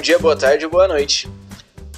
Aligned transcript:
dia, 0.00 0.18
boa 0.18 0.34
tarde 0.34 0.64
ou 0.64 0.70
boa 0.70 0.88
noite. 0.88 1.28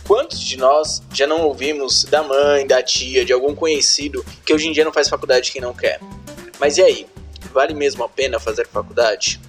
Quantos 0.04 0.41
de 0.41 0.57
nós 0.57 1.01
já 1.12 1.25
não 1.25 1.43
ouvimos 1.43 2.05
da 2.05 2.23
mãe, 2.23 2.67
da 2.67 2.82
tia, 2.82 3.25
de 3.25 3.32
algum 3.32 3.55
conhecido 3.55 4.25
que 4.45 4.53
hoje 4.53 4.67
em 4.67 4.73
dia 4.73 4.85
não 4.85 4.93
faz 4.93 5.09
faculdade 5.09 5.53
quem 5.53 5.62
não 5.62 5.73
quer? 5.73 6.00
Mas 6.59 6.79
e 6.79 6.82
aí? 6.82 7.07
Vale 7.53 7.75
mesmo 7.75 8.03
a 8.03 8.09
pena 8.09 8.41
fazer 8.41 8.67
faculdade? 8.67 9.41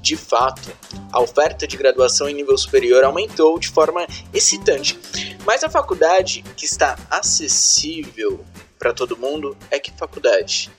De 0.00 0.16
fato, 0.16 0.72
a 1.12 1.20
oferta 1.20 1.68
de 1.68 1.76
graduação 1.76 2.28
em 2.28 2.34
nível 2.34 2.58
superior 2.58 3.04
aumentou 3.04 3.58
de 3.58 3.68
forma 3.68 4.04
excitante, 4.34 4.98
mas 5.44 5.62
a 5.62 5.70
faculdade 5.70 6.42
que 6.56 6.64
está 6.64 6.98
acessível 7.08 8.44
para 8.78 8.92
todo 8.92 9.16
mundo 9.16 9.56
é 9.70 9.78
que 9.78 9.92
faculdade? 9.92 10.70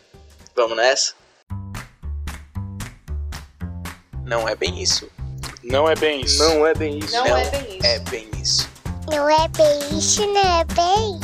Vamos 0.53 0.75
nessa? 0.75 1.13
Não 4.25 4.49
é 4.49 4.55
bem 4.55 4.81
isso. 4.81 5.09
Não 5.63 5.89
é 5.89 5.95
bem 5.95 6.21
isso. 6.21 6.37
Não 6.39 6.65
é 6.65 6.73
bem 6.73 6.97
isso. 6.99 7.13
Não, 7.13 7.25
é 7.25 7.49
bem 7.49 7.77
isso. 7.77 7.85
É 7.85 7.99
bem 7.99 8.29
isso. 8.41 8.69
Não 9.09 9.29
é 9.29 9.47
bem 9.49 9.79
isso, 9.97 10.25
não 10.27 10.37
é 10.37 10.63
bem. 10.65 11.19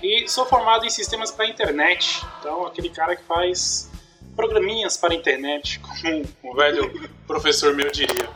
e 0.01 0.27
sou 0.27 0.45
formado 0.45 0.85
em 0.85 0.89
sistemas 0.89 1.31
para 1.31 1.47
internet. 1.47 2.25
Então, 2.39 2.65
aquele 2.65 2.89
cara 2.89 3.15
que 3.15 3.23
faz 3.23 3.89
programinhas 4.35 4.97
para 4.97 5.13
internet, 5.13 5.79
como 5.83 6.23
um 6.43 6.55
velho 6.55 7.09
professor 7.27 7.75
meu 7.75 7.91
diria. 7.91 8.29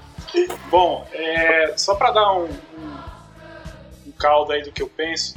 Bom, 0.70 1.08
é, 1.12 1.78
só 1.78 1.96
para 1.96 2.12
dar 2.12 2.34
um, 2.34 2.46
um, 2.46 4.08
um 4.08 4.12
caldo 4.12 4.52
aí 4.52 4.64
do 4.64 4.72
que 4.72 4.82
eu 4.82 4.90
penso, 4.90 5.36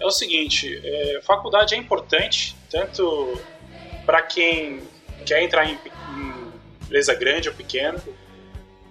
é 0.00 0.06
o 0.06 0.10
seguinte: 0.10 0.80
é, 0.82 1.20
faculdade 1.22 1.74
é 1.74 1.78
importante, 1.78 2.56
tanto 2.70 3.38
para 4.04 4.22
quem 4.22 4.82
quer 5.24 5.42
entrar 5.42 5.66
em, 5.66 5.78
em 6.16 6.50
empresa 6.82 7.14
grande 7.14 7.48
ou 7.48 7.54
pequena. 7.54 8.02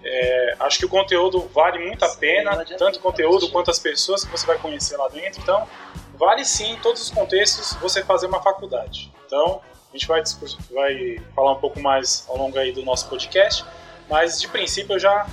É, 0.02 0.56
acho 0.60 0.78
que 0.78 0.86
o 0.86 0.88
conteúdo 0.88 1.40
vale 1.52 1.78
muito 1.78 2.02
a 2.04 2.08
pena, 2.16 2.64
tanto 2.78 2.98
o 2.98 3.02
conteúdo 3.02 3.50
quanto 3.50 3.70
as 3.70 3.78
pessoas 3.78 4.24
que 4.24 4.30
você 4.30 4.46
vai 4.46 4.56
conhecer 4.56 4.96
lá 4.96 5.08
dentro. 5.08 5.42
Então, 5.42 5.68
vale 6.14 6.44
sim, 6.44 6.72
em 6.72 6.76
todos 6.76 7.02
os 7.02 7.10
contextos, 7.10 7.74
você 7.74 8.02
fazer 8.02 8.26
uma 8.26 8.40
faculdade. 8.40 9.12
Então, 9.26 9.60
a 9.92 9.96
gente 9.96 10.06
vai, 10.06 10.22
vai 10.70 11.18
falar 11.34 11.52
um 11.52 11.60
pouco 11.60 11.80
mais 11.80 12.24
ao 12.28 12.38
longo 12.38 12.58
aí 12.58 12.72
do 12.72 12.82
nosso 12.82 13.08
podcast, 13.08 13.64
mas 14.08 14.40
de 14.40 14.48
princípio 14.48 14.94
eu 14.94 14.98
já 14.98 15.26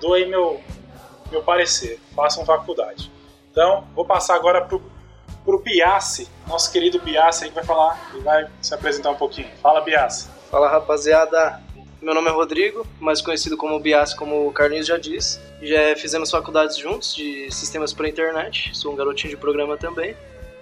dou 0.00 0.14
aí 0.14 0.24
meu, 0.24 0.62
meu 1.30 1.42
parecer. 1.42 2.00
Façam 2.16 2.46
faculdade. 2.46 3.12
Então, 3.50 3.86
vou 3.94 4.06
passar 4.06 4.36
agora 4.36 4.62
pro, 4.62 4.82
pro 5.44 5.58
Biassi, 5.58 6.28
nosso 6.46 6.72
querido 6.72 6.98
Biassi 7.00 7.44
aí 7.44 7.50
que 7.50 7.54
vai 7.54 7.64
falar 7.64 8.12
e 8.14 8.20
vai 8.20 8.46
se 8.62 8.74
apresentar 8.74 9.10
um 9.10 9.16
pouquinho. 9.16 9.48
Fala, 9.62 9.80
Biassi. 9.80 10.28
Fala 10.50 10.68
rapaziada, 10.68 11.60
meu 12.00 12.14
nome 12.14 12.28
é 12.28 12.32
Rodrigo, 12.32 12.86
mais 13.00 13.20
conhecido 13.20 13.56
como 13.56 13.78
Bias, 13.80 14.14
como 14.14 14.46
o 14.46 14.52
Carlinhos 14.52 14.86
já 14.86 14.98
disse. 14.98 15.40
Já 15.62 15.96
fizemos 15.96 16.30
faculdades 16.30 16.76
juntos 16.76 17.14
de 17.14 17.50
sistemas 17.50 17.92
para 17.92 18.08
internet, 18.08 18.76
sou 18.76 18.92
um 18.92 18.96
garotinho 18.96 19.30
de 19.30 19.36
programa 19.36 19.76
também. 19.76 20.16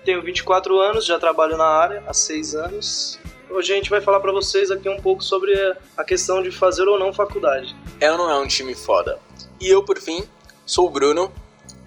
Tenho 0.04 0.22
24 0.22 0.78
anos, 0.81 1.04
já 1.04 1.19
trabalho 1.19 1.56
na 1.56 1.66
área 1.66 2.03
há 2.06 2.14
6 2.14 2.54
anos. 2.54 3.19
Hoje 3.50 3.72
a 3.72 3.76
gente 3.76 3.91
vai 3.91 4.00
falar 4.00 4.20
para 4.20 4.32
vocês 4.32 4.70
aqui 4.70 4.88
um 4.88 5.00
pouco 5.00 5.22
sobre 5.22 5.53
a 5.97 6.04
questão 6.04 6.43
de 6.43 6.50
fazer 6.50 6.88
ou 6.88 6.99
não 6.99 7.12
faculdade. 7.12 7.76
É 8.00 8.10
ou 8.10 8.16
não 8.16 8.31
é 8.31 8.38
um 8.38 8.47
time 8.47 8.75
foda? 8.75 9.19
E 9.60 9.69
eu, 9.69 9.84
por 9.84 9.99
fim, 9.99 10.25
sou 10.64 10.87
o 10.87 10.91
Bruno. 10.91 11.31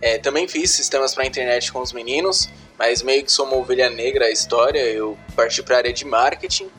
É, 0.01 0.17
também 0.17 0.47
fiz 0.47 0.71
sistemas 0.71 1.15
para 1.15 1.25
internet 1.25 1.71
com 1.71 1.81
os 1.81 1.91
meninos, 1.91 2.49
mas 2.77 3.01
meio 3.01 3.23
que 3.23 3.31
sou 3.31 3.45
uma 3.45 3.57
ovelha 3.57 3.89
negra 3.89 4.25
a 4.25 4.31
história. 4.31 4.79
Eu 4.79 5.17
parti 5.35 5.61
para 5.63 5.75
a 5.75 5.77
área 5.79 5.93
de 5.93 6.05
marketing 6.05 6.69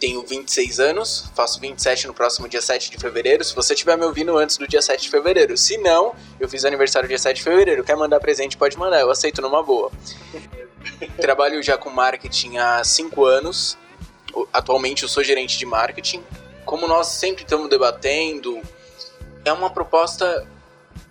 tenho 0.00 0.24
26 0.26 0.80
anos, 0.80 1.30
faço 1.36 1.60
27 1.60 2.06
no 2.06 2.14
próximo 2.14 2.48
dia 2.48 2.62
7 2.62 2.90
de 2.90 2.96
fevereiro. 2.96 3.44
Se 3.44 3.54
você 3.54 3.74
estiver 3.74 3.98
me 3.98 4.04
ouvindo 4.06 4.36
antes 4.38 4.56
do 4.56 4.66
dia 4.66 4.80
7 4.80 5.02
de 5.02 5.10
fevereiro. 5.10 5.56
Se 5.58 5.76
não, 5.76 6.14
eu 6.40 6.48
fiz 6.48 6.64
aniversário 6.64 7.06
dia 7.06 7.18
7 7.18 7.36
de 7.36 7.42
fevereiro. 7.42 7.84
Quer 7.84 7.96
mandar 7.96 8.18
presente, 8.18 8.56
pode 8.56 8.78
mandar, 8.78 9.00
eu 9.00 9.10
aceito 9.10 9.42
numa 9.42 9.62
boa. 9.62 9.92
Trabalho 11.20 11.62
já 11.62 11.76
com 11.76 11.90
marketing 11.90 12.56
há 12.56 12.82
5 12.82 13.24
anos. 13.26 13.76
Atualmente 14.50 15.02
eu 15.02 15.08
sou 15.08 15.22
gerente 15.22 15.58
de 15.58 15.66
marketing. 15.66 16.24
Como 16.64 16.88
nós 16.88 17.08
sempre 17.08 17.42
estamos 17.42 17.68
debatendo, 17.68 18.62
é 19.44 19.52
uma 19.52 19.68
proposta 19.68 20.46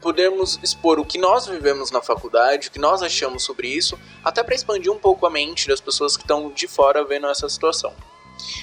podermos 0.02 0.60
expor 0.64 1.00
o 1.00 1.06
que 1.06 1.18
nós 1.18 1.48
vivemos 1.48 1.92
na 1.92 2.02
faculdade, 2.02 2.68
o 2.68 2.72
que 2.72 2.80
nós 2.80 3.02
achamos 3.02 3.44
sobre 3.44 3.68
isso, 3.68 4.00
até 4.24 4.44
para 4.44 4.56
expandir 4.56 4.92
um 4.92 4.98
pouco 4.98 5.26
a 5.26 5.30
mente 5.30 5.68
das 5.68 5.82
pessoas 5.82 6.16
que 6.16 6.24
estão 6.24 6.50
de 6.52 6.68
fora 6.68 7.04
vendo 7.04 7.28
essa 7.28 7.48
situação. 7.50 7.94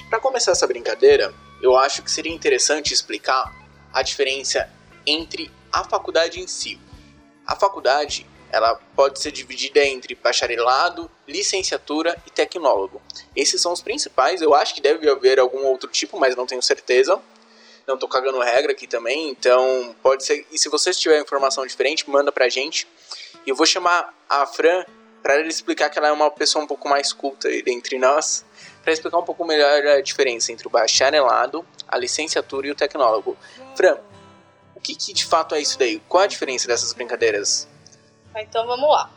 Para 0.09 0.19
começar 0.19 0.51
essa 0.51 0.67
brincadeira, 0.67 1.33
eu 1.61 1.75
acho 1.75 2.01
que 2.01 2.11
seria 2.11 2.33
interessante 2.33 2.93
explicar 2.93 3.53
a 3.93 4.01
diferença 4.01 4.69
entre 5.05 5.51
a 5.71 5.83
faculdade 5.83 6.39
em 6.39 6.47
si. 6.47 6.79
A 7.45 7.55
faculdade, 7.55 8.25
ela 8.51 8.75
pode 8.95 9.19
ser 9.19 9.31
dividida 9.31 9.83
entre 9.85 10.15
bacharelado, 10.15 11.09
licenciatura 11.27 12.17
e 12.25 12.29
tecnólogo. 12.29 13.01
Esses 13.35 13.61
são 13.61 13.71
os 13.71 13.81
principais, 13.81 14.41
eu 14.41 14.53
acho 14.53 14.73
que 14.73 14.81
deve 14.81 15.09
haver 15.09 15.39
algum 15.39 15.65
outro 15.65 15.89
tipo, 15.89 16.19
mas 16.19 16.35
não 16.35 16.45
tenho 16.45 16.61
certeza. 16.61 17.19
Não 17.87 17.97
tô 17.97 18.07
cagando 18.07 18.39
regra 18.39 18.73
aqui 18.73 18.85
também, 18.85 19.29
então 19.29 19.95
pode 20.03 20.25
ser. 20.25 20.45
E 20.51 20.59
se 20.59 20.67
você 20.67 20.91
tiver 20.91 21.21
informação 21.21 21.65
diferente, 21.65 22.09
manda 22.09 22.33
pra 22.33 22.49
gente. 22.49 22.85
E 23.45 23.49
eu 23.49 23.55
vou 23.55 23.65
chamar 23.65 24.13
a 24.27 24.45
Fran 24.45 24.83
para 25.23 25.35
ela 25.35 25.47
explicar 25.47 25.89
que 25.89 25.97
ela 25.97 26.09
é 26.09 26.11
uma 26.11 26.29
pessoa 26.29 26.63
um 26.63 26.67
pouco 26.67 26.89
mais 26.89 27.13
culta 27.13 27.47
aí 27.47 27.61
dentre 27.63 27.97
nós 27.97 28.45
para 28.83 28.91
explicar 28.91 29.17
um 29.17 29.23
pouco 29.23 29.45
melhor 29.45 29.85
a 29.87 30.01
diferença 30.01 30.51
entre 30.51 30.67
o 30.67 30.69
bacharelado, 30.69 31.65
a 31.87 31.97
licenciatura 31.97 32.67
e 32.67 32.71
o 32.71 32.75
tecnólogo. 32.75 33.37
Fran, 33.75 33.97
o 34.75 34.81
que, 34.81 34.93
que 34.93 35.13
de 35.13 35.25
fato 35.25 35.55
é 35.55 35.61
isso 35.61 35.79
daí? 35.79 35.99
Qual 36.09 36.23
a 36.23 36.27
diferença 36.27 36.67
dessas 36.67 36.91
brincadeiras? 36.91 37.67
Então 38.35 38.67
vamos 38.67 38.89
lá. 38.89 39.09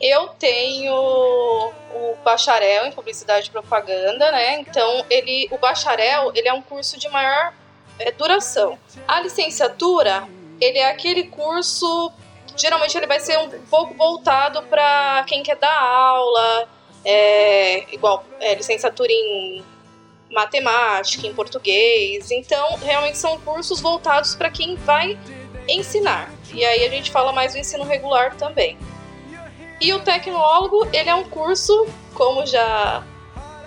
Eu 0.00 0.28
tenho 0.28 0.92
o 0.92 2.16
bacharel 2.24 2.86
em 2.86 2.92
publicidade 2.92 3.48
e 3.48 3.50
propaganda, 3.50 4.30
né? 4.30 4.60
Então 4.60 5.04
ele, 5.10 5.48
o 5.50 5.58
bacharel, 5.58 6.30
ele 6.34 6.48
é 6.48 6.52
um 6.52 6.62
curso 6.62 6.96
de 6.96 7.08
maior 7.08 7.52
é, 7.98 8.10
duração. 8.12 8.78
A 9.06 9.20
licenciatura, 9.20 10.26
ele 10.60 10.78
é 10.78 10.90
aquele 10.90 11.24
curso, 11.24 12.12
geralmente 12.56 12.96
ele 12.96 13.06
vai 13.06 13.20
ser 13.20 13.38
um 13.38 13.48
pouco 13.66 13.94
voltado 13.94 14.62
para 14.64 15.24
quem 15.26 15.42
quer 15.42 15.56
dar 15.56 15.80
aula, 15.80 16.68
é, 17.04 17.92
igual 17.94 18.24
é, 18.40 18.54
licenciatura 18.54 19.10
em 19.10 19.64
matemática, 20.30 21.26
em 21.26 21.34
português. 21.34 22.30
Então, 22.30 22.76
realmente 22.76 23.16
são 23.16 23.38
cursos 23.40 23.80
voltados 23.80 24.34
para 24.34 24.50
quem 24.50 24.76
vai 24.76 25.18
ensinar. 25.68 26.30
E 26.52 26.64
aí 26.64 26.84
a 26.84 26.90
gente 26.90 27.10
fala 27.10 27.32
mais 27.32 27.52
do 27.52 27.58
ensino 27.58 27.84
regular 27.84 28.36
também. 28.36 28.76
E 29.80 29.92
o 29.92 30.00
tecnólogo, 30.00 30.88
ele 30.92 31.08
é 31.08 31.14
um 31.14 31.24
curso, 31.24 31.86
como 32.14 32.44
já 32.44 33.04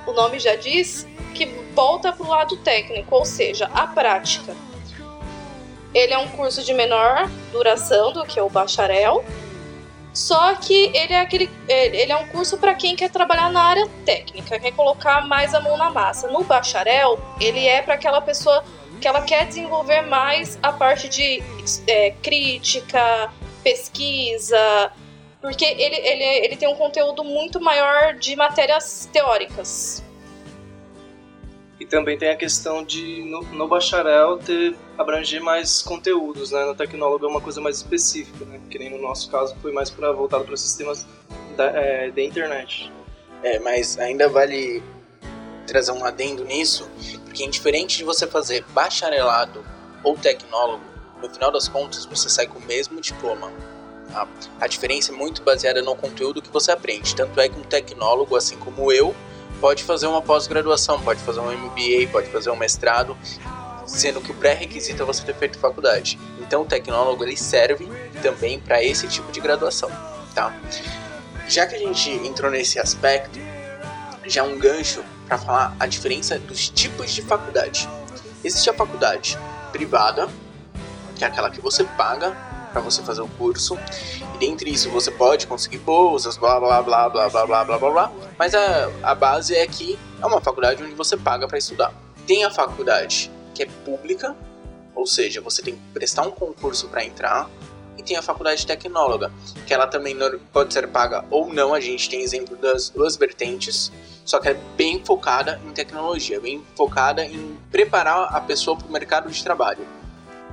o 0.06 0.14
nome 0.14 0.40
já 0.40 0.56
diz, 0.56 1.08
que 1.34 1.46
volta 1.74 2.12
para 2.12 2.26
o 2.26 2.30
lado 2.30 2.58
técnico, 2.58 3.16
ou 3.16 3.26
seja, 3.26 3.70
a 3.74 3.88
prática. 3.88 4.56
Ele 5.94 6.14
é 6.14 6.18
um 6.18 6.30
curso 6.30 6.64
de 6.64 6.74
menor 6.74 7.30
duração 7.52 8.14
do 8.14 8.26
que 8.26 8.40
o 8.40 8.50
bacharel, 8.50 9.24
só 10.14 10.56
que 10.56 10.92
ele 10.94 11.14
é 11.14 11.22
aquele, 11.22 11.50
ele 11.68 12.12
é 12.12 12.18
um 12.18 12.28
curso 12.28 12.58
para 12.58 12.76
quem 12.76 12.96
quer 12.96 13.10
trabalhar 13.10 13.50
na 13.50 13.62
área 13.62 13.88
técnica, 14.06 14.60
quer 14.60 14.72
colocar 14.72 15.26
mais 15.28 15.54
a 15.54 15.62
mão 15.62 15.78
na 15.78 15.90
massa. 15.90 16.28
No 16.28 16.44
bacharel, 16.44 17.20
ele 17.40 17.66
é 17.66 17.82
para 17.82 17.94
aquela 17.94 18.22
pessoa 18.22 18.64
que 19.00 19.08
ela 19.08 19.22
quer 19.22 19.48
desenvolver 19.48 20.02
mais 20.02 20.60
a 20.62 20.72
parte 20.72 21.08
de 21.08 21.42
é, 21.88 22.12
crítica, 22.22 23.32
pesquisa, 23.64 24.92
porque 25.42 25.66
ele, 25.66 25.96
ele, 25.96 26.24
ele 26.46 26.56
tem 26.56 26.70
um 26.70 26.76
conteúdo 26.76 27.24
muito 27.24 27.60
maior 27.60 28.14
de 28.14 28.36
matérias 28.36 29.10
teóricas. 29.12 30.04
E 31.80 31.86
também 31.86 32.16
tem 32.16 32.30
a 32.30 32.36
questão 32.36 32.84
de, 32.84 33.24
no, 33.24 33.42
no 33.42 33.68
bacharel, 33.68 34.38
ter, 34.38 34.76
abranger 35.00 35.42
mais 35.42 35.82
conteúdos, 35.82 36.52
né? 36.52 36.64
No 36.64 36.76
tecnólogo 36.76 37.26
é 37.26 37.28
uma 37.28 37.42
coisa 37.42 37.60
mais 37.60 37.78
específica, 37.78 38.46
né? 38.46 38.62
Que 38.70 38.78
nem 38.78 38.92
no 38.92 39.02
nosso 39.02 39.32
caso 39.32 39.56
foi 39.64 39.72
mais 39.72 39.90
para 39.90 40.12
voltado 40.12 40.46
para 40.46 40.56
sistemas 40.56 41.08
da, 41.58 41.66
é, 41.66 42.12
da 42.12 42.22
internet. 42.22 42.92
É, 43.42 43.58
mas 43.58 43.98
ainda 43.98 44.30
vale 44.30 44.84
trazer 45.66 45.92
um 45.92 46.06
adendo 46.06 46.46
nisso, 46.46 46.88
porque 47.26 47.44
indiferente 47.44 47.98
de 47.98 48.04
você 48.04 48.28
fazer 48.28 48.64
bacharelado 48.74 49.66
ou 50.04 50.16
tecnólogo, 50.16 50.84
no 51.20 51.30
final 51.34 51.52
das 51.52 51.68
contas 51.68 52.06
você 52.06 52.30
sai 52.30 52.46
com 52.46 52.60
o 52.60 52.66
mesmo 52.66 53.02
diploma. 53.02 53.52
Tá? 54.12 54.28
A 54.60 54.68
diferença 54.68 55.12
é 55.12 55.16
muito 55.16 55.42
baseada 55.42 55.82
no 55.82 55.96
conteúdo 55.96 56.42
que 56.42 56.50
você 56.50 56.72
aprende. 56.72 57.16
Tanto 57.16 57.40
é 57.40 57.48
que 57.48 57.58
um 57.58 57.64
tecnólogo, 57.64 58.36
assim 58.36 58.58
como 58.58 58.92
eu, 58.92 59.16
pode 59.60 59.84
fazer 59.84 60.08
uma 60.08 60.22
pós-graduação, 60.22 61.00
pode 61.02 61.22
fazer 61.22 61.40
um 61.40 61.52
MBA, 61.52 62.12
pode 62.12 62.30
fazer 62.30 62.50
um 62.50 62.56
mestrado, 62.56 63.18
sendo 63.86 64.20
que 64.22 64.32
o 64.32 64.34
pré-requisito 64.34 65.02
é 65.04 65.06
você 65.06 65.24
ter 65.24 65.36
feito 65.36 65.58
faculdade. 65.60 66.20
Então 66.40 66.64
o 66.64 66.66
tecnólogo 66.66 67.24
ele 67.24 67.38
serve 67.38 67.88
também 68.22 68.60
para 68.60 68.84
esse 68.84 69.08
tipo 69.08 69.32
de 69.32 69.40
graduação, 69.40 69.90
tá? 70.34 70.54
Já 71.48 71.66
que 71.66 71.76
a 71.76 71.80
gente 71.80 72.10
entrou 72.10 72.50
nesse 72.52 72.80
aspecto, 72.80 73.40
já 74.26 74.44
um 74.44 74.58
gancho 74.58 75.04
para 75.28 75.38
falar 75.38 75.76
a 75.80 75.86
diferença 75.86 76.38
dos 76.40 76.70
tipos 76.70 77.12
de 77.12 77.22
faculdade. 77.22 77.88
Existe 78.44 78.70
a 78.70 78.74
faculdade 78.74 79.38
privada, 79.72 80.28
que 81.16 81.24
é 81.24 81.28
aquela 81.28 81.50
que 81.50 81.62
você 81.62 81.84
paga 81.84 82.36
para 82.72 82.82
você 82.82 83.02
fazer 83.04 83.22
o 83.22 83.28
curso. 83.28 83.78
E 84.36 84.38
dentre 84.40 84.72
isso 84.72 84.90
você 84.90 85.12
pode 85.12 85.48
conseguir 85.48 85.80
bolsas, 85.80 86.38
blá 86.38 86.60
blá 86.60 86.82
blá 86.82 87.10
blá 87.10 87.30
blá 87.30 87.46
blá 87.46 87.64
blá 87.66 87.78
blá. 87.78 88.12
Mas 88.38 88.56
a, 88.56 88.90
a 89.04 89.14
base 89.14 89.56
é 89.56 89.66
que 89.68 89.98
é 90.22 90.26
uma 90.26 90.42
faculdade 90.42 90.84
onde 90.84 90.96
você 90.96 91.16
paga 91.18 91.48
para 91.48 91.58
estudar. 91.58 91.94
Tem 92.26 92.44
a 92.44 92.50
faculdade 92.50 93.32
que 93.54 93.64
é 93.64 93.66
pública, 93.86 94.36
ou 94.96 95.06
seja, 95.06 95.42
você 95.42 95.62
tem 95.62 95.76
que 95.76 95.82
prestar 95.94 96.24
um 96.24 96.32
concurso 96.32 96.88
para 96.88 97.04
entrar. 97.04 97.50
E 97.98 98.04
tem 98.04 98.18
a 98.18 98.22
faculdade 98.22 98.66
tecnóloga, 98.66 99.32
que 99.68 99.74
ela 99.74 99.86
também 99.86 100.18
pode 100.52 100.74
ser 100.74 100.88
paga 100.88 101.24
ou 101.30 101.54
não. 101.54 101.72
A 101.74 101.80
gente 101.80 102.10
tem 102.10 102.22
exemplo 102.22 102.56
das 102.56 102.90
duas 102.90 103.16
vertentes, 103.16 103.92
só 104.26 104.40
que 104.40 104.50
é 104.50 104.54
bem 104.76 105.04
focada 105.06 105.62
em 105.68 105.72
tecnologia, 105.72 106.40
bem 106.40 106.64
focada 106.76 107.24
em 107.24 107.56
preparar 107.70 108.36
a 108.36 108.42
pessoa 108.42 108.76
para 108.76 108.88
o 108.88 108.92
mercado 108.92 109.30
de 109.30 109.44
trabalho 109.44 109.86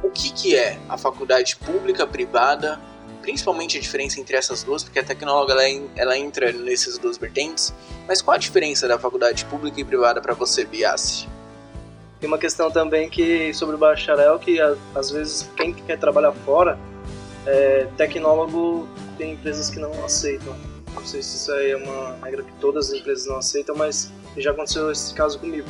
o 0.02 0.10
que, 0.10 0.32
que 0.32 0.56
é 0.56 0.78
a 0.88 0.96
faculdade 0.96 1.56
pública, 1.56 2.06
privada, 2.06 2.80
principalmente 3.22 3.76
a 3.76 3.80
diferença 3.80 4.20
entre 4.20 4.36
essas 4.36 4.62
duas, 4.62 4.82
porque 4.82 4.98
a 4.98 5.04
tecnóloga 5.04 5.52
ela, 5.52 5.90
ela 5.96 6.18
entra 6.18 6.52
nessas 6.52 6.98
duas 6.98 7.18
vertentes, 7.18 7.74
mas 8.06 8.22
qual 8.22 8.36
a 8.36 8.38
diferença 8.38 8.88
da 8.88 8.98
faculdade 8.98 9.44
pública 9.46 9.80
e 9.80 9.84
privada 9.84 10.20
para 10.20 10.34
você, 10.34 10.64
Biassi? 10.64 11.28
Tem 12.20 12.26
uma 12.26 12.38
questão 12.38 12.70
também 12.70 13.08
que 13.08 13.52
sobre 13.54 13.76
o 13.76 13.78
bacharel 13.78 14.38
que 14.38 14.58
às 14.94 15.10
vezes 15.10 15.48
quem 15.56 15.72
quer 15.72 15.98
trabalhar 15.98 16.32
fora, 16.32 16.78
é, 17.46 17.86
tecnólogo 17.96 18.88
tem 19.16 19.32
empresas 19.32 19.70
que 19.70 19.78
não 19.78 19.92
aceitam. 20.04 20.56
Não 20.94 21.06
sei 21.06 21.22
se 21.22 21.36
isso 21.36 21.52
aí 21.52 21.70
é 21.70 21.76
uma 21.76 22.16
regra 22.24 22.42
que 22.42 22.52
todas 22.60 22.88
as 22.88 22.98
empresas 22.98 23.26
não 23.26 23.36
aceitam, 23.36 23.76
mas 23.76 24.10
já 24.36 24.50
aconteceu 24.50 24.90
esse 24.90 25.14
caso 25.14 25.38
comigo 25.38 25.68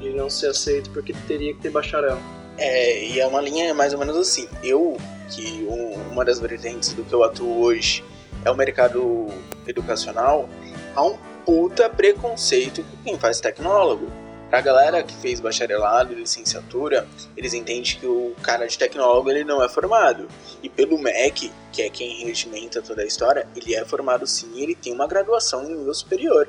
de 0.00 0.10
não 0.10 0.30
ser 0.30 0.48
aceito 0.48 0.90
porque 0.90 1.12
teria 1.26 1.54
que 1.54 1.60
ter 1.60 1.70
bacharel. 1.70 2.18
É, 2.56 3.04
e 3.04 3.20
é 3.20 3.26
uma 3.26 3.40
linha 3.40 3.74
mais 3.74 3.92
ou 3.92 3.98
menos 3.98 4.16
assim. 4.16 4.48
Eu, 4.62 4.96
que 5.30 5.66
uma 6.10 6.24
das 6.24 6.38
vertentes 6.38 6.92
do 6.92 7.04
que 7.04 7.12
eu 7.12 7.24
atuo 7.24 7.62
hoje 7.62 8.04
é 8.44 8.50
o 8.50 8.54
mercado 8.54 9.28
educacional, 9.66 10.48
há 10.94 11.02
um 11.02 11.16
puta 11.44 11.88
preconceito 11.90 12.82
com 12.82 12.96
quem 13.02 13.18
faz 13.18 13.40
tecnólogo. 13.40 14.10
Pra 14.50 14.60
galera 14.60 15.02
que 15.02 15.14
fez 15.16 15.40
bacharelado 15.40 16.14
licenciatura, 16.14 17.08
eles 17.36 17.54
entendem 17.54 17.82
que 17.82 18.06
o 18.06 18.36
cara 18.40 18.68
de 18.68 18.78
tecnólogo 18.78 19.28
ele 19.28 19.42
não 19.42 19.62
é 19.62 19.68
formado. 19.68 20.28
E 20.62 20.68
pelo 20.68 20.96
MEC, 20.96 21.50
que 21.72 21.82
é 21.82 21.90
quem 21.90 22.24
regimenta 22.24 22.80
toda 22.80 23.02
a 23.02 23.04
história, 23.04 23.48
ele 23.56 23.74
é 23.74 23.84
formado 23.84 24.26
sim 24.26 24.62
ele 24.62 24.76
tem 24.76 24.92
uma 24.92 25.08
graduação 25.08 25.64
em 25.64 25.74
nível 25.74 25.92
superior. 25.92 26.48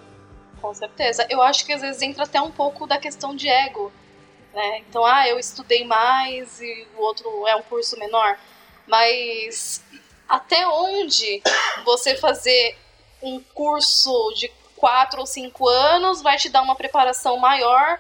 Com 0.62 0.74
certeza. 0.74 1.26
Eu 1.30 1.42
acho 1.42 1.66
que 1.66 1.74
às 1.74 1.82
vezes 1.82 2.02
entra 2.02 2.26
até 2.26 2.40
um 2.40 2.52
pouco 2.52 2.86
da 2.86 3.00
questão 3.00 3.36
de 3.36 3.48
ego 3.48 3.92
né? 4.56 4.80
Então, 4.90 5.06
ah, 5.06 5.28
eu 5.28 5.38
estudei 5.38 5.84
mais 5.84 6.62
e 6.62 6.88
o 6.98 7.02
outro 7.02 7.46
é 7.46 7.56
um 7.56 7.62
curso 7.62 8.00
menor. 8.00 8.40
Mas 8.88 9.84
até 10.28 10.66
onde 10.66 11.44
você 11.84 12.16
fazer 12.16 12.78
um 13.22 13.42
curso 13.54 14.34
de 14.36 14.50
quatro 14.78 15.20
ou 15.20 15.26
cinco 15.26 15.68
anos 15.68 16.22
vai 16.22 16.38
te 16.38 16.48
dar 16.48 16.62
uma 16.62 16.76
preparação 16.76 17.38
maior 17.38 18.00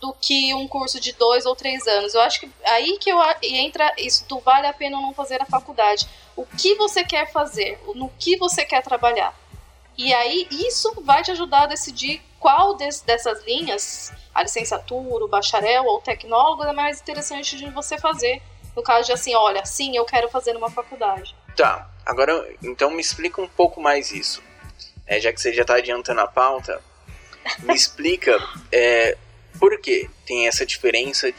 do 0.00 0.12
que 0.12 0.54
um 0.54 0.68
curso 0.68 1.00
de 1.00 1.12
dois 1.12 1.46
ou 1.46 1.56
três 1.56 1.86
anos. 1.86 2.14
Eu 2.14 2.20
acho 2.20 2.40
que 2.40 2.50
aí 2.64 2.98
que 2.98 3.10
eu, 3.10 3.18
entra 3.42 3.92
isso 3.96 4.26
do 4.28 4.38
vale 4.40 4.66
a 4.66 4.72
pena 4.72 4.96
ou 4.96 5.02
não 5.02 5.14
fazer 5.14 5.40
a 5.40 5.46
faculdade. 5.46 6.06
O 6.36 6.44
que 6.44 6.74
você 6.74 7.02
quer 7.02 7.32
fazer, 7.32 7.80
no 7.94 8.08
que 8.18 8.36
você 8.36 8.64
quer 8.64 8.82
trabalhar. 8.82 9.34
E 9.96 10.14
aí 10.14 10.46
isso 10.50 10.92
vai 11.02 11.22
te 11.22 11.32
ajudar 11.32 11.62
a 11.62 11.66
decidir 11.66 12.22
qual 12.38 12.76
des, 12.76 13.00
dessas 13.00 13.44
linhas 13.44 14.12
a 14.34 14.42
licenciatura, 14.42 15.24
o 15.24 15.28
bacharel 15.28 15.84
ou 15.84 15.98
o 15.98 16.00
tecnólogo 16.00 16.62
é 16.64 16.72
mais 16.72 17.00
interessante 17.00 17.56
de 17.56 17.68
você 17.70 17.98
fazer. 17.98 18.40
No 18.76 18.82
caso 18.82 19.06
de 19.06 19.12
assim, 19.12 19.34
olha, 19.34 19.64
sim, 19.64 19.96
eu 19.96 20.04
quero 20.04 20.28
fazer 20.28 20.52
numa 20.52 20.70
faculdade. 20.70 21.34
Tá, 21.56 21.90
agora 22.06 22.48
então 22.62 22.90
me 22.90 23.00
explica 23.00 23.42
um 23.42 23.48
pouco 23.48 23.80
mais 23.80 24.12
isso. 24.12 24.42
É, 25.06 25.20
já 25.20 25.32
que 25.32 25.40
você 25.40 25.52
já 25.52 25.62
está 25.62 25.74
adiantando 25.74 26.20
a 26.20 26.26
pauta, 26.28 26.80
me 27.60 27.74
explica 27.74 28.38
é, 28.70 29.16
por 29.58 29.80
que 29.80 30.08
tem 30.24 30.46
essa 30.46 30.64
diferença 30.64 31.32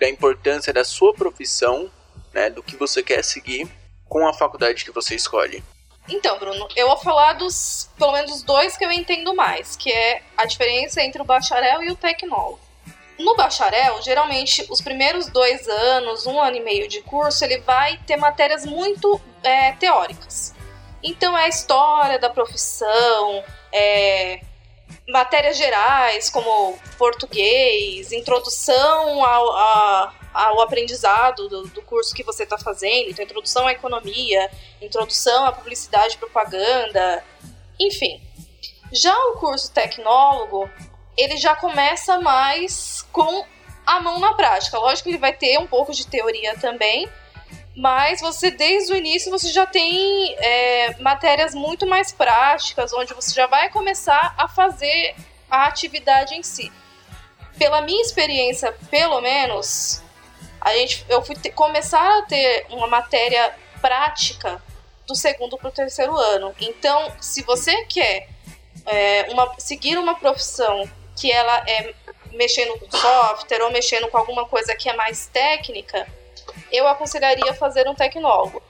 da 0.00 0.08
importância 0.08 0.72
da 0.72 0.84
sua 0.84 1.12
profissão, 1.12 1.90
né, 2.32 2.48
do 2.48 2.62
que 2.62 2.76
você 2.76 3.02
quer 3.02 3.22
seguir, 3.22 3.68
com 4.08 4.26
a 4.26 4.32
faculdade 4.32 4.84
que 4.84 4.90
você 4.90 5.14
escolhe. 5.14 5.62
Então, 6.08 6.38
Bruno, 6.38 6.68
eu 6.76 6.86
vou 6.88 6.96
falar 6.98 7.32
dos, 7.32 7.90
pelo 7.98 8.12
menos, 8.12 8.42
dois 8.42 8.76
que 8.76 8.84
eu 8.84 8.92
entendo 8.92 9.34
mais, 9.34 9.76
que 9.76 9.90
é 9.90 10.22
a 10.36 10.44
diferença 10.44 11.02
entre 11.02 11.20
o 11.20 11.24
bacharel 11.24 11.82
e 11.82 11.90
o 11.90 11.96
tecnólogo. 11.96 12.60
No 13.18 13.34
bacharel, 13.34 14.00
geralmente, 14.02 14.64
os 14.70 14.80
primeiros 14.80 15.28
dois 15.28 15.66
anos, 15.66 16.26
um 16.26 16.38
ano 16.40 16.56
e 16.56 16.60
meio 16.60 16.86
de 16.86 17.00
curso, 17.02 17.44
ele 17.44 17.58
vai 17.58 17.98
ter 18.06 18.16
matérias 18.16 18.64
muito 18.64 19.20
é, 19.42 19.72
teóricas. 19.72 20.54
Então, 21.02 21.36
é 21.36 21.44
a 21.44 21.48
história 21.48 22.18
da 22.18 22.28
profissão, 22.28 23.42
é, 23.72 24.40
matérias 25.08 25.56
gerais, 25.56 26.28
como 26.30 26.78
português, 26.98 28.12
introdução 28.12 29.24
ao, 29.24 29.56
a, 29.56 30.14
ao 30.36 30.60
aprendizado 30.60 31.48
do, 31.48 31.62
do 31.68 31.82
curso 31.82 32.14
que 32.14 32.22
você 32.22 32.42
está 32.42 32.58
fazendo, 32.58 33.10
então 33.10 33.24
introdução 33.24 33.66
à 33.66 33.72
economia, 33.72 34.50
introdução 34.82 35.46
à 35.46 35.52
publicidade 35.52 36.14
e 36.14 36.18
propaganda, 36.18 37.24
enfim. 37.80 38.20
Já 38.92 39.16
o 39.28 39.38
curso 39.38 39.72
tecnólogo, 39.72 40.70
ele 41.16 41.36
já 41.38 41.56
começa 41.56 42.20
mais 42.20 43.02
com 43.10 43.44
a 43.86 44.00
mão 44.00 44.18
na 44.20 44.34
prática. 44.34 44.78
Lógico 44.78 45.04
que 45.04 45.10
ele 45.10 45.18
vai 45.18 45.32
ter 45.32 45.58
um 45.58 45.66
pouco 45.66 45.92
de 45.92 46.06
teoria 46.06 46.56
também, 46.58 47.08
mas 47.74 48.20
você 48.20 48.50
desde 48.50 48.92
o 48.92 48.96
início 48.96 49.30
você 49.30 49.48
já 49.48 49.66
tem 49.66 50.34
é, 50.38 50.96
matérias 51.00 51.54
muito 51.54 51.86
mais 51.86 52.12
práticas, 52.12 52.92
onde 52.92 53.14
você 53.14 53.34
já 53.34 53.46
vai 53.46 53.70
começar 53.70 54.34
a 54.36 54.46
fazer 54.48 55.14
a 55.50 55.66
atividade 55.66 56.34
em 56.34 56.42
si. 56.42 56.70
Pela 57.58 57.80
minha 57.80 58.02
experiência, 58.02 58.72
pelo 58.90 59.20
menos, 59.20 60.02
a 60.66 60.74
gente, 60.74 61.06
eu 61.08 61.22
fui 61.22 61.36
começar 61.52 62.18
a 62.18 62.22
ter 62.22 62.66
uma 62.70 62.88
matéria 62.88 63.54
prática 63.80 64.60
do 65.06 65.14
segundo 65.14 65.56
para 65.56 65.68
o 65.68 65.72
terceiro 65.72 66.16
ano. 66.16 66.52
Então, 66.60 67.12
se 67.20 67.44
você 67.44 67.84
quer 67.84 68.28
é, 68.84 69.28
uma, 69.30 69.54
seguir 69.60 69.96
uma 69.96 70.16
profissão 70.16 70.90
que 71.14 71.30
ela 71.30 71.62
é 71.68 71.94
mexendo 72.32 72.76
com 72.80 72.90
software 72.90 73.62
ou 73.62 73.70
mexendo 73.70 74.08
com 74.08 74.18
alguma 74.18 74.44
coisa 74.44 74.74
que 74.74 74.88
é 74.88 74.92
mais 74.96 75.28
técnica, 75.28 76.04
eu 76.72 76.88
aconselharia 76.88 77.54
fazer 77.54 77.88
um 77.88 77.94
tecnólogo. 77.94 78.60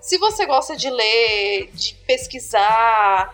Se 0.00 0.18
você 0.18 0.46
gosta 0.46 0.74
de 0.74 0.90
ler, 0.90 1.70
de 1.72 1.94
pesquisar, 2.04 3.32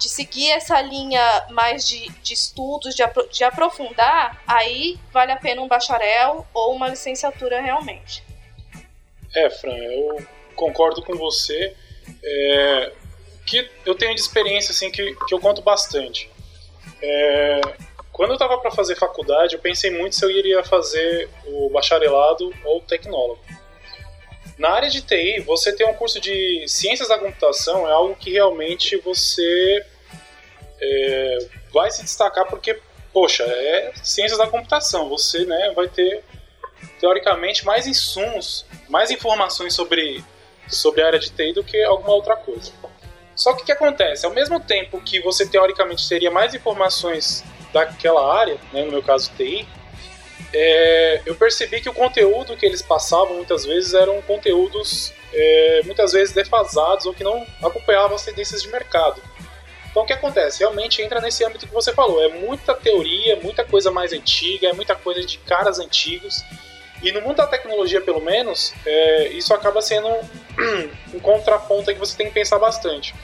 de 0.00 0.08
seguir 0.08 0.50
essa 0.50 0.80
linha 0.80 1.46
mais 1.50 1.86
de, 1.86 2.08
de 2.22 2.32
estudos, 2.32 2.94
de, 2.94 3.02
apro 3.02 3.28
de 3.28 3.44
aprofundar, 3.44 4.42
aí 4.46 4.98
vale 5.12 5.30
a 5.30 5.36
pena 5.36 5.60
um 5.60 5.68
bacharel 5.68 6.46
ou 6.54 6.74
uma 6.74 6.88
licenciatura 6.88 7.60
realmente. 7.60 8.24
É, 9.36 9.50
Fran, 9.50 9.76
eu 9.76 10.26
concordo 10.56 11.02
com 11.02 11.14
você. 11.16 11.76
É, 12.24 12.92
que 13.46 13.68
eu 13.84 13.94
tenho 13.94 14.14
de 14.14 14.20
experiência 14.20 14.72
assim 14.72 14.90
que, 14.90 15.14
que 15.26 15.34
eu 15.34 15.38
conto 15.38 15.60
bastante. 15.60 16.30
É, 17.02 17.60
quando 18.12 18.30
eu 18.30 18.34
estava 18.34 18.58
para 18.58 18.70
fazer 18.70 18.96
faculdade, 18.96 19.54
eu 19.54 19.60
pensei 19.60 19.90
muito 19.90 20.16
se 20.16 20.24
eu 20.24 20.30
iria 20.30 20.62
fazer 20.64 21.28
o 21.46 21.68
bacharelado 21.70 22.52
ou 22.64 22.78
o 22.78 22.82
tecnólogo. 22.82 23.40
Na 24.56 24.70
área 24.72 24.90
de 24.90 25.00
TI, 25.00 25.40
você 25.40 25.74
ter 25.74 25.84
um 25.84 25.94
curso 25.94 26.20
de 26.20 26.64
ciências 26.68 27.08
da 27.08 27.18
computação 27.18 27.88
é 27.88 27.92
algo 27.92 28.14
que 28.14 28.30
realmente 28.30 28.96
você 28.98 29.86
é, 30.80 31.38
vai 31.72 31.90
se 31.90 32.02
destacar 32.02 32.46
porque, 32.46 32.78
poxa, 33.12 33.44
é 33.44 33.92
ciências 34.02 34.38
da 34.38 34.46
computação. 34.46 35.08
Você 35.08 35.44
né, 35.44 35.72
vai 35.74 35.88
ter, 35.88 36.22
teoricamente, 36.98 37.64
mais 37.64 37.86
insumos, 37.86 38.64
mais 38.88 39.10
informações 39.10 39.74
sobre, 39.74 40.24
sobre 40.68 41.02
a 41.02 41.06
área 41.06 41.18
de 41.18 41.30
TI 41.30 41.52
do 41.52 41.64
que 41.64 41.82
alguma 41.82 42.14
outra 42.14 42.36
coisa. 42.36 42.72
Só 43.34 43.54
que 43.54 43.62
o 43.62 43.64
que 43.64 43.72
acontece? 43.72 44.26
Ao 44.26 44.32
mesmo 44.32 44.60
tempo 44.60 45.00
que 45.00 45.20
você, 45.20 45.46
teoricamente, 45.46 46.06
teria 46.08 46.30
mais 46.30 46.54
informações 46.54 47.42
daquela 47.72 48.34
área, 48.38 48.58
né, 48.72 48.84
no 48.84 48.90
meu 48.90 49.02
caso 49.02 49.30
TI, 49.36 49.66
é, 50.52 51.22
eu 51.24 51.34
percebi 51.36 51.80
que 51.80 51.88
o 51.88 51.94
conteúdo 51.94 52.56
que 52.56 52.66
eles 52.66 52.82
passavam 52.82 53.36
muitas 53.36 53.64
vezes 53.64 53.94
eram 53.94 54.20
conteúdos 54.22 55.12
é, 55.32 55.82
muitas 55.84 56.12
vezes 56.12 56.34
defasados 56.34 57.06
ou 57.06 57.14
que 57.14 57.22
não 57.22 57.46
acompanhavam 57.62 58.16
as 58.16 58.24
tendências 58.24 58.62
de 58.62 58.68
mercado. 58.68 59.22
Então 59.90 60.02
o 60.04 60.06
que 60.06 60.12
acontece? 60.12 60.60
Realmente 60.60 61.02
entra 61.02 61.20
nesse 61.20 61.44
âmbito 61.44 61.66
que 61.66 61.74
você 61.74 61.92
falou. 61.92 62.22
É 62.22 62.28
muita 62.28 62.74
teoria, 62.74 63.36
muita 63.36 63.64
coisa 63.64 63.90
mais 63.90 64.12
antiga, 64.12 64.68
é 64.68 64.72
muita 64.72 64.94
coisa 64.94 65.24
de 65.24 65.38
caras 65.38 65.78
antigos. 65.78 66.44
E 67.02 67.10
no 67.12 67.20
mundo 67.22 67.36
da 67.36 67.46
tecnologia, 67.46 68.00
pelo 68.00 68.20
menos, 68.20 68.74
é, 68.84 69.28
isso 69.28 69.54
acaba 69.54 69.80
sendo 69.80 70.08
um, 70.08 71.20
contraponto 71.20 71.92
que 71.92 71.98
você 71.98 72.16
tem 72.16 72.26
que 72.26 72.34
pensar 72.34 72.58
bastante. 72.58 73.14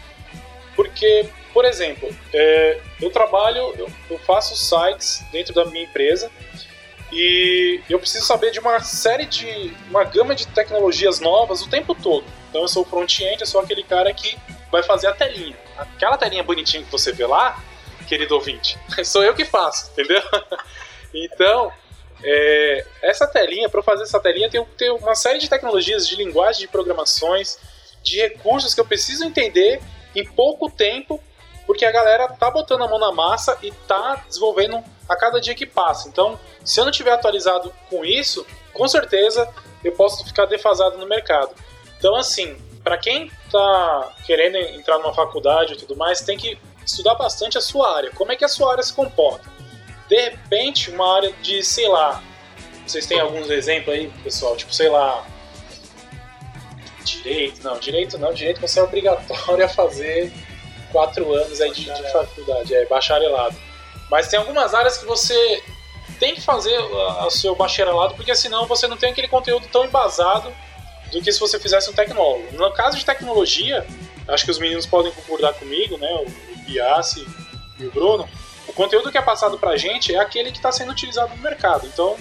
Porque, 0.75 1.29
por 1.53 1.65
exemplo, 1.65 2.09
é, 2.33 2.81
eu 3.01 3.11
trabalho, 3.11 3.75
eu, 3.79 3.89
eu 4.11 4.19
faço 4.19 4.57
sites 4.57 5.23
dentro 5.31 5.55
da 5.55 5.65
minha 5.67 5.85
empresa 5.85 6.31
e 7.13 7.81
eu 7.89 7.99
preciso 7.99 8.27
saber 8.27 8.51
de 8.51 8.59
uma 8.59 8.81
série 8.81 9.27
de. 9.27 9.73
uma 9.89 10.05
gama 10.05 10.35
de 10.35 10.47
tecnologias 10.49 11.21
novas 11.21 11.63
o 11.63 11.69
tempo 11.69 11.95
todo. 11.95 12.25
Então 12.49 12.63
eu 12.63 12.69
sou 12.69 12.85
front-end, 12.85 13.41
eu 13.41 13.47
sou 13.47 13.61
aquele 13.61 13.83
cara 13.83 14.13
que 14.13 14.37
vai 14.71 14.83
fazer 14.83 15.07
a 15.07 15.13
telinha. 15.15 15.57
Aquela 15.77 16.17
telinha 16.17 16.43
bonitinha 16.43 16.83
que 16.83 16.91
você 16.91 17.13
vê 17.13 17.27
lá, 17.27 17.63
querido 18.09 18.35
ouvinte, 18.35 18.79
sou 19.05 19.23
eu 19.23 19.35
que 19.35 19.45
faço, 19.45 19.91
entendeu? 19.93 20.23
então, 21.13 21.73
é, 22.23 22.87
essa 23.03 23.27
telinha, 23.27 23.69
para 23.69 23.83
fazer 23.83 24.05
essa 24.05 24.21
telinha, 24.21 24.51
tem 24.51 24.65
ter 24.77 24.91
uma 24.91 25.15
série 25.15 25.39
de 25.39 25.49
tecnologias, 25.49 26.07
de 26.07 26.17
linguagem 26.17 26.63
de 26.63 26.69
programações, 26.69 27.59
de 28.03 28.21
recursos 28.21 28.75
que 28.75 28.81
eu 28.81 28.87
preciso 28.87 29.25
entender 29.25 29.81
em 30.15 30.25
pouco 30.25 30.71
tempo, 30.71 31.23
porque 31.67 31.85
a 31.85 31.91
galera 31.91 32.29
tá 32.29 32.51
botando 32.51 32.85
a 32.85 32.89
mão 32.89 32.99
na 32.99 33.13
massa 33.13 33.59
e 33.63 33.71
tá 33.71 34.25
desenvolvendo 34.27 34.83
a 35.09 35.17
cada 35.17 35.41
dia 35.41 35.55
que 35.55 35.67
passa. 35.67 36.09
Então, 36.09 36.39
se 36.65 36.81
eu 36.81 36.85
não 36.85 36.93
tiver 36.93 37.13
atualizado 37.13 37.73
com 37.91 38.05
isso, 38.05 38.47
com 38.73 38.87
certeza 38.87 39.49
eu 39.85 39.93
posso 39.93 40.25
ficar 40.25 40.47
defasado 40.47 40.97
no 40.97 41.07
mercado. 41.07 41.51
Então, 41.99 42.15
assim, 42.15 42.57
para 42.87 42.99
quem 42.99 43.29
está 43.45 44.13
querendo 44.25 44.57
entrar 44.57 44.99
numa 44.99 45.13
faculdade 45.13 45.73
e 45.73 45.77
tudo 45.77 45.97
mais, 45.97 46.21
tem 46.21 46.39
que 46.39 46.57
estudar 46.85 47.17
bastante 47.17 47.59
a 47.59 47.61
sua 47.61 47.97
área. 47.97 48.13
Como 48.13 48.31
é 48.31 48.37
que 48.37 48.45
a 48.45 48.49
sua 48.49 48.71
área 48.71 48.83
se 48.85 48.93
comporta? 48.93 49.51
De 50.09 50.15
repente, 50.15 50.89
uma 50.93 51.17
área 51.17 51.33
de, 51.43 51.65
sei 51.65 51.89
lá, 51.89 52.23
vocês 52.87 53.05
têm 53.05 53.19
alguns 53.19 53.51
exemplos 53.51 53.93
aí, 53.93 54.09
pessoal? 54.23 54.57
Tipo, 54.57 54.73
sei 54.73 54.89
lá, 54.89 55.27
direito, 57.03 57.65
não, 57.65 57.77
direito 57.81 58.19
não, 58.19 58.33
direito 58.33 58.61
você 58.61 58.79
é 58.79 58.85
obrigatório 58.85 59.65
a 59.65 59.69
fazer 59.69 60.33
quatro 60.93 61.35
anos 61.35 61.61
aí 61.61 61.73
de, 61.73 61.93
de 61.93 62.13
faculdade, 62.13 62.73
é 62.73 62.87
bacharelado. 62.87 63.57
Mas 64.09 64.29
tem 64.29 64.39
algumas 64.39 64.75
áreas 64.75 64.97
que 64.97 65.07
você 65.07 65.61
tem 66.21 66.37
que 66.37 66.41
fazer 66.41 66.79
o 66.79 67.31
seu 67.31 67.57
bacharelado, 67.57 68.15
porque 68.15 68.33
senão 68.37 68.65
você 68.65 68.87
não 68.87 68.97
tem 68.97 69.11
aquele 69.11 69.27
conteúdo 69.27 69.67
tão 69.73 69.85
embasado 69.85 70.55
do 71.13 71.23
que 71.23 71.33
se 71.33 71.41
você 71.41 71.59
fizesse 71.59 71.91
um 71.91 71.93
tecnólogo. 71.93 72.53
No 72.53 72.73
caso 72.73 72.97
de 72.97 73.05
tecnologia, 73.05 73.87
acho 74.29 74.45
que 74.45 74.51
os 74.51 74.59
meninos 74.59 74.87
podem 74.87 75.13
concordar 75.13 75.55
comigo, 75.55 75.97
né? 75.99 76.09
O 76.13 76.57
Biassi 76.65 77.27
e 77.79 77.87
o 77.87 77.91
Bruno. 77.91 78.29
O 78.67 78.73
conteúdo 78.73 79.11
que 79.11 79.19
é 79.19 79.23
passado 79.23 79.59
pra 79.59 79.77
gente 79.77 80.15
é 80.15 80.19
aquele 80.19 80.51
que 80.51 80.59
está 80.59 80.73
sendo 80.73 80.93
utilizado 80.93 81.35
no 81.35 81.43
mercado. 81.43 81.87
Então, 81.87 82.17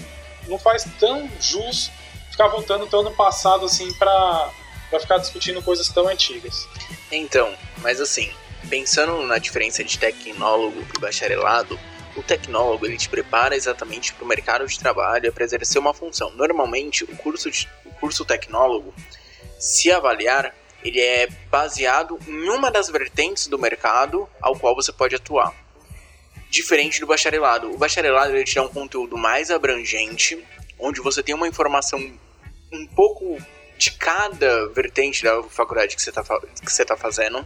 não 0.48 0.60
faz 0.60 0.88
tão 1.00 1.30
jus 1.39 1.92
ficar 2.30 2.48
voltando 2.48 2.86
tão 2.88 3.01
no 3.01 3.12
passado 3.12 3.65
assim 3.65 3.92
para 3.94 4.51
ficar 5.00 5.18
discutindo 5.18 5.62
coisas 5.62 5.89
tão 5.89 6.08
antigas. 6.08 6.68
Então, 7.12 7.54
mas 7.82 8.00
assim, 8.00 8.32
Pensando 8.70 9.22
na 9.24 9.38
diferença 9.38 9.84
de 9.84 9.98
tecnólogo 9.98 10.84
e 10.96 11.00
bacharelado, 11.00 11.80
o 12.15 12.24
tecnólogo 12.24 12.86
ele 12.86 12.98
te 12.98 13.10
prepara 13.10 13.55
exatamente 13.55 14.13
para 14.13 14.24
o 14.24 14.27
mercado 14.27 14.65
de 14.65 14.79
trabalho 14.79 15.31
para 15.34 15.43
exercer 15.43 15.79
uma 15.79 15.93
função. 15.93 16.31
Normalmente, 16.31 17.03
o 17.03 17.15
curso, 17.17 17.51
de, 17.51 17.67
o 17.86 17.89
curso 17.95 18.24
tecnólogo, 18.24 18.93
se 19.60 19.91
avaliar, 19.91 20.55
ele 20.84 21.00
é 21.00 21.27
baseado 21.50 22.17
em 22.27 22.50
uma 22.50 22.72
das 22.72 22.89
vertentes 22.89 23.48
do 23.48 23.60
mercado 23.60 24.29
ao 24.41 24.57
qual 24.57 24.75
você 24.75 24.91
pode 24.91 25.15
atuar. 25.15 25.53
Diferente 26.50 27.00
do 27.00 27.07
bacharelado. 27.07 27.72
O 27.72 27.77
bacharelado 27.77 28.34
ele 28.34 28.43
te 28.43 28.55
dá 28.55 28.63
um 28.63 28.69
conteúdo 28.69 29.17
mais 29.17 29.51
abrangente, 29.51 30.43
onde 30.79 31.01
você 31.01 31.22
tem 31.22 31.36
uma 31.36 31.48
informação 31.48 32.00
um 32.72 32.88
pouco 32.88 33.38
de 33.77 33.91
cada 33.91 34.67
vertente 34.69 35.24
da 35.24 35.43
faculdade 35.43 35.95
que 35.95 36.01
você 36.01 36.12
está 36.12 36.24
tá 36.24 36.98
fazendo 36.98 37.45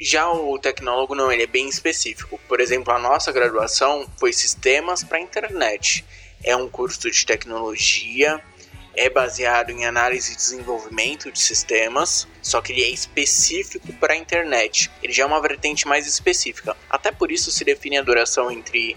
já 0.00 0.30
o 0.30 0.58
tecnólogo 0.58 1.14
não, 1.14 1.30
ele 1.30 1.42
é 1.42 1.46
bem 1.46 1.68
específico. 1.68 2.40
Por 2.48 2.60
exemplo, 2.60 2.92
a 2.92 2.98
nossa 2.98 3.30
graduação 3.30 4.08
foi 4.16 4.32
Sistemas 4.32 5.04
para 5.04 5.20
Internet. 5.20 6.04
É 6.42 6.56
um 6.56 6.68
curso 6.68 7.10
de 7.10 7.26
tecnologia, 7.26 8.42
é 8.94 9.08
baseado 9.08 9.70
em 9.70 9.86
análise 9.86 10.32
e 10.32 10.36
desenvolvimento 10.36 11.30
de 11.30 11.38
sistemas, 11.38 12.26
só 12.42 12.60
que 12.60 12.72
ele 12.72 12.82
é 12.82 12.88
específico 12.88 13.92
para 13.94 14.14
a 14.14 14.16
internet. 14.16 14.90
Ele 15.02 15.12
já 15.12 15.24
é 15.24 15.26
uma 15.26 15.40
vertente 15.40 15.86
mais 15.86 16.06
específica. 16.06 16.76
Até 16.88 17.12
por 17.12 17.30
isso 17.30 17.50
se 17.50 17.64
define 17.64 17.98
a 17.98 18.02
duração 18.02 18.50
entre 18.50 18.96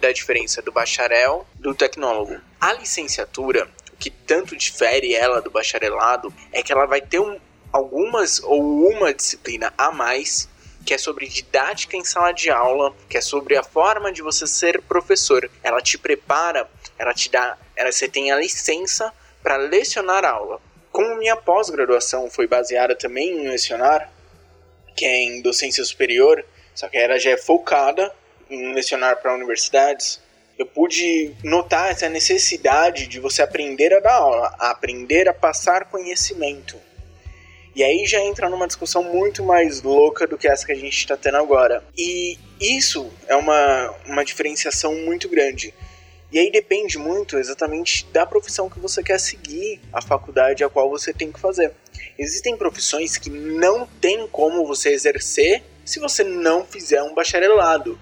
da 0.00 0.12
diferença 0.12 0.62
do 0.62 0.72
bacharel 0.72 1.46
do 1.54 1.74
tecnólogo. 1.74 2.40
A 2.60 2.72
licenciatura, 2.72 3.68
o 3.92 3.96
que 3.96 4.10
tanto 4.10 4.56
difere 4.56 5.14
ela 5.14 5.40
do 5.40 5.50
bacharelado 5.50 6.32
é 6.52 6.62
que 6.62 6.72
ela 6.72 6.86
vai 6.86 7.00
ter 7.00 7.18
um, 7.18 7.38
algumas 7.78 8.42
ou 8.42 8.60
uma 8.60 9.14
disciplina 9.14 9.72
a 9.78 9.90
mais 9.92 10.48
que 10.84 10.94
é 10.94 10.98
sobre 10.98 11.26
didática 11.26 11.96
em 11.96 12.04
sala 12.04 12.32
de 12.32 12.50
aula, 12.50 12.94
que 13.10 13.18
é 13.18 13.20
sobre 13.20 13.56
a 13.56 13.62
forma 13.62 14.10
de 14.10 14.22
você 14.22 14.46
ser 14.46 14.80
professor. 14.82 15.50
Ela 15.62 15.82
te 15.82 15.98
prepara, 15.98 16.68
ela 16.98 17.12
te 17.12 17.30
dá, 17.30 17.58
ela, 17.76 17.92
você 17.92 18.08
tem 18.08 18.32
a 18.32 18.36
licença 18.36 19.12
para 19.42 19.56
lecionar 19.56 20.24
aula. 20.24 20.60
Como 20.90 21.16
minha 21.16 21.36
pós-graduação 21.36 22.30
foi 22.30 22.46
baseada 22.46 22.96
também 22.96 23.28
em 23.28 23.48
lecionar, 23.48 24.10
que 24.96 25.04
é 25.04 25.24
em 25.24 25.42
docência 25.42 25.84
superior, 25.84 26.42
só 26.74 26.88
que 26.88 26.96
ela 26.96 27.18
já 27.18 27.32
é 27.32 27.36
focada 27.36 28.10
em 28.48 28.72
lecionar 28.72 29.20
para 29.20 29.34
universidades, 29.34 30.20
eu 30.58 30.64
pude 30.66 31.34
notar 31.44 31.90
essa 31.90 32.08
necessidade 32.08 33.06
de 33.06 33.20
você 33.20 33.42
aprender 33.42 33.92
a 33.94 34.00
dar 34.00 34.14
aula, 34.14 34.56
a 34.58 34.70
aprender 34.70 35.28
a 35.28 35.34
passar 35.34 35.84
conhecimento. 35.84 36.87
E 37.74 37.82
aí 37.82 38.06
já 38.06 38.20
entra 38.20 38.48
numa 38.48 38.66
discussão 38.66 39.02
muito 39.02 39.44
mais 39.44 39.82
louca 39.82 40.26
do 40.26 40.36
que 40.36 40.48
essa 40.48 40.66
que 40.66 40.72
a 40.72 40.76
gente 40.76 40.96
está 40.96 41.16
tendo 41.16 41.36
agora. 41.36 41.84
E 41.96 42.36
isso 42.60 43.10
é 43.26 43.36
uma, 43.36 43.94
uma 44.06 44.24
diferenciação 44.24 44.94
muito 44.94 45.28
grande. 45.28 45.72
E 46.30 46.38
aí 46.38 46.50
depende 46.50 46.98
muito 46.98 47.38
exatamente 47.38 48.04
da 48.12 48.26
profissão 48.26 48.68
que 48.68 48.78
você 48.78 49.02
quer 49.02 49.18
seguir, 49.18 49.80
a 49.92 50.02
faculdade 50.02 50.62
a 50.62 50.68
qual 50.68 50.90
você 50.90 51.12
tem 51.12 51.32
que 51.32 51.40
fazer. 51.40 51.72
Existem 52.18 52.56
profissões 52.56 53.16
que 53.16 53.30
não 53.30 53.86
tem 54.00 54.26
como 54.28 54.66
você 54.66 54.90
exercer 54.90 55.62
se 55.84 55.98
você 55.98 56.22
não 56.22 56.66
fizer 56.66 57.02
um 57.02 57.14
bacharelado. 57.14 57.98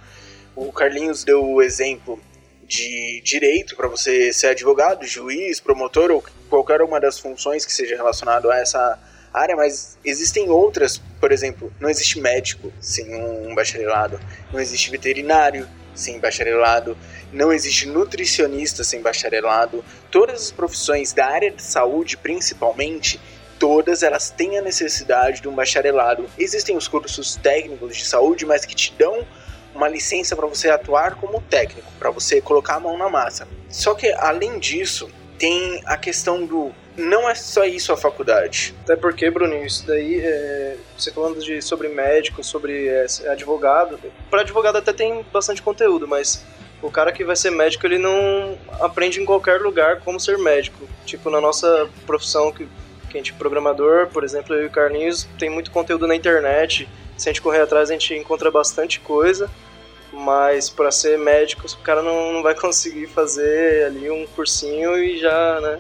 O 0.57 0.73
Carlinhos 0.73 1.23
deu 1.23 1.45
o 1.45 1.63
exemplo 1.63 2.21
de 2.67 3.21
direito 3.21 3.77
para 3.77 3.87
você 3.87 4.33
ser 4.33 4.49
advogado, 4.49 5.07
juiz, 5.07 5.61
promotor 5.61 6.11
ou 6.11 6.25
qualquer 6.51 6.83
uma 6.83 6.99
das 6.99 7.21
funções 7.21 7.65
que 7.65 7.73
seja 7.73 7.95
relacionado 7.95 8.51
a 8.51 8.59
essa 8.59 8.99
área, 9.39 9.57
mas 9.57 9.99
existem 10.05 10.49
outras, 10.49 11.01
por 11.21 11.33
exemplo, 11.33 11.73
não 11.79 11.91
existe 11.91 12.21
médico 12.21 12.73
sem 12.81 13.15
um 13.15 13.55
bacharelado, 13.55 14.19
não 14.53 14.61
existe 14.61 14.91
veterinário 14.91 15.69
sem 15.95 16.19
bacharelado, 16.19 16.97
não 17.33 17.53
existe 17.53 17.87
nutricionista 17.87 18.85
sem 18.85 19.01
bacharelado. 19.01 19.85
Todas 20.11 20.43
as 20.43 20.51
profissões 20.51 21.13
da 21.13 21.27
área 21.27 21.51
de 21.51 21.63
saúde, 21.63 22.17
principalmente, 22.17 23.21
todas 23.59 24.03
elas 24.03 24.31
têm 24.31 24.59
a 24.59 24.63
necessidade 24.63 25.41
de 25.41 25.49
um 25.49 25.55
bacharelado. 25.55 26.29
Existem 26.39 26.77
os 26.77 26.87
cursos 26.87 27.37
técnicos 27.37 27.97
de 27.97 28.05
saúde, 28.05 28.45
mas 28.45 28.65
que 28.65 28.75
te 28.75 28.93
dão 28.99 29.27
uma 29.75 29.89
licença 29.89 30.35
para 30.35 30.47
você 30.47 30.71
atuar 30.71 31.17
como 31.17 31.41
técnico, 31.43 31.91
para 31.99 32.11
você 32.11 32.41
colocar 32.41 32.77
a 32.77 32.81
mão 32.81 32.97
na 32.97 33.09
massa. 33.09 33.47
Só 33.69 33.95
que 33.95 34.11
além 34.13 34.59
disso, 34.59 35.11
tem 35.39 35.83
a 35.85 35.97
questão 35.97 36.47
do 36.47 36.73
não 36.97 37.29
é 37.29 37.35
só 37.35 37.65
isso 37.65 37.93
a 37.93 37.97
faculdade. 37.97 38.75
Até 38.83 38.97
porque, 38.97 39.31
Bruninho, 39.31 39.67
isso 39.67 39.87
daí, 39.87 40.21
é, 40.21 40.77
você 40.97 41.13
falando 41.13 41.39
de, 41.41 41.61
sobre 41.61 41.89
médico, 41.89 42.43
sobre 42.43 42.89
é, 42.89 43.07
advogado, 43.31 43.99
para 44.31 44.41
advogado 44.41 44.77
até 44.77 44.93
tem 44.93 45.25
bastante 45.33 45.63
conteúdo, 45.63 46.09
mas 46.09 46.45
o 46.83 46.91
cara 46.91 47.13
que 47.13 47.25
vai 47.25 47.37
ser 47.37 47.51
médico, 47.51 47.87
ele 47.87 47.99
não 47.99 48.57
aprende 48.81 49.21
em 49.21 49.25
qualquer 49.25 49.61
lugar 49.61 50.01
como 50.01 50.21
ser 50.21 50.39
médico. 50.39 50.87
Tipo, 51.05 51.31
na 51.31 51.41
nossa 51.41 51.89
profissão, 52.07 52.53
que, 52.53 52.67
que 53.11 53.17
a 53.17 53.19
gente 53.19 53.33
é 53.33 53.37
programador, 53.37 54.09
por 54.09 54.25
exemplo, 54.25 54.55
eu 54.55 54.65
e 54.65 54.67
o 54.67 54.71
Carlinhos, 54.71 55.29
tem 55.39 55.51
muito 55.51 55.71
conteúdo 55.71 56.07
na 56.07 56.15
internet, 56.15 56.89
se 57.17 57.29
a 57.29 57.33
gente 57.33 57.43
correr 57.43 57.61
atrás 57.61 57.91
a 57.91 57.93
gente 57.93 58.15
encontra 58.15 58.51
bastante 58.51 59.01
coisa, 59.01 59.51
mas 60.13 60.69
para 60.71 60.91
ser 60.91 61.19
médico 61.19 61.67
o 61.67 61.83
cara 61.83 62.03
não, 62.03 62.33
não 62.33 62.43
vai 62.43 62.55
conseguir 62.57 63.07
fazer 63.07 63.85
ali 63.87 64.11
um 64.11 64.27
cursinho 64.27 64.97
e 64.99 65.19
já, 65.19 65.61
né, 65.61 65.79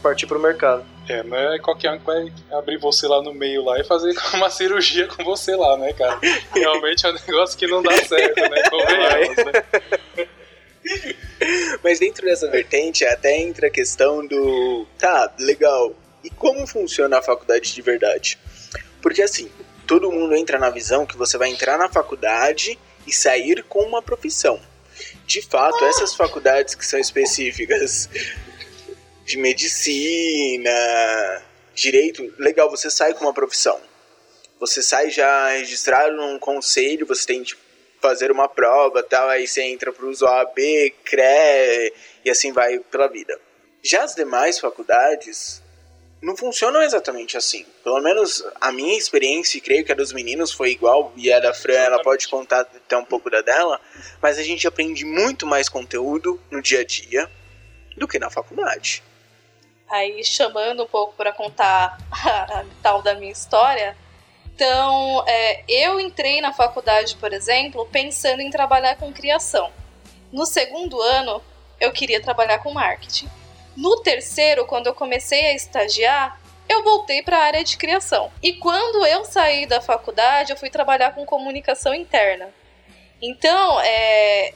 partir 0.00 0.26
pro 0.26 0.40
mercado. 0.40 0.84
É, 1.08 1.22
não 1.22 1.36
é 1.36 1.58
qualquer 1.58 1.92
um 1.92 1.98
que 1.98 2.04
vai 2.04 2.32
abrir 2.52 2.78
você 2.78 3.06
lá 3.06 3.22
no 3.22 3.34
meio 3.34 3.64
lá 3.64 3.80
e 3.80 3.84
fazer 3.84 4.14
uma 4.34 4.50
cirurgia 4.50 5.06
com 5.06 5.24
você 5.24 5.56
lá, 5.56 5.76
né, 5.76 5.92
cara? 5.92 6.18
Realmente 6.54 7.06
é 7.06 7.10
um 7.10 7.14
negócio 7.14 7.58
que 7.58 7.66
não 7.66 7.82
dá 7.82 7.92
certo, 8.04 8.40
né? 8.40 8.62
Convenhamos, 8.70 9.36
né? 9.36 10.28
Mas 11.82 11.98
dentro 11.98 12.24
dessa 12.24 12.48
vertente 12.48 13.04
até 13.04 13.38
entra 13.38 13.66
a 13.66 13.70
questão 13.70 14.26
do. 14.26 14.86
Tá, 14.98 15.32
legal. 15.38 15.94
E 16.22 16.30
como 16.30 16.66
funciona 16.66 17.18
a 17.18 17.22
faculdade 17.22 17.72
de 17.72 17.82
verdade? 17.82 18.38
Porque 19.00 19.22
assim, 19.22 19.50
todo 19.86 20.12
mundo 20.12 20.34
entra 20.34 20.58
na 20.58 20.70
visão 20.70 21.06
que 21.06 21.16
você 21.16 21.38
vai 21.38 21.48
entrar 21.48 21.78
na 21.78 21.88
faculdade 21.88 22.78
e 23.06 23.12
sair 23.12 23.62
com 23.64 23.80
uma 23.80 24.02
profissão. 24.02 24.60
De 25.26 25.40
fato, 25.42 25.84
essas 25.84 26.14
faculdades 26.14 26.74
que 26.74 26.84
são 26.84 26.98
específicas 27.00 28.08
de 29.30 29.38
medicina, 29.38 30.72
direito, 31.72 32.34
legal, 32.36 32.68
você 32.68 32.90
sai 32.90 33.14
com 33.14 33.24
uma 33.24 33.32
profissão. 33.32 33.80
Você 34.58 34.82
sai 34.82 35.08
já 35.08 35.50
registrado 35.50 36.16
num 36.16 36.38
conselho, 36.38 37.06
você 37.06 37.26
tem 37.26 37.44
que 37.44 37.54
fazer 38.00 38.32
uma 38.32 38.48
prova, 38.48 39.02
tal, 39.02 39.28
aí 39.28 39.46
você 39.46 39.62
entra 39.62 39.92
para 39.92 40.04
os 40.04 40.20
OAB, 40.20 40.56
CRE 41.04 41.94
e 42.24 42.30
assim 42.30 42.50
vai 42.50 42.80
pela 42.80 43.06
vida. 43.06 43.38
Já 43.82 44.02
as 44.02 44.16
demais 44.16 44.58
faculdades 44.58 45.62
não 46.20 46.36
funcionam 46.36 46.82
exatamente 46.82 47.36
assim. 47.36 47.64
Pelo 47.84 48.00
menos 48.00 48.44
a 48.60 48.72
minha 48.72 48.98
experiência, 48.98 49.58
e 49.58 49.60
creio 49.60 49.84
que 49.84 49.92
a 49.92 49.94
dos 49.94 50.12
meninos 50.12 50.50
foi 50.50 50.70
igual, 50.70 51.12
e 51.16 51.32
a 51.32 51.38
da 51.38 51.54
Fran, 51.54 51.78
ela 51.78 52.02
pode 52.02 52.26
contar 52.26 52.62
até 52.62 52.96
um 52.96 53.04
pouco 53.04 53.30
da 53.30 53.42
dela, 53.42 53.80
mas 54.20 54.38
a 54.38 54.42
gente 54.42 54.66
aprende 54.66 55.04
muito 55.04 55.46
mais 55.46 55.68
conteúdo 55.68 56.40
no 56.50 56.60
dia 56.60 56.80
a 56.80 56.84
dia 56.84 57.30
do 57.96 58.08
que 58.08 58.18
na 58.18 58.28
faculdade. 58.28 59.04
Aí, 59.90 60.22
chamando 60.24 60.84
um 60.84 60.86
pouco 60.86 61.14
para 61.14 61.32
contar 61.32 61.98
a 62.12 62.64
tal 62.82 63.02
da 63.02 63.14
minha 63.14 63.32
história, 63.32 63.96
então, 64.60 65.24
é, 65.26 65.64
eu 65.66 65.98
entrei 65.98 66.42
na 66.42 66.52
faculdade, 66.52 67.16
por 67.16 67.32
exemplo, 67.32 67.86
pensando 67.86 68.42
em 68.42 68.50
trabalhar 68.50 68.94
com 68.96 69.10
criação. 69.10 69.72
No 70.30 70.44
segundo 70.44 71.00
ano, 71.00 71.42
eu 71.80 71.90
queria 71.90 72.20
trabalhar 72.20 72.58
com 72.58 72.70
marketing. 72.70 73.26
No 73.74 74.02
terceiro, 74.02 74.66
quando 74.66 74.86
eu 74.86 74.94
comecei 74.94 75.46
a 75.46 75.54
estagiar, 75.54 76.38
eu 76.68 76.84
voltei 76.84 77.22
para 77.22 77.38
a 77.38 77.42
área 77.44 77.64
de 77.64 77.78
criação. 77.78 78.30
E 78.42 78.52
quando 78.52 79.06
eu 79.06 79.24
saí 79.24 79.64
da 79.64 79.80
faculdade, 79.80 80.52
eu 80.52 80.58
fui 80.58 80.68
trabalhar 80.68 81.14
com 81.14 81.24
comunicação 81.24 81.94
interna. 81.94 82.50
Então, 83.22 83.80
é, 83.80 84.52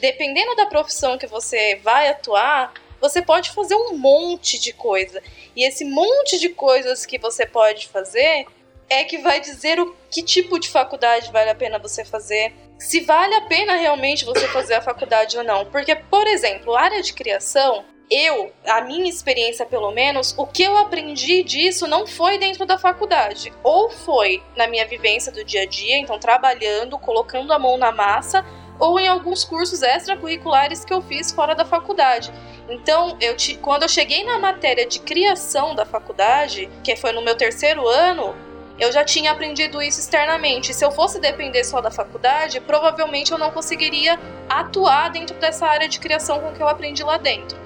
dependendo 0.00 0.54
da 0.54 0.66
profissão 0.66 1.18
que 1.18 1.26
você 1.26 1.74
vai 1.82 2.08
atuar, 2.08 2.72
você 3.00 3.22
pode 3.22 3.50
fazer 3.50 3.74
um 3.74 3.96
monte 3.96 4.58
de 4.58 4.72
coisa. 4.72 5.22
E 5.56 5.66
esse 5.66 5.84
monte 5.84 6.38
de 6.38 6.50
coisas 6.50 7.06
que 7.06 7.18
você 7.18 7.46
pode 7.46 7.88
fazer 7.88 8.46
é 8.88 9.04
que 9.04 9.18
vai 9.18 9.40
dizer 9.40 9.78
o 9.78 9.94
que 10.10 10.22
tipo 10.22 10.58
de 10.58 10.68
faculdade 10.68 11.30
vale 11.30 11.48
a 11.48 11.54
pena 11.54 11.78
você 11.78 12.04
fazer, 12.04 12.52
se 12.78 13.00
vale 13.00 13.34
a 13.34 13.42
pena 13.42 13.76
realmente 13.76 14.24
você 14.24 14.48
fazer 14.48 14.74
a 14.74 14.82
faculdade 14.82 15.38
ou 15.38 15.44
não. 15.44 15.64
Porque, 15.66 15.94
por 15.94 16.26
exemplo, 16.26 16.74
área 16.74 17.00
de 17.00 17.12
criação, 17.12 17.84
eu, 18.10 18.52
a 18.66 18.80
minha 18.80 19.08
experiência 19.08 19.64
pelo 19.64 19.92
menos, 19.92 20.34
o 20.36 20.44
que 20.44 20.64
eu 20.64 20.76
aprendi 20.76 21.44
disso 21.44 21.86
não 21.86 22.06
foi 22.06 22.36
dentro 22.38 22.66
da 22.66 22.76
faculdade, 22.76 23.52
ou 23.62 23.88
foi 23.88 24.42
na 24.56 24.66
minha 24.66 24.84
vivência 24.84 25.30
do 25.30 25.44
dia 25.44 25.62
a 25.62 25.66
dia, 25.66 25.96
então 25.96 26.18
trabalhando, 26.18 26.98
colocando 26.98 27.52
a 27.52 27.58
mão 27.58 27.78
na 27.78 27.92
massa, 27.92 28.44
ou 28.80 28.98
em 28.98 29.06
alguns 29.06 29.44
cursos 29.44 29.82
extracurriculares 29.82 30.84
que 30.84 30.92
eu 30.92 31.02
fiz 31.02 31.30
fora 31.30 31.54
da 31.54 31.64
faculdade. 31.64 32.32
Então, 32.68 33.16
eu 33.20 33.36
te, 33.36 33.56
quando 33.56 33.82
eu 33.82 33.88
cheguei 33.88 34.24
na 34.24 34.38
matéria 34.38 34.86
de 34.86 34.98
criação 35.00 35.74
da 35.74 35.84
faculdade, 35.84 36.68
que 36.82 36.96
foi 36.96 37.12
no 37.12 37.22
meu 37.22 37.36
terceiro 37.36 37.86
ano, 37.86 38.34
eu 38.78 38.90
já 38.90 39.04
tinha 39.04 39.30
aprendido 39.30 39.82
isso 39.82 40.00
externamente. 40.00 40.72
Se 40.72 40.82
eu 40.82 40.90
fosse 40.90 41.20
depender 41.20 41.62
só 41.64 41.82
da 41.82 41.90
faculdade, 41.90 42.60
provavelmente 42.60 43.30
eu 43.30 43.36
não 43.36 43.50
conseguiria 43.50 44.18
atuar 44.48 45.10
dentro 45.10 45.36
dessa 45.36 45.66
área 45.66 45.86
de 45.86 46.00
criação 46.00 46.40
com 46.40 46.52
que 46.52 46.62
eu 46.62 46.68
aprendi 46.68 47.04
lá 47.04 47.18
dentro. 47.18 47.58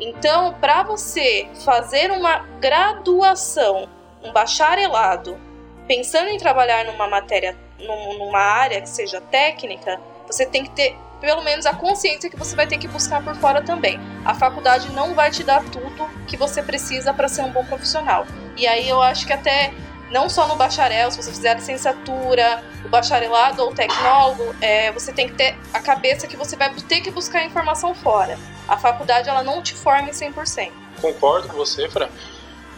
Então, 0.00 0.54
para 0.54 0.82
você 0.82 1.46
fazer 1.64 2.10
uma 2.10 2.38
graduação, 2.58 3.86
um 4.22 4.32
bacharelado, 4.32 5.38
pensando 5.86 6.28
em 6.28 6.38
trabalhar 6.38 6.86
numa 6.86 7.06
matéria, 7.06 7.54
numa 7.78 8.38
área 8.38 8.80
que 8.80 8.88
seja 8.88 9.20
técnica, 9.20 10.00
você 10.32 10.46
tem 10.46 10.64
que 10.64 10.70
ter 10.70 10.96
pelo 11.20 11.42
menos 11.42 11.66
a 11.66 11.72
consciência 11.72 12.28
que 12.28 12.36
você 12.36 12.56
vai 12.56 12.66
ter 12.66 12.78
que 12.78 12.88
buscar 12.88 13.22
por 13.22 13.36
fora 13.36 13.62
também. 13.62 14.00
A 14.24 14.34
faculdade 14.34 14.92
não 14.92 15.14
vai 15.14 15.30
te 15.30 15.44
dar 15.44 15.62
tudo 15.64 16.10
que 16.26 16.36
você 16.36 16.60
precisa 16.60 17.14
para 17.14 17.28
ser 17.28 17.42
um 17.42 17.52
bom 17.52 17.64
profissional. 17.64 18.26
E 18.56 18.66
aí 18.66 18.88
eu 18.88 19.00
acho 19.00 19.24
que 19.24 19.32
até 19.32 19.72
não 20.10 20.28
só 20.28 20.46
no 20.46 20.56
bacharel, 20.56 21.10
se 21.10 21.16
você 21.16 21.30
fizer 21.30 21.50
a 21.50 21.54
licenciatura, 21.54 22.62
o 22.84 22.88
bacharelado 22.88 23.62
ou 23.62 23.70
o 23.70 23.74
tecnólogo, 23.74 24.54
é, 24.60 24.90
você 24.92 25.12
tem 25.12 25.28
que 25.28 25.34
ter 25.34 25.56
a 25.72 25.80
cabeça 25.80 26.26
que 26.26 26.36
você 26.36 26.56
vai 26.56 26.74
ter 26.74 27.00
que 27.00 27.10
buscar 27.10 27.44
informação 27.44 27.94
fora. 27.94 28.38
A 28.68 28.76
faculdade 28.76 29.28
ela 29.28 29.42
não 29.42 29.62
te 29.62 29.74
forma 29.74 30.08
em 30.08 30.12
100%. 30.12 30.70
Concordo 31.00 31.48
com 31.48 31.56
você, 31.56 31.88
Fran. 31.88 32.08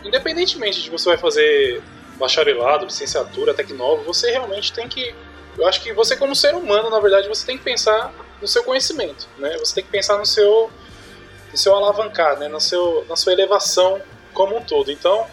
Independentemente 0.04 0.82
de 0.82 0.90
você 0.90 1.08
vai 1.08 1.18
fazer 1.18 1.82
bacharelado, 2.18 2.84
licenciatura, 2.84 3.52
tecnólogo, 3.52 4.04
você 4.04 4.30
realmente 4.30 4.72
tem 4.72 4.88
que. 4.88 5.14
Eu 5.56 5.68
acho 5.68 5.80
que 5.80 5.92
você, 5.92 6.16
como 6.16 6.34
ser 6.34 6.54
humano, 6.54 6.90
na 6.90 7.00
verdade, 7.00 7.28
você 7.28 7.46
tem 7.46 7.56
que 7.56 7.64
pensar 7.64 8.12
no 8.40 8.48
seu 8.48 8.64
conhecimento, 8.64 9.28
né? 9.38 9.56
Você 9.58 9.76
tem 9.76 9.84
que 9.84 9.90
pensar 9.90 10.18
no 10.18 10.26
seu, 10.26 10.70
no 11.52 11.58
seu 11.58 11.74
alavancar, 11.74 12.38
né? 12.38 12.48
No 12.48 12.60
seu, 12.60 13.04
na 13.08 13.16
sua 13.16 13.32
elevação 13.32 14.00
como 14.32 14.56
um 14.56 14.62
todo. 14.62 14.90
Então, 14.90 15.26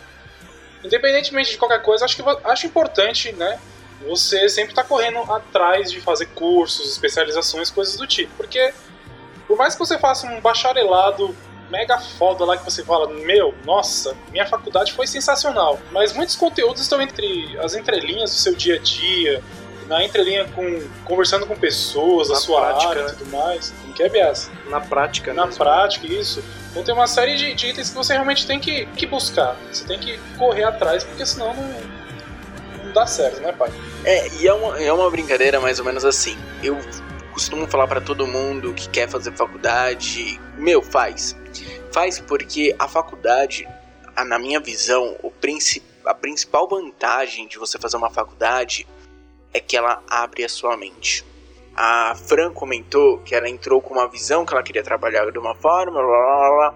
independentemente 0.83 1.51
de 1.51 1.57
qualquer 1.57 1.81
coisa, 1.81 2.05
acho 2.05 2.15
que 2.15 2.23
acho 2.43 2.67
importante, 2.67 3.31
né? 3.33 3.59
Você 4.07 4.49
sempre 4.49 4.73
tá 4.73 4.83
correndo 4.83 5.19
atrás 5.31 5.91
de 5.91 6.01
fazer 6.01 6.27
cursos, 6.27 6.91
especializações, 6.91 7.69
coisas 7.69 7.95
do 7.97 8.07
tipo, 8.07 8.33
porque 8.35 8.73
por 9.47 9.57
mais 9.57 9.75
que 9.75 9.79
você 9.79 9.97
faça 9.99 10.25
um 10.25 10.39
bacharelado 10.39 11.35
mega 11.69 11.97
foda 11.99 12.43
lá 12.43 12.57
que 12.57 12.65
você 12.65 12.83
fala, 12.83 13.07
meu, 13.07 13.53
nossa, 13.63 14.15
minha 14.31 14.45
faculdade 14.45 14.91
foi 14.91 15.07
sensacional, 15.07 15.79
mas 15.91 16.13
muitos 16.13 16.35
conteúdos 16.35 16.81
estão 16.81 17.01
entre 17.01 17.57
as 17.59 17.75
entrelinhas 17.75 18.31
do 18.31 18.37
seu 18.37 18.55
dia 18.55 18.75
a 18.75 18.79
dia, 18.79 19.41
na 19.87 20.03
entrelinha 20.03 20.45
com 20.45 20.81
conversando 21.03 21.45
com 21.45 21.55
pessoas, 21.55 22.29
na 22.29 22.35
a 22.35 22.37
sua 22.37 22.61
prática, 22.61 22.89
área 22.89 23.01
e 23.01 23.03
né? 23.03 23.15
tudo 23.17 23.31
mais. 23.31 23.73
Não 23.85 23.93
quer, 23.93 24.09
Bias? 24.09 24.49
Na 24.69 24.79
prática, 24.79 25.33
Na 25.33 25.45
mesmo. 25.45 25.57
prática, 25.57 26.07
isso. 26.07 26.43
Então 26.71 26.83
tem 26.83 26.93
uma 26.93 27.07
série 27.07 27.35
de, 27.35 27.53
de, 27.53 27.67
itens 27.67 27.89
que 27.89 27.95
você 27.95 28.13
realmente 28.13 28.47
tem 28.47 28.59
que, 28.59 28.85
que 28.85 29.05
buscar. 29.05 29.55
Você 29.71 29.85
tem 29.85 29.99
que 29.99 30.17
correr 30.37 30.63
atrás, 30.63 31.03
porque 31.03 31.25
senão 31.25 31.53
não, 31.53 32.83
não 32.85 32.93
dá 32.93 33.05
certo, 33.05 33.41
né, 33.41 33.51
pai? 33.51 33.71
É, 34.05 34.27
e 34.35 34.47
é 34.47 34.53
uma, 34.53 34.81
é 34.81 34.91
uma 34.91 35.09
brincadeira 35.09 35.59
mais 35.59 35.79
ou 35.79 35.85
menos 35.85 36.05
assim. 36.05 36.37
Eu 36.63 36.77
costumo 37.33 37.67
falar 37.67 37.87
para 37.87 38.01
todo 38.01 38.25
mundo 38.25 38.73
que 38.73 38.87
quer 38.89 39.09
fazer 39.09 39.33
faculdade, 39.33 40.39
meu, 40.57 40.81
faz. 40.81 41.35
Faz 41.91 42.19
porque 42.19 42.73
a 42.79 42.87
faculdade, 42.87 43.67
na 44.25 44.39
minha 44.39 44.59
visão, 44.59 45.17
o 45.21 45.29
princi 45.29 45.83
a 46.05 46.13
principal 46.13 46.67
vantagem 46.67 47.47
de 47.47 47.59
você 47.59 47.77
fazer 47.77 47.97
uma 47.97 48.09
faculdade 48.09 48.87
é 49.53 49.59
que 49.59 49.75
ela 49.75 50.01
abre 50.09 50.43
a 50.43 50.49
sua 50.49 50.77
mente. 50.77 51.25
A 51.75 52.15
Fran 52.15 52.51
comentou 52.51 53.19
que 53.19 53.33
ela 53.33 53.49
entrou 53.49 53.81
com 53.81 53.93
uma 53.93 54.07
visão 54.07 54.45
que 54.45 54.53
ela 54.53 54.63
queria 54.63 54.83
trabalhar 54.83 55.31
de 55.31 55.39
uma 55.39 55.55
forma, 55.55 56.01
blá, 56.01 56.01
blá, 56.01 56.49
blá. 56.49 56.75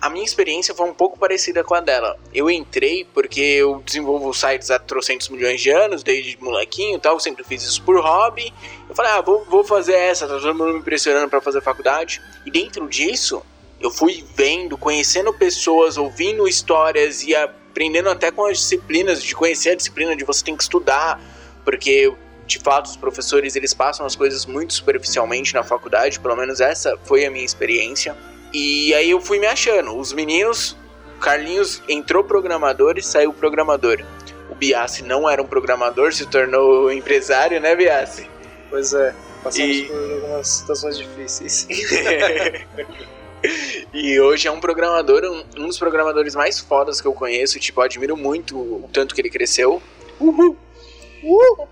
a 0.00 0.10
minha 0.10 0.24
experiência 0.24 0.74
foi 0.74 0.88
um 0.88 0.94
pouco 0.94 1.18
parecida 1.18 1.62
com 1.62 1.74
a 1.74 1.80
dela. 1.80 2.18
Eu 2.34 2.50
entrei 2.50 3.04
porque 3.14 3.40
eu 3.40 3.80
desenvolvo 3.86 4.34
sites 4.34 4.70
há 4.70 4.78
trocentos 4.78 5.28
milhões 5.28 5.60
de 5.60 5.70
anos, 5.70 6.02
desde 6.02 6.36
molequinho 6.42 6.96
e 6.96 7.00
tal, 7.00 7.20
sempre 7.20 7.44
fiz 7.44 7.62
isso 7.62 7.82
por 7.82 8.00
hobby. 8.00 8.52
Eu 8.88 8.94
falei, 8.94 9.12
ah, 9.12 9.20
vou, 9.20 9.44
vou 9.44 9.64
fazer 9.64 9.94
essa, 9.94 10.26
tá 10.26 10.34
todo 10.34 10.54
mundo 10.54 10.74
me 10.74 10.82
pressionando 10.82 11.28
para 11.28 11.40
fazer 11.40 11.60
faculdade. 11.62 12.20
E 12.44 12.50
dentro 12.50 12.88
disso, 12.88 13.42
eu 13.80 13.90
fui 13.90 14.24
vendo, 14.34 14.76
conhecendo 14.76 15.32
pessoas, 15.32 15.96
ouvindo 15.96 16.48
histórias 16.48 17.22
e 17.22 17.34
aprendendo 17.34 18.10
até 18.10 18.30
com 18.30 18.44
as 18.46 18.58
disciplinas, 18.58 19.22
de 19.22 19.34
conhecer 19.34 19.70
a 19.70 19.74
disciplina 19.74 20.14
de 20.14 20.24
você 20.24 20.44
tem 20.44 20.56
que 20.56 20.62
estudar, 20.62 21.20
porque 21.64 22.12
de 22.46 22.58
fato 22.58 22.86
os 22.86 22.96
professores 22.96 23.56
eles 23.56 23.72
passam 23.72 24.04
as 24.04 24.16
coisas 24.16 24.44
muito 24.46 24.74
superficialmente 24.74 25.54
na 25.54 25.62
faculdade, 25.62 26.20
pelo 26.20 26.36
menos 26.36 26.60
essa 26.60 26.96
foi 27.04 27.24
a 27.24 27.30
minha 27.30 27.44
experiência. 27.44 28.16
E 28.52 28.92
aí 28.94 29.10
eu 29.10 29.20
fui 29.20 29.38
me 29.38 29.46
achando. 29.46 29.96
Os 29.96 30.12
meninos, 30.12 30.76
Carlinhos 31.20 31.82
entrou 31.88 32.22
programador 32.22 32.98
e 32.98 33.02
saiu 33.02 33.32
programador. 33.32 34.04
O 34.50 34.54
Biassi 34.54 35.02
não 35.02 35.28
era 35.28 35.42
um 35.42 35.46
programador, 35.46 36.12
se 36.12 36.26
tornou 36.26 36.92
empresário, 36.92 37.60
né, 37.60 37.74
Biassi? 37.74 38.28
Pois 38.68 38.92
é, 38.92 39.14
passamos 39.42 39.76
E- 39.76 39.82
por 39.84 40.12
algumas 40.12 40.48
situações 40.48 40.98
difíceis. 40.98 41.66
e 43.94 44.20
hoje 44.20 44.48
é 44.48 44.50
um 44.50 44.60
programador, 44.60 45.22
um, 45.24 45.62
um 45.62 45.66
dos 45.68 45.78
programadores 45.78 46.34
mais 46.34 46.58
fodas 46.60 47.00
que 47.00 47.06
eu 47.06 47.14
conheço. 47.14 47.58
Tipo, 47.58 47.80
eu 47.80 47.84
admiro 47.84 48.16
muito 48.16 48.58
o 48.58 48.90
tanto 48.92 49.14
que 49.14 49.20
ele 49.20 49.30
cresceu. 49.30 49.80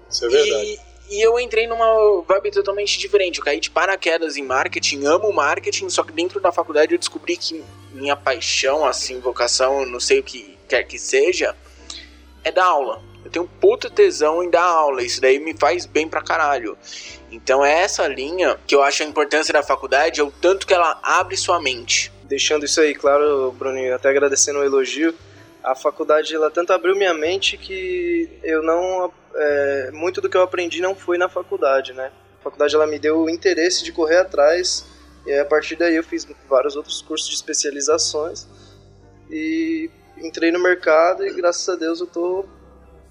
Isso 0.08 0.26
é 0.26 0.28
verdade. 0.28 0.80
E, 1.10 1.16
e 1.18 1.20
eu 1.20 1.38
entrei 1.40 1.66
numa 1.66 2.22
vibe 2.22 2.52
totalmente 2.52 2.98
diferente. 2.98 3.38
Eu 3.38 3.44
caí 3.44 3.60
de 3.60 3.70
paraquedas 3.70 4.36
em 4.36 4.44
marketing, 4.44 5.04
amo 5.04 5.32
marketing, 5.32 5.88
só 5.88 6.02
que 6.02 6.12
dentro 6.12 6.40
da 6.40 6.52
faculdade 6.52 6.94
eu 6.94 6.98
descobri 6.98 7.36
que 7.36 7.64
minha 7.92 8.16
paixão, 8.16 8.84
assim, 8.84 9.18
vocação, 9.18 9.84
não 9.84 10.00
sei 10.00 10.20
o 10.20 10.22
que 10.22 10.56
quer 10.68 10.84
que 10.84 10.98
seja, 10.98 11.56
é 12.44 12.52
dar 12.52 12.66
aula. 12.66 13.02
Eu 13.24 13.30
tenho 13.30 13.44
um 13.44 13.48
puta 13.48 13.90
tesão 13.90 14.42
em 14.42 14.48
dar 14.48 14.62
aula, 14.62 15.02
isso 15.02 15.20
daí 15.20 15.38
me 15.38 15.54
faz 15.54 15.84
bem 15.84 16.08
pra 16.08 16.22
caralho. 16.22 16.78
Então 17.30 17.64
é 17.64 17.80
essa 17.80 18.06
linha 18.06 18.58
que 18.66 18.74
eu 18.74 18.82
acho 18.82 19.02
a 19.02 19.06
importância 19.06 19.52
da 19.52 19.62
faculdade, 19.62 20.20
é 20.20 20.24
o 20.24 20.30
tanto 20.30 20.66
que 20.66 20.72
ela 20.72 20.98
abre 21.02 21.36
sua 21.36 21.60
mente. 21.60 22.10
Deixando 22.22 22.64
isso 22.64 22.80
aí 22.80 22.94
claro, 22.94 23.52
Bruninho, 23.52 23.94
até 23.94 24.08
agradecendo 24.08 24.60
o 24.60 24.64
elogio, 24.64 25.14
a 25.62 25.74
faculdade 25.74 26.34
ela 26.34 26.50
tanto 26.50 26.72
abriu 26.72 26.96
minha 26.96 27.14
mente 27.14 27.56
que 27.56 28.28
eu 28.42 28.62
não 28.62 29.12
é, 29.34 29.90
muito 29.92 30.20
do 30.20 30.28
que 30.28 30.36
eu 30.36 30.42
aprendi 30.42 30.80
não 30.80 30.94
foi 30.94 31.18
na 31.18 31.28
faculdade, 31.28 31.92
né? 31.92 32.10
A 32.40 32.42
faculdade 32.42 32.74
ela 32.74 32.86
me 32.86 32.98
deu 32.98 33.20
o 33.20 33.30
interesse 33.30 33.84
de 33.84 33.92
correr 33.92 34.18
atrás 34.18 34.86
e 35.26 35.32
a 35.38 35.44
partir 35.44 35.76
daí 35.76 35.96
eu 35.96 36.02
fiz 36.02 36.26
vários 36.48 36.76
outros 36.76 37.02
cursos 37.02 37.28
de 37.28 37.34
especializações 37.34 38.46
e 39.30 39.90
entrei 40.18 40.50
no 40.50 40.58
mercado 40.58 41.26
e 41.26 41.32
graças 41.34 41.68
a 41.68 41.76
Deus 41.76 42.00
eu 42.00 42.06
tô 42.06 42.44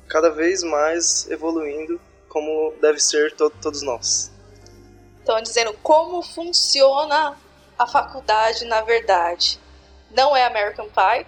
cada 0.08 0.30
vez 0.30 0.64
mais 0.64 1.30
evoluindo 1.30 2.00
como 2.28 2.74
deve 2.82 3.00
ser 3.00 3.36
to 3.36 3.50
todos 3.62 3.82
nós. 3.82 4.32
Estão 5.20 5.42
dizendo 5.42 5.74
como 5.84 6.22
funciona 6.24 7.38
a 7.78 7.88
faculdade 7.88 8.66
na 8.66 8.82
verdade. 8.82 9.60
Não 10.12 10.36
é 10.36 10.46
American 10.46 10.88
Pie. 10.88 11.26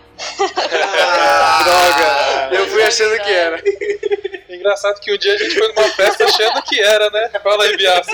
Droga! 1.63 2.49
Eu 2.51 2.67
fui 2.67 2.83
achando 2.83 3.17
que 3.23 3.31
era. 3.31 3.61
Engraçado 4.49 4.99
que 4.99 5.13
um 5.13 5.17
dia 5.17 5.33
a 5.33 5.37
gente 5.37 5.55
foi 5.55 5.67
numa 5.67 5.89
festa 5.89 6.25
achando 6.25 6.61
que 6.63 6.81
era, 6.81 7.09
né? 7.09 7.31
Fala 7.41 7.63
aí, 7.63 7.77
Biassi. 7.77 8.11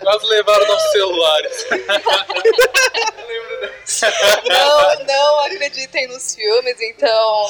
Quase 0.00 0.26
levaram 0.26 0.66
nossos 0.66 0.92
celulares. 0.92 1.66
Não, 4.48 5.04
não 5.04 5.40
acreditem 5.40 6.08
nos 6.08 6.34
filmes, 6.34 6.80
então. 6.80 7.46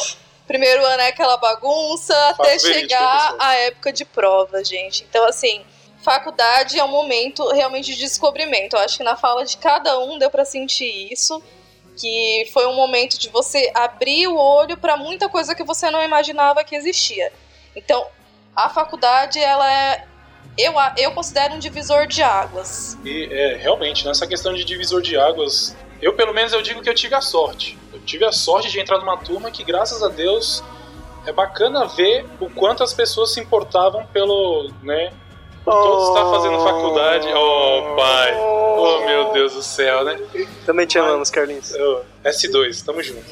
Primeiro 0.46 0.84
ano 0.84 1.02
é 1.02 1.08
aquela 1.08 1.36
bagunça 1.36 2.14
até 2.30 2.58
chegar 2.58 3.34
a 3.38 3.54
época 3.56 3.92
de 3.92 4.04
prova, 4.04 4.64
gente. 4.64 5.04
Então, 5.08 5.26
assim, 5.26 5.64
faculdade 6.02 6.78
é 6.78 6.84
um 6.84 6.88
momento 6.88 7.46
realmente 7.50 7.94
de 7.94 8.00
descobrimento. 8.00 8.74
Eu 8.74 8.80
acho 8.80 8.96
que 8.96 9.04
na 9.04 9.14
fala 9.14 9.44
de 9.44 9.58
cada 9.58 9.98
um 9.98 10.18
deu 10.18 10.30
pra 10.30 10.44
sentir 10.44 11.12
isso. 11.12 11.42
Que 11.98 12.48
foi 12.52 12.66
um 12.66 12.74
momento 12.74 13.18
de 13.18 13.28
você 13.28 13.70
abrir 13.74 14.28
o 14.28 14.36
olho 14.36 14.76
pra 14.76 14.96
muita 14.96 15.28
coisa 15.28 15.54
que 15.54 15.64
você 15.64 15.90
não 15.90 16.02
imaginava 16.02 16.62
que 16.62 16.76
existia. 16.76 17.32
Então, 17.74 18.06
a 18.54 18.68
faculdade, 18.68 19.38
ela 19.38 19.72
é. 19.72 20.04
Eu, 20.56 20.74
eu 20.96 21.12
considero 21.12 21.54
um 21.54 21.58
divisor 21.58 22.06
de 22.06 22.22
águas. 22.22 22.98
E 23.04 23.28
é, 23.30 23.56
realmente, 23.56 24.04
nessa 24.04 24.26
questão 24.26 24.52
de 24.52 24.64
divisor 24.64 25.00
de 25.00 25.16
águas, 25.16 25.76
eu 26.02 26.14
pelo 26.14 26.34
menos 26.34 26.52
eu 26.52 26.62
digo 26.62 26.82
que 26.82 26.90
eu 26.90 26.94
tive 26.94 27.14
a 27.14 27.20
sorte. 27.20 27.78
Eu 27.92 28.00
tive 28.00 28.24
a 28.24 28.32
sorte 28.32 28.70
de 28.70 28.80
entrar 28.80 28.98
numa 28.98 29.16
turma 29.16 29.50
que, 29.50 29.62
graças 29.62 30.02
a 30.02 30.08
Deus, 30.08 30.64
é 31.26 31.32
bacana 31.32 31.86
ver 31.86 32.26
o 32.40 32.50
quanto 32.50 32.82
as 32.82 32.92
pessoas 32.92 33.32
se 33.32 33.40
importavam 33.40 34.06
pelo, 34.06 34.70
né, 34.82 35.12
por 35.64 35.72
todos 35.74 36.08
estar 36.08 36.30
fazendo 36.30 36.58
faculdade. 36.60 37.28
Oh, 37.32 37.96
pai. 37.96 38.57
Oh, 38.78 39.00
meu 39.06 39.32
Deus 39.32 39.54
do 39.54 39.62
céu, 39.62 40.04
né? 40.04 40.18
Também 40.64 40.86
te 40.86 40.98
amamos, 40.98 41.30
Carlinhos. 41.30 41.72
Eu- 41.74 42.04
S2, 42.24 42.84
tamo 42.84 43.02
junto. 43.02 43.24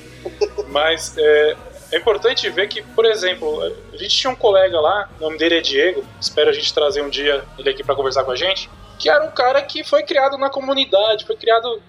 Mas 0.68 1.16
é, 1.16 1.56
é 1.92 1.96
importante 1.98 2.48
ver 2.50 2.68
que, 2.68 2.82
por 2.82 3.04
exemplo, 3.04 3.62
a 3.92 3.96
gente 3.96 4.16
tinha 4.16 4.30
um 4.30 4.36
colega 4.36 4.80
lá, 4.80 5.08
o 5.18 5.22
nome 5.24 5.38
dele 5.38 5.58
é 5.58 5.60
Diego, 5.60 6.04
espero 6.20 6.50
a 6.50 6.52
gente 6.52 6.72
trazer 6.74 7.02
um 7.02 7.08
dia 7.08 7.44
ele 7.58 7.70
aqui 7.70 7.84
pra 7.84 7.94
conversar 7.94 8.24
com 8.24 8.30
a 8.32 8.36
gente, 8.36 8.68
que 8.98 9.08
era 9.08 9.24
um 9.24 9.30
cara 9.30 9.60
que 9.62 9.84
foi 9.84 10.02
criado 10.02 10.36
na 10.38 10.48
comunidade, 10.50 11.24
foi 11.26 11.36
criado 11.36 11.80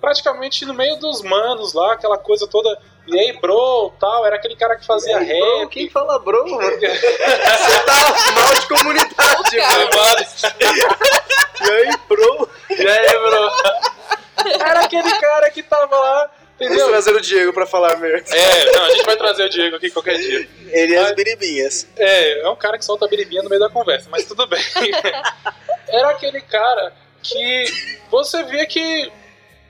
praticamente 0.00 0.64
no 0.64 0.74
meio 0.74 0.96
dos 0.96 1.22
manos 1.22 1.72
lá, 1.74 1.92
aquela 1.92 2.16
coisa 2.18 2.46
toda. 2.46 2.78
E 3.06 3.18
aí, 3.18 3.32
bro, 3.40 3.92
tal, 3.98 4.24
era 4.26 4.36
aquele 4.36 4.54
cara 4.56 4.76
que 4.76 4.86
fazia 4.86 5.16
Bro, 5.18 5.26
rap. 5.60 5.68
quem 5.70 5.88
fala 5.90 6.18
bro, 6.18 6.48
mano? 6.48 6.70
Você 6.78 7.82
tá 7.86 8.32
mal 8.34 8.54
de 8.54 8.68
comunidade, 8.68 9.56
mano. 9.56 9.90
E 11.60 11.70
aí, 11.70 11.90
bro? 12.08 12.48
E 12.70 12.86
aí, 12.88 13.08
bro? 13.18 13.50
Era 14.64 14.80
aquele 14.80 15.10
cara 15.18 15.50
que 15.50 15.62
tava 15.62 15.96
lá, 15.96 16.30
Vamos 16.58 16.72
entendeu? 16.74 16.88
trazer 16.88 17.14
o 17.16 17.20
Diego 17.20 17.52
pra 17.52 17.66
falar 17.66 17.96
merda. 17.96 18.24
É, 18.36 18.72
não, 18.72 18.84
a 18.84 18.90
gente 18.90 19.04
vai 19.04 19.16
trazer 19.16 19.44
o 19.44 19.48
Diego 19.50 19.76
aqui 19.76 19.90
qualquer 19.90 20.18
dia. 20.18 20.48
Ele 20.70 20.92
e 20.92 20.96
as 20.96 21.04
Mas- 21.06 21.14
biribinhas. 21.16 21.86
É, 21.96 22.42
é 22.42 22.48
um 22.48 22.56
cara 22.56 22.78
que 22.78 22.84
solta 22.84 23.06
a 23.06 23.08
biribinha 23.08 23.42
no 23.42 23.48
meio 23.48 23.60
da 23.60 23.68
conversa, 23.70 24.08
mas 24.10 24.24
tudo 24.24 24.46
bem. 24.46 24.62
Era 25.88 26.10
aquele 26.10 26.40
cara 26.42 26.92
que 27.22 27.64
você 28.10 28.42
via 28.44 28.64
que 28.66 29.10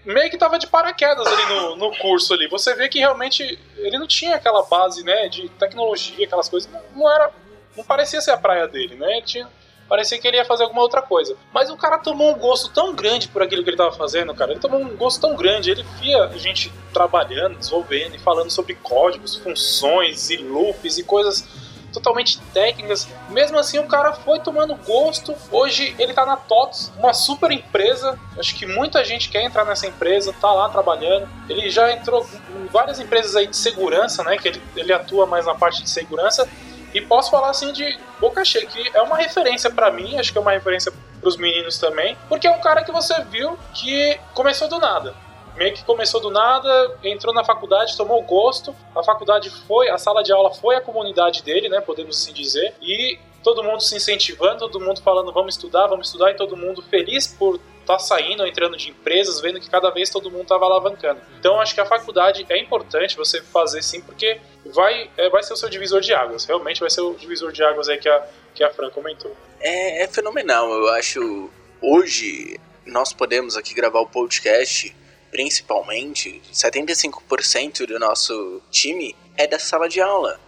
meio 0.05 0.31
que 0.31 0.39
tava 0.39 0.59
de 0.59 0.67
paraquedas 0.67 1.27
ali 1.27 1.55
no, 1.55 1.77
no 1.77 1.97
curso 1.99 2.35
ali. 2.35 2.49
Você 2.49 2.75
vê 2.75 2.89
que 2.89 2.99
realmente 2.99 3.59
ele 3.77 3.99
não 3.99 4.07
tinha 4.07 4.37
aquela 4.37 4.63
base, 4.63 5.05
né, 5.05 5.29
de 5.29 5.49
tecnologia, 5.51 6.27
aquelas 6.27 6.49
coisas. 6.49 6.71
Não, 6.71 6.81
não 6.95 7.11
era, 7.11 7.31
não 7.77 7.85
parecia 7.85 8.21
ser 8.21 8.33
a 8.33 8.37
praia 8.37 8.67
dele, 8.67 8.95
né? 8.95 9.17
Ele 9.17 9.23
tinha, 9.23 9.49
parecia 9.89 10.19
que 10.19 10.27
ele 10.27 10.37
ia 10.37 10.45
fazer 10.45 10.65
alguma 10.65 10.83
outra 10.83 11.03
coisa. 11.03 11.37
Mas 11.53 11.71
o 11.71 11.77
cara 11.77 11.99
tomou 11.99 12.35
um 12.35 12.39
gosto 12.39 12.73
tão 12.73 12.95
grande 12.95 13.29
por 13.29 13.43
aquilo 13.43 13.63
que 13.63 13.71
ele 13.71 13.77
tava 13.77 13.93
fazendo, 13.93 14.35
cara. 14.35 14.53
Ele 14.53 14.61
tomou 14.61 14.81
um 14.81 14.97
gosto 14.97 15.21
tão 15.21 15.37
grande. 15.37 15.71
Ele 15.71 15.83
via 16.01 16.25
a 16.25 16.37
gente 16.39 16.73
trabalhando, 16.93 17.59
desenvolvendo 17.59 18.17
e 18.17 18.19
falando 18.19 18.51
sobre 18.51 18.75
códigos, 18.75 19.37
funções 19.37 20.31
e 20.31 20.39
loops 20.39 20.99
e 20.99 21.05
coisas 21.05 21.70
totalmente 21.93 22.41
técnicas. 22.53 23.09
Mesmo 23.29 23.59
assim, 23.59 23.79
o 23.79 23.87
cara 23.87 24.13
foi 24.13 24.41
tomando 24.41 24.75
gosto. 24.75 25.35
Hoje 25.51 25.95
ele 25.99 26.13
tá 26.13 26.25
na 26.25 26.37
TOTS, 26.37 26.93
uma 26.99 27.13
super 27.13 27.51
empresa. 27.51 28.19
Acho 28.39 28.55
que 28.55 28.67
muita 28.67 29.05
gente 29.05 29.29
quer 29.29 29.43
entrar 29.43 29.65
nessa 29.65 29.87
empresa, 29.87 30.35
tá 30.41 30.53
lá 30.53 30.69
trabalhando. 30.69 31.29
Ele 31.49 31.71
já 31.71 31.91
entrou 31.93 32.27
em 32.51 32.67
várias 32.67 32.99
empresas 32.99 33.37
aí 33.37 33.47
de 33.47 33.57
segurança, 33.57 34.23
né? 34.25 34.37
Que 34.37 34.49
ele, 34.49 34.63
ele 34.77 34.93
atua 34.93 35.27
mais 35.27 35.47
na 35.47 35.55
parte 35.55 35.83
de 35.83 35.91
segurança. 35.91 36.49
E 36.93 37.01
posso 37.01 37.31
falar 37.31 37.51
assim 37.51 37.73
de 37.73 37.99
boca 38.19 38.45
cheia, 38.45 38.67
que 38.67 38.91
é 38.93 39.01
uma 39.01 39.17
referência 39.17 39.71
pra 39.71 39.93
mim, 39.93 40.19
acho 40.19 40.33
que 40.33 40.39
é 40.39 40.41
uma 40.41 40.51
referência 40.51 40.93
pros 41.21 41.37
meninos 41.37 41.79
também, 41.79 42.17
porque 42.29 42.49
é 42.49 42.51
um 42.51 42.61
cara 42.61 42.83
que 42.83 42.91
você 42.91 43.23
viu 43.25 43.57
que 43.73 44.19
começou 44.35 44.67
do 44.67 44.79
nada 44.79 45.15
meio 45.57 45.75
que 45.75 45.85
começou 45.85 46.21
do 46.21 46.31
nada, 46.31 46.99
entrou 47.03 47.35
na 47.35 47.45
faculdade, 47.45 47.97
tomou 47.97 48.23
gosto. 48.23 48.75
A 48.95 49.03
faculdade 49.03 49.51
foi, 49.67 49.89
a 49.89 49.99
sala 49.99 50.23
de 50.23 50.33
aula 50.33 50.53
foi 50.53 50.77
a 50.77 50.81
comunidade 50.81 51.43
dele, 51.43 51.69
né? 51.69 51.81
Podemos 51.81 52.21
assim 52.21 52.33
dizer. 52.33 52.75
E 52.81 53.19
todo 53.43 53.63
mundo 53.63 53.81
se 53.83 53.97
incentivando, 53.97 54.59
todo 54.59 54.81
mundo 54.81 55.01
falando 55.03 55.33
vamos 55.33 55.55
estudar, 55.55 55.87
vamos 55.87 56.09
estudar, 56.09 56.31
e 56.31 56.35
todo 56.35 56.57
mundo 56.57 56.83
feliz 56.83 57.27
por 57.27 57.61
estar 57.81 57.99
saindo, 57.99 58.47
entrando 58.47 58.77
de 58.77 58.91
empresas, 58.91 59.41
vendo 59.41 59.61
que 59.61 59.69
cada 59.69 59.91
vez 59.91 60.11
todo 60.11 60.31
mundo 60.31 60.43
estava 60.43 60.65
alavancando. 60.65 61.21
Então 61.39 61.61
acho 61.61 61.75
que 61.75 61.81
a 61.81 61.87
faculdade 61.87 62.47
é 62.49 62.59
importante 62.59 63.17
você 63.17 63.43
fazer 63.43 63.83
sim, 63.83 64.01
porque 64.01 64.41
vai, 64.67 65.11
é, 65.17 65.29
vai 65.29 65.43
ser 65.43 65.55
o 65.55 65.57
seu 65.57 65.69
divisor 65.69 66.01
de 66.01 66.15
águas. 66.15 66.45
Realmente 66.45 66.81
vai 66.81 66.91
ser 66.91 67.01
o 67.01 67.15
divisor 67.15 67.53
de 67.53 67.63
águas 67.65 67.89
aí 67.89 67.99
que 67.99 68.09
a, 68.09 68.27
que 68.55 68.63
a 68.63 68.71
Fran 68.71 68.91
comentou. 68.91 69.35
É, 69.61 70.05
é 70.05 70.09
fenomenal, 70.09 70.71
eu 70.71 70.89
acho. 70.91 71.51
Hoje 71.83 72.61
nós 72.87 73.13
podemos 73.13 73.57
aqui 73.57 73.75
gravar 73.75 74.01
o 74.01 74.07
podcast, 74.07 74.95
principalmente, 75.31 76.41
75% 76.53 77.87
do 77.87 77.99
nosso 77.99 78.61
time 78.71 79.15
é 79.37 79.47
da 79.47 79.59
sala 79.59 79.89
de 79.89 80.01
aula. 80.01 80.41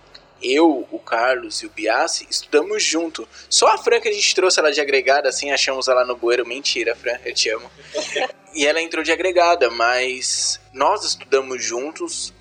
Eu, 0.43 0.89
o 0.91 0.99
Carlos 0.99 1.63
e 1.63 1.67
o 1.67 1.71
Biassi 1.71 2.27
estudamos 2.29 2.83
junto. 2.83 3.29
Só 3.49 3.69
a 3.69 3.79
Fran 3.79 4.01
que 4.01 4.09
a 4.09 4.13
gente 4.13 4.35
trouxe 4.35 4.59
ela 4.59 4.73
de 4.73 4.81
agregada, 4.81 5.29
assim, 5.29 5.53
achamos 5.53 5.87
ela 5.87 6.05
no 6.05 6.17
bueiro. 6.17 6.45
Mentira, 6.45 6.97
Fran, 6.97 7.17
eu 7.25 7.33
te 7.33 7.49
amo. 7.49 7.71
e 8.53 8.67
ela 8.67 8.83
entrou 8.83 9.05
de 9.05 9.13
agregada, 9.13 9.71
mas 9.71 10.61
nós 10.73 11.05
estudamos 11.05 11.63
juntos. 11.63 12.35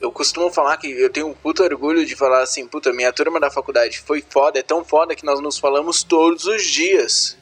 Eu 0.00 0.12
costumo 0.12 0.48
falar 0.50 0.76
que 0.76 0.88
eu 0.88 1.10
tenho 1.10 1.26
um 1.26 1.34
puto 1.34 1.64
orgulho 1.64 2.06
de 2.06 2.14
falar 2.14 2.42
assim, 2.42 2.64
puta, 2.64 2.92
minha 2.92 3.12
turma 3.12 3.40
da 3.40 3.50
faculdade 3.50 3.98
foi 3.98 4.22
foda, 4.22 4.60
é 4.60 4.62
tão 4.62 4.84
foda 4.84 5.16
que 5.16 5.24
nós 5.24 5.40
nos 5.40 5.58
falamos 5.58 6.04
todos 6.04 6.44
os 6.44 6.64
dias. 6.64 7.36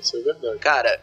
Isso 0.00 0.16
é 0.16 0.20
verdade. 0.20 0.58
Cara, 0.60 1.00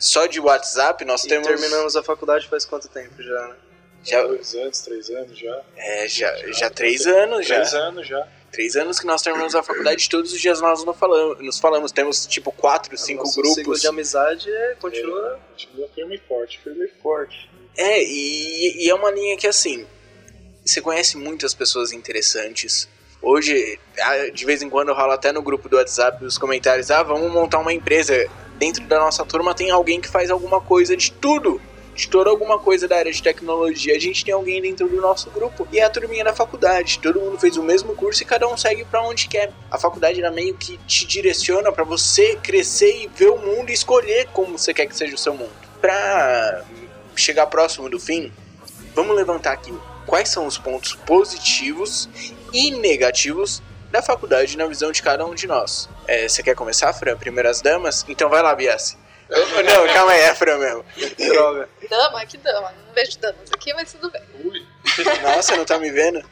só 0.00 0.26
de 0.26 0.40
WhatsApp 0.40 1.04
nós 1.04 1.22
E 1.24 1.28
temos. 1.28 1.46
terminamos 1.46 1.94
a 1.94 2.02
faculdade 2.02 2.48
faz 2.48 2.64
quanto 2.64 2.88
tempo 2.88 3.22
já, 3.22 3.48
né? 3.48 3.54
Já, 4.02 4.22
Dois 4.22 4.54
anos, 4.54 4.80
três 4.80 5.10
anos 5.10 5.38
já. 5.38 5.62
é, 5.76 6.08
já, 6.08 6.34
já 6.52 6.70
três 6.70 7.06
anos 7.06 7.46
já. 7.46 7.54
Três 7.56 7.74
anos 7.74 8.06
já. 8.08 8.28
Três 8.50 8.74
anos 8.74 8.98
que 8.98 9.06
nós 9.06 9.20
terminamos 9.22 9.54
a 9.54 9.62
faculdade, 9.62 10.08
todos 10.08 10.32
os 10.32 10.40
dias 10.40 10.60
nós 10.60 10.82
nos 10.84 10.96
falamos. 10.96 11.38
Nos 11.44 11.58
falamos. 11.60 11.92
Temos 11.92 12.26
tipo 12.26 12.50
quatro, 12.50 12.96
cinco 12.98 13.22
Nosso 13.24 13.34
ciclo 13.34 13.54
grupos. 13.62 13.80
de 13.82 13.86
amizade 13.86 14.50
é, 14.50 14.74
continua 14.80 15.38
Continua 15.52 15.88
firme 15.94 16.14
e 16.16 16.18
forte. 16.18 16.58
firme 16.60 16.84
e 16.86 16.88
forte. 17.02 17.48
É, 17.76 18.02
e, 18.02 18.86
e 18.86 18.90
é 18.90 18.94
uma 18.94 19.10
linha 19.10 19.36
que 19.36 19.46
assim. 19.46 19.86
Você 20.64 20.80
conhece 20.80 21.16
muitas 21.16 21.54
pessoas 21.54 21.92
interessantes. 21.92 22.88
Hoje, 23.22 23.78
de 24.32 24.46
vez 24.46 24.62
em 24.62 24.70
quando 24.70 24.94
rola 24.94 25.14
até 25.14 25.30
no 25.30 25.42
grupo 25.42 25.68
do 25.68 25.76
WhatsApp 25.76 26.24
os 26.24 26.38
comentários: 26.38 26.90
ah, 26.90 27.02
vamos 27.02 27.30
montar 27.30 27.58
uma 27.58 27.72
empresa. 27.72 28.28
Dentro 28.56 28.84
da 28.84 28.98
nossa 28.98 29.24
turma 29.24 29.54
tem 29.54 29.70
alguém 29.70 30.00
que 30.00 30.08
faz 30.08 30.30
alguma 30.30 30.60
coisa 30.60 30.96
de 30.96 31.12
tudo. 31.12 31.60
De 31.94 32.08
toda 32.08 32.30
alguma 32.30 32.58
coisa 32.58 32.86
da 32.86 32.96
área 32.96 33.12
de 33.12 33.22
tecnologia. 33.22 33.94
A 33.94 33.98
gente 33.98 34.24
tem 34.24 34.32
alguém 34.32 34.62
dentro 34.62 34.88
do 34.88 35.00
nosso 35.00 35.28
grupo. 35.30 35.66
E 35.72 35.78
é 35.78 35.84
a 35.84 35.90
turminha 35.90 36.24
da 36.24 36.32
faculdade. 36.32 36.98
Todo 36.98 37.20
mundo 37.20 37.38
fez 37.38 37.56
o 37.56 37.62
mesmo 37.62 37.94
curso 37.94 38.22
e 38.22 38.26
cada 38.26 38.48
um 38.48 38.56
segue 38.56 38.84
pra 38.84 39.02
onde 39.02 39.28
quer. 39.28 39.52
A 39.70 39.78
faculdade 39.78 40.22
ela 40.22 40.30
meio 40.30 40.54
que 40.54 40.78
te 40.86 41.06
direciona 41.06 41.72
pra 41.72 41.84
você 41.84 42.36
crescer 42.36 43.02
e 43.02 43.06
ver 43.08 43.30
o 43.30 43.38
mundo 43.38 43.70
e 43.70 43.74
escolher 43.74 44.28
como 44.32 44.56
você 44.56 44.72
quer 44.72 44.86
que 44.86 44.96
seja 44.96 45.14
o 45.14 45.18
seu 45.18 45.34
mundo. 45.34 45.52
Pra 45.80 46.62
chegar 47.16 47.46
próximo 47.46 47.90
do 47.90 47.98
fim, 47.98 48.32
vamos 48.94 49.14
levantar 49.16 49.52
aqui 49.52 49.74
quais 50.06 50.28
são 50.28 50.46
os 50.46 50.56
pontos 50.56 50.94
positivos 50.94 52.08
e 52.52 52.70
negativos 52.70 53.62
da 53.90 54.02
faculdade 54.02 54.56
na 54.56 54.66
visão 54.66 54.92
de 54.92 55.02
cada 55.02 55.24
um 55.26 55.34
de 55.34 55.46
nós. 55.46 55.88
É, 56.06 56.28
você 56.28 56.42
quer 56.42 56.54
começar, 56.54 56.92
Fran? 56.92 57.16
Primeiras 57.16 57.60
damas? 57.60 58.04
Então 58.08 58.28
vai 58.28 58.42
lá, 58.42 58.54
Biassi. 58.54 58.96
Não, 59.28 59.86
calma 59.94 60.12
aí, 60.12 60.20
é 60.20 60.28
a 60.30 60.34
Fran 60.34 60.58
mesmo. 60.58 60.84
Droga. 61.18 61.68
Dama? 61.88 62.26
Que 62.26 62.36
dama? 62.38 62.72
Não 62.86 62.94
vejo 62.94 63.18
damas 63.18 63.50
aqui, 63.52 63.72
mas 63.74 63.92
tudo 63.92 64.10
bem. 64.10 64.22
Ui. 64.44 64.66
Nossa, 65.22 65.56
não 65.56 65.64
tá 65.64 65.78
me 65.78 65.90
vendo? 65.90 66.22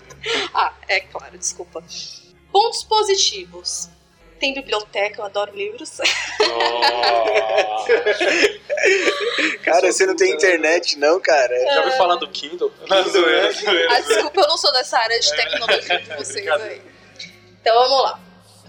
Ah, 0.53 0.73
é 0.89 1.01
claro, 1.01 1.37
desculpa. 1.39 1.83
Pontos 2.51 2.83
positivos. 2.85 3.89
Tem 4.39 4.55
biblioteca, 4.55 5.21
eu 5.21 5.25
adoro 5.25 5.55
livros. 5.55 5.99
Cara, 9.65 9.93
você 9.93 10.07
não 10.07 10.15
tem 10.15 10.33
internet, 10.33 10.97
não, 10.99 11.21
cara. 11.21 11.59
Já 11.75 11.79
ouviu 11.83 11.97
falar 11.99 12.17
do 12.17 12.29
Kindle? 12.29 12.73
Não, 12.89 13.09
zoeira, 13.09 13.53
zoeira. 13.53 13.97
Ah, 13.97 14.01
desculpa, 14.01 14.41
eu 14.41 14.49
não 14.49 14.57
sou 14.57 14.73
dessa 14.73 14.99
área 14.99 15.19
de 15.19 15.31
tecnologia 15.35 16.01
de 16.01 16.17
vocês 16.17 16.49
aí. 16.49 16.81
Então 17.61 17.75
vamos 17.75 18.03
lá. 18.05 18.21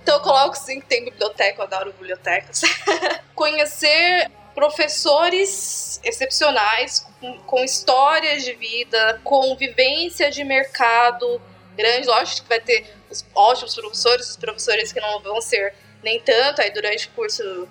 Então 0.02 0.16
eu 0.16 0.22
coloco 0.22 0.56
sim 0.58 0.80
que 0.80 0.88
tem 0.88 1.06
biblioteca, 1.06 1.62
eu 1.62 1.66
adoro 1.66 1.92
bibliotecas. 1.94 2.62
Conhecer 3.36 4.32
professores 4.56 6.02
excepcionais, 6.04 7.06
com, 7.20 7.38
com 7.40 7.64
histórias 7.64 8.44
de 8.44 8.54
vida, 8.54 9.22
com 9.24 9.56
vivência 9.56 10.32
de 10.32 10.44
mercado 10.44 11.40
grande. 11.80 12.08
Lógico 12.08 12.44
que 12.44 12.50
vai 12.50 12.60
ter 12.60 12.86
os 13.10 13.26
ótimos 13.34 13.74
professores, 13.74 14.30
os 14.30 14.38
professores 14.38 14.92
que 14.92 15.00
não 15.00 15.22
vão 15.22 15.42
ser 15.42 15.74
nem 16.04 16.20
tanto 16.20 16.62
aí 16.62 16.72
durante 16.72 17.08
o 17.08 17.12
curso 17.12 17.68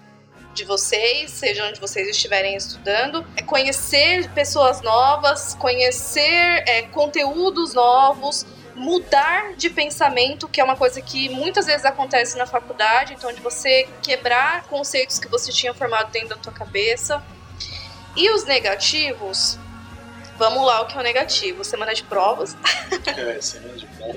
de 0.55 0.65
vocês, 0.65 1.31
seja 1.31 1.67
onde 1.67 1.79
vocês 1.79 2.09
estiverem 2.09 2.57
estudando, 2.57 3.25
é 3.37 3.43
conhecer 3.43 4.29
pessoas 4.33 4.81
novas, 4.83 5.55
conhecer 5.55 6.65
é, 6.67 6.83
conteúdos 6.83 7.75
novos, 7.75 8.45
mudar 8.75 9.55
de 9.57 9.71
pensamento, 9.71 10.49
que 10.49 10.61
é 10.61 10.65
uma 10.65 10.77
coisa 10.77 11.01
que 11.01 11.29
muitas 11.29 11.67
vezes 11.67 11.85
acontece 11.85 12.37
na 12.39 12.47
faculdade, 12.47 13.13
então 13.13 13.33
de 13.33 13.41
você 13.41 13.89
quebrar 14.03 14.65
conceitos 14.65 15.19
que 15.19 15.29
você 15.29 15.53
tinha 15.53 15.75
formado 15.75 16.11
dentro 16.11 16.31
da 16.31 16.37
tua 16.37 16.53
cabeça. 16.53 17.23
E 18.17 18.31
os 18.31 18.45
negativos, 18.45 19.59
vamos 20.39 20.65
lá, 20.65 20.83
o 20.83 20.87
que 20.87 20.97
é 20.97 21.01
o 21.01 21.03
negativo? 21.03 21.65
Semana 21.65 21.95
de 21.95 22.03
provas. 22.05 22.57
É, 23.19 23.41
semana 23.41 23.75
de 23.77 23.87
prova 23.87 24.15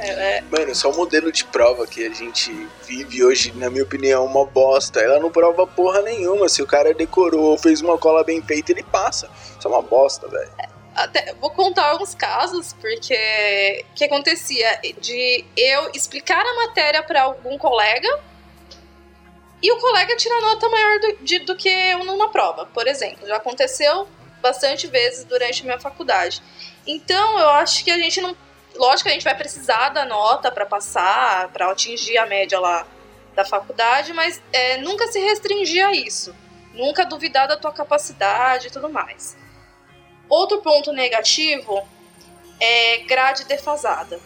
é. 0.00 0.06
É, 0.06 0.38
é, 0.38 0.40
Mano, 0.50 0.74
só 0.74 0.90
o 0.90 0.96
modelo 0.96 1.30
de 1.30 1.44
prova 1.44 1.86
que 1.86 2.04
a 2.06 2.10
gente 2.12 2.50
vive 2.86 3.22
hoje, 3.24 3.52
na 3.56 3.68
minha 3.70 3.84
opinião, 3.84 4.24
é 4.24 4.26
uma 4.26 4.44
bosta. 4.46 5.00
Ela 5.00 5.20
não 5.20 5.30
prova 5.30 5.66
porra 5.66 6.00
nenhuma. 6.02 6.48
Se 6.48 6.62
o 6.62 6.66
cara 6.66 6.92
decorou 6.94 7.42
ou 7.50 7.58
fez 7.58 7.80
uma 7.80 7.96
cola 7.98 8.24
bem 8.24 8.40
feita, 8.42 8.72
ele 8.72 8.82
passa. 8.82 9.28
Isso 9.58 9.66
é 9.66 9.70
uma 9.70 9.82
bosta, 9.82 10.26
velho. 10.28 10.50
até 10.94 11.34
vou 11.40 11.50
contar 11.50 11.90
alguns 11.90 12.14
casos, 12.14 12.72
porque 12.80 13.84
o 13.90 13.94
que 13.94 14.04
acontecia 14.04 14.80
de 15.00 15.44
eu 15.56 15.90
explicar 15.94 16.44
a 16.44 16.54
matéria 16.66 17.02
para 17.02 17.22
algum 17.22 17.56
colega 17.58 18.08
e 19.62 19.72
o 19.72 19.78
colega 19.78 20.16
tirar 20.16 20.40
nota 20.40 20.68
maior 20.68 21.00
do, 21.00 21.16
de- 21.24 21.38
do 21.40 21.56
que 21.56 21.68
eu 21.68 22.04
numa 22.04 22.28
prova, 22.30 22.66
por 22.66 22.86
exemplo. 22.86 23.26
Já 23.26 23.36
aconteceu 23.36 24.06
bastante 24.44 24.86
vezes 24.86 25.24
durante 25.24 25.62
a 25.62 25.64
minha 25.64 25.80
faculdade. 25.80 26.42
Então, 26.86 27.38
eu 27.38 27.48
acho 27.48 27.82
que 27.82 27.90
a 27.90 27.96
gente 27.96 28.20
não. 28.20 28.36
Lógico 28.74 29.04
que 29.04 29.08
a 29.08 29.12
gente 29.12 29.24
vai 29.24 29.34
precisar 29.34 29.88
da 29.88 30.04
nota 30.04 30.50
para 30.50 30.66
passar, 30.66 31.48
para 31.48 31.70
atingir 31.70 32.18
a 32.18 32.26
média 32.26 32.60
lá 32.60 32.86
da 33.34 33.44
faculdade, 33.44 34.12
mas 34.12 34.42
é, 34.52 34.76
nunca 34.78 35.06
se 35.06 35.18
restringir 35.18 35.86
a 35.86 35.92
isso. 35.92 36.34
Nunca 36.74 37.06
duvidar 37.06 37.48
da 37.48 37.56
tua 37.56 37.72
capacidade 37.72 38.66
e 38.66 38.70
tudo 38.70 38.90
mais. 38.90 39.36
Outro 40.28 40.60
ponto 40.60 40.92
negativo 40.92 41.88
é 42.60 42.98
grade 42.98 43.44
defasada. 43.44 44.20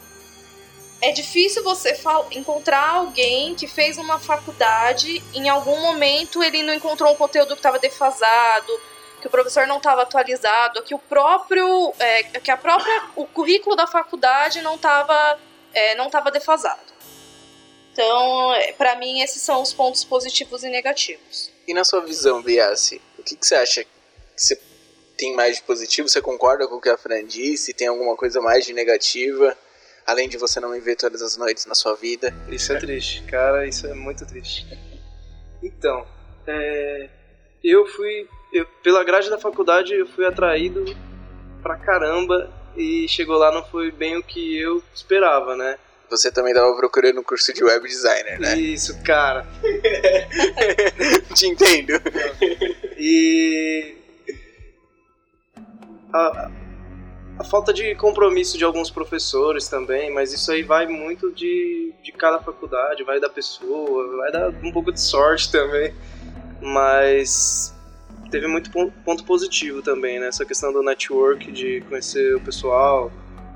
É 1.00 1.12
difícil 1.12 1.62
você 1.62 1.96
encontrar 2.32 2.88
alguém 2.88 3.54
que 3.54 3.68
fez 3.68 3.98
uma 3.98 4.18
faculdade, 4.18 5.22
em 5.32 5.48
algum 5.48 5.80
momento 5.80 6.42
ele 6.42 6.62
não 6.64 6.74
encontrou 6.74 7.12
um 7.12 7.16
conteúdo 7.16 7.50
que 7.54 7.60
estava 7.60 7.78
defasado, 7.78 8.72
que 9.20 9.26
o 9.26 9.30
professor 9.30 9.66
não 9.66 9.78
estava 9.78 10.02
atualizado, 10.02 10.82
que 10.82 10.94
o 10.94 10.98
próprio, 10.98 11.92
é, 11.98 12.22
que 12.22 12.50
a 12.50 12.56
própria, 12.56 13.04
o 13.16 13.26
currículo 13.26 13.76
da 13.76 13.86
faculdade 13.86 14.62
não 14.62 14.76
estava 14.76 15.38
é, 15.72 15.94
não 15.94 16.06
estava 16.06 16.30
defasado. 16.30 16.98
Então, 17.92 18.52
para 18.76 18.96
mim, 18.96 19.20
esses 19.20 19.42
são 19.42 19.60
os 19.60 19.72
pontos 19.72 20.04
positivos 20.04 20.62
e 20.62 20.68
negativos. 20.68 21.52
E 21.66 21.74
na 21.74 21.84
sua 21.84 22.00
visão, 22.00 22.40
Biassi, 22.42 23.00
o 23.18 23.22
que, 23.22 23.36
que 23.36 23.46
você 23.46 23.56
acha 23.56 23.84
que 23.84 23.90
você 24.36 24.60
tem 25.16 25.34
mais 25.34 25.56
de 25.56 25.62
positivo? 25.62 26.08
Você 26.08 26.22
concorda 26.22 26.68
com 26.68 26.76
o 26.76 26.80
que 26.80 26.88
a 26.88 26.96
Fran 26.96 27.24
disse? 27.24 27.74
Tem 27.74 27.88
alguma 27.88 28.16
coisa 28.16 28.40
mais 28.40 28.64
de 28.64 28.72
negativa? 28.72 29.56
Além 30.06 30.28
de 30.28 30.38
você 30.38 30.60
não 30.60 30.70
me 30.70 30.80
ver 30.80 30.96
todas 30.96 31.20
as 31.20 31.36
noites 31.36 31.66
na 31.66 31.74
sua 31.74 31.94
vida? 31.94 32.32
Isso 32.48 32.72
é 32.72 32.78
triste, 32.78 33.22
cara, 33.24 33.66
isso 33.66 33.86
é 33.86 33.94
muito 33.94 34.24
triste. 34.24 34.64
Então, 35.62 36.06
é, 36.46 37.10
eu 37.62 37.84
fui, 37.88 38.28
eu- 38.52 38.66
pela 38.82 39.04
grade 39.04 39.28
da 39.30 39.38
faculdade, 39.38 39.94
eu 39.94 40.06
fui 40.06 40.26
atraído 40.26 40.84
pra 41.62 41.76
caramba 41.76 42.50
e 42.76 43.06
chegou 43.08 43.36
lá 43.36 43.52
não 43.52 43.64
foi 43.64 43.90
bem 43.90 44.16
o 44.16 44.22
que 44.22 44.58
eu 44.58 44.82
esperava, 44.94 45.56
né? 45.56 45.78
Você 46.10 46.32
também 46.32 46.52
estava 46.52 46.74
procurando 46.74 47.20
um 47.20 47.22
curso 47.22 47.52
de 47.52 47.62
web 47.62 47.86
designer, 47.86 48.40
né? 48.40 48.56
Isso, 48.56 49.02
cara. 49.02 49.46
Te 51.34 51.46
entendo. 51.46 51.92
E 52.96 53.94
a, 56.12 56.50
a 57.38 57.44
falta 57.44 57.72
de 57.74 57.94
compromisso 57.96 58.56
de 58.56 58.64
alguns 58.64 58.90
professores 58.90 59.68
também, 59.68 60.10
mas 60.10 60.32
isso 60.32 60.50
aí 60.50 60.62
vai 60.62 60.86
muito 60.86 61.30
de, 61.30 61.92
de 62.02 62.12
cada 62.12 62.38
faculdade, 62.38 63.04
vai 63.04 63.20
da 63.20 63.28
pessoa, 63.28 64.16
vai 64.16 64.32
dar 64.32 64.48
um 64.62 64.72
pouco 64.72 64.90
de 64.90 65.00
sorte 65.00 65.52
também. 65.52 65.94
Mas 66.62 67.74
teve 68.30 68.46
muito 68.46 68.70
pon- 68.70 68.90
ponto 69.04 69.24
positivo 69.24 69.82
também, 69.82 70.18
né? 70.18 70.28
Essa 70.28 70.44
questão 70.44 70.72
do 70.72 70.82
network, 70.82 71.50
de 71.50 71.80
conhecer 71.88 72.34
o 72.34 72.40
pessoal, 72.40 73.10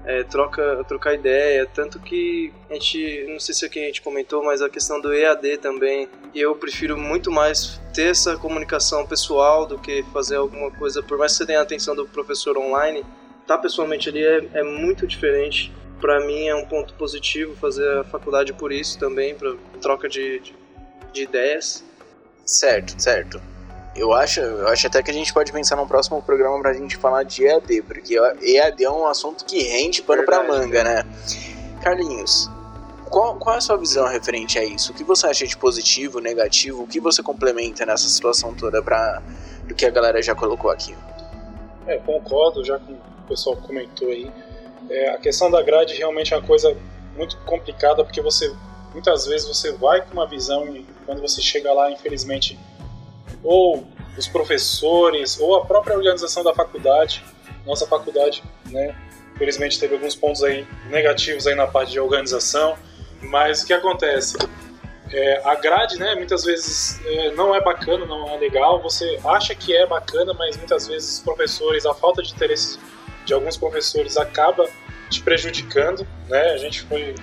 é, 0.04 0.22
troca, 0.24 0.84
trocar 0.88 1.14
ideia. 1.14 1.66
Tanto 1.66 1.98
que 2.00 2.52
a 2.70 2.74
gente, 2.74 3.26
não 3.28 3.38
sei 3.38 3.54
se 3.54 3.64
aqui 3.64 3.78
a 3.78 3.86
gente 3.86 4.02
comentou, 4.02 4.44
mas 4.44 4.60
a 4.62 4.68
questão 4.68 5.00
do 5.00 5.12
EAD 5.12 5.58
também. 5.58 6.08
Eu 6.34 6.54
prefiro 6.56 6.96
muito 6.98 7.30
mais 7.30 7.80
ter 7.94 8.10
essa 8.10 8.36
comunicação 8.36 9.06
pessoal 9.06 9.66
do 9.66 9.78
que 9.78 10.02
fazer 10.12 10.36
alguma 10.36 10.70
coisa, 10.70 11.02
por 11.02 11.18
mais 11.18 11.32
que 11.32 11.38
você 11.38 11.46
tenha 11.46 11.60
a 11.60 11.62
atenção 11.62 11.94
do 11.94 12.06
professor 12.08 12.56
online, 12.56 13.04
tá 13.46 13.58
pessoalmente 13.58 14.08
ali 14.08 14.24
é, 14.24 14.48
é 14.54 14.62
muito 14.62 15.06
diferente. 15.06 15.72
Para 16.00 16.18
mim 16.26 16.48
é 16.48 16.54
um 16.54 16.64
ponto 16.66 16.94
positivo 16.94 17.54
fazer 17.56 17.88
a 17.98 18.04
faculdade 18.04 18.52
por 18.52 18.72
isso 18.72 18.98
também, 18.98 19.34
para 19.36 19.54
troca 19.80 20.08
de, 20.08 20.40
de, 20.40 20.54
de 21.12 21.22
ideias. 21.22 21.84
Certo, 22.44 23.00
certo. 23.00 23.40
Eu 23.94 24.12
acho, 24.12 24.40
eu 24.40 24.68
acho 24.68 24.86
até 24.86 25.02
que 25.02 25.10
a 25.10 25.14
gente 25.14 25.32
pode 25.34 25.52
pensar 25.52 25.76
num 25.76 25.86
próximo 25.86 26.22
programa 26.22 26.58
pra 26.60 26.72
gente 26.72 26.96
falar 26.96 27.24
de 27.24 27.44
EAD, 27.44 27.82
porque 27.82 28.14
EAD 28.14 28.84
é 28.84 28.90
um 28.90 29.06
assunto 29.06 29.44
que 29.44 29.62
rende 29.62 30.02
pano 30.02 30.24
pra 30.24 30.38
Verdade, 30.38 30.60
manga, 30.60 30.84
né? 30.84 31.04
Carlinhos, 31.82 32.50
qual, 33.10 33.36
qual 33.36 33.54
é 33.54 33.58
a 33.58 33.60
sua 33.60 33.76
visão 33.76 34.06
referente 34.08 34.58
a 34.58 34.64
isso? 34.64 34.92
O 34.92 34.94
que 34.94 35.04
você 35.04 35.26
acha 35.26 35.46
de 35.46 35.56
positivo, 35.58 36.20
negativo? 36.20 36.84
O 36.84 36.86
que 36.86 36.98
você 36.98 37.22
complementa 37.22 37.84
nessa 37.84 38.08
situação 38.08 38.54
toda 38.54 38.82
pra, 38.82 39.22
do 39.68 39.74
que 39.74 39.84
a 39.84 39.90
galera 39.90 40.22
já 40.22 40.34
colocou 40.34 40.70
aqui. 40.70 40.96
É, 41.86 41.98
concordo, 41.98 42.64
já 42.64 42.78
que 42.78 42.92
o 42.92 43.28
pessoal 43.28 43.56
comentou 43.56 44.08
aí. 44.08 44.32
É, 44.88 45.10
a 45.10 45.18
questão 45.18 45.50
da 45.50 45.62
grade 45.62 45.94
realmente 45.94 46.32
é 46.32 46.36
uma 46.38 46.46
coisa 46.46 46.74
muito 47.14 47.36
complicada, 47.44 48.02
porque 48.02 48.22
você 48.22 48.50
muitas 48.94 49.26
vezes 49.26 49.46
você 49.46 49.72
vai 49.72 50.00
com 50.00 50.12
uma 50.12 50.26
visão 50.26 50.74
e 50.74 50.86
quando 51.04 51.20
você 51.20 51.42
chega 51.42 51.72
lá, 51.72 51.90
infelizmente, 51.90 52.58
ou 53.42 53.86
os 54.16 54.28
professores, 54.28 55.38
ou 55.40 55.56
a 55.56 55.64
própria 55.64 55.96
organização 55.96 56.44
da 56.44 56.54
faculdade, 56.54 57.24
nossa 57.66 57.86
faculdade, 57.86 58.42
né, 58.66 58.94
infelizmente 59.34 59.78
teve 59.78 59.94
alguns 59.94 60.14
pontos 60.14 60.42
aí 60.42 60.66
negativos 60.90 61.46
aí 61.46 61.54
na 61.54 61.66
parte 61.66 61.92
de 61.92 62.00
organização, 62.00 62.76
mas 63.22 63.62
o 63.62 63.66
que 63.66 63.72
acontece? 63.72 64.36
É, 65.10 65.42
a 65.44 65.54
grade, 65.54 65.98
né, 65.98 66.14
muitas 66.14 66.44
vezes 66.44 67.00
é, 67.04 67.30
não 67.32 67.54
é 67.54 67.60
bacana, 67.60 68.06
não 68.06 68.30
é 68.30 68.38
legal. 68.38 68.80
Você 68.80 69.20
acha 69.24 69.54
que 69.54 69.76
é 69.76 69.86
bacana, 69.86 70.32
mas 70.32 70.56
muitas 70.56 70.86
vezes 70.86 71.18
os 71.18 71.20
professores, 71.20 71.84
a 71.84 71.92
falta 71.92 72.22
de 72.22 72.32
interesse 72.32 72.78
de 73.26 73.34
alguns 73.34 73.56
professores 73.56 74.16
acaba 74.16 74.66
te 75.10 75.22
prejudicando, 75.22 76.06
né? 76.28 76.52
A 76.52 76.56
gente 76.56 76.82
foi 76.82 77.14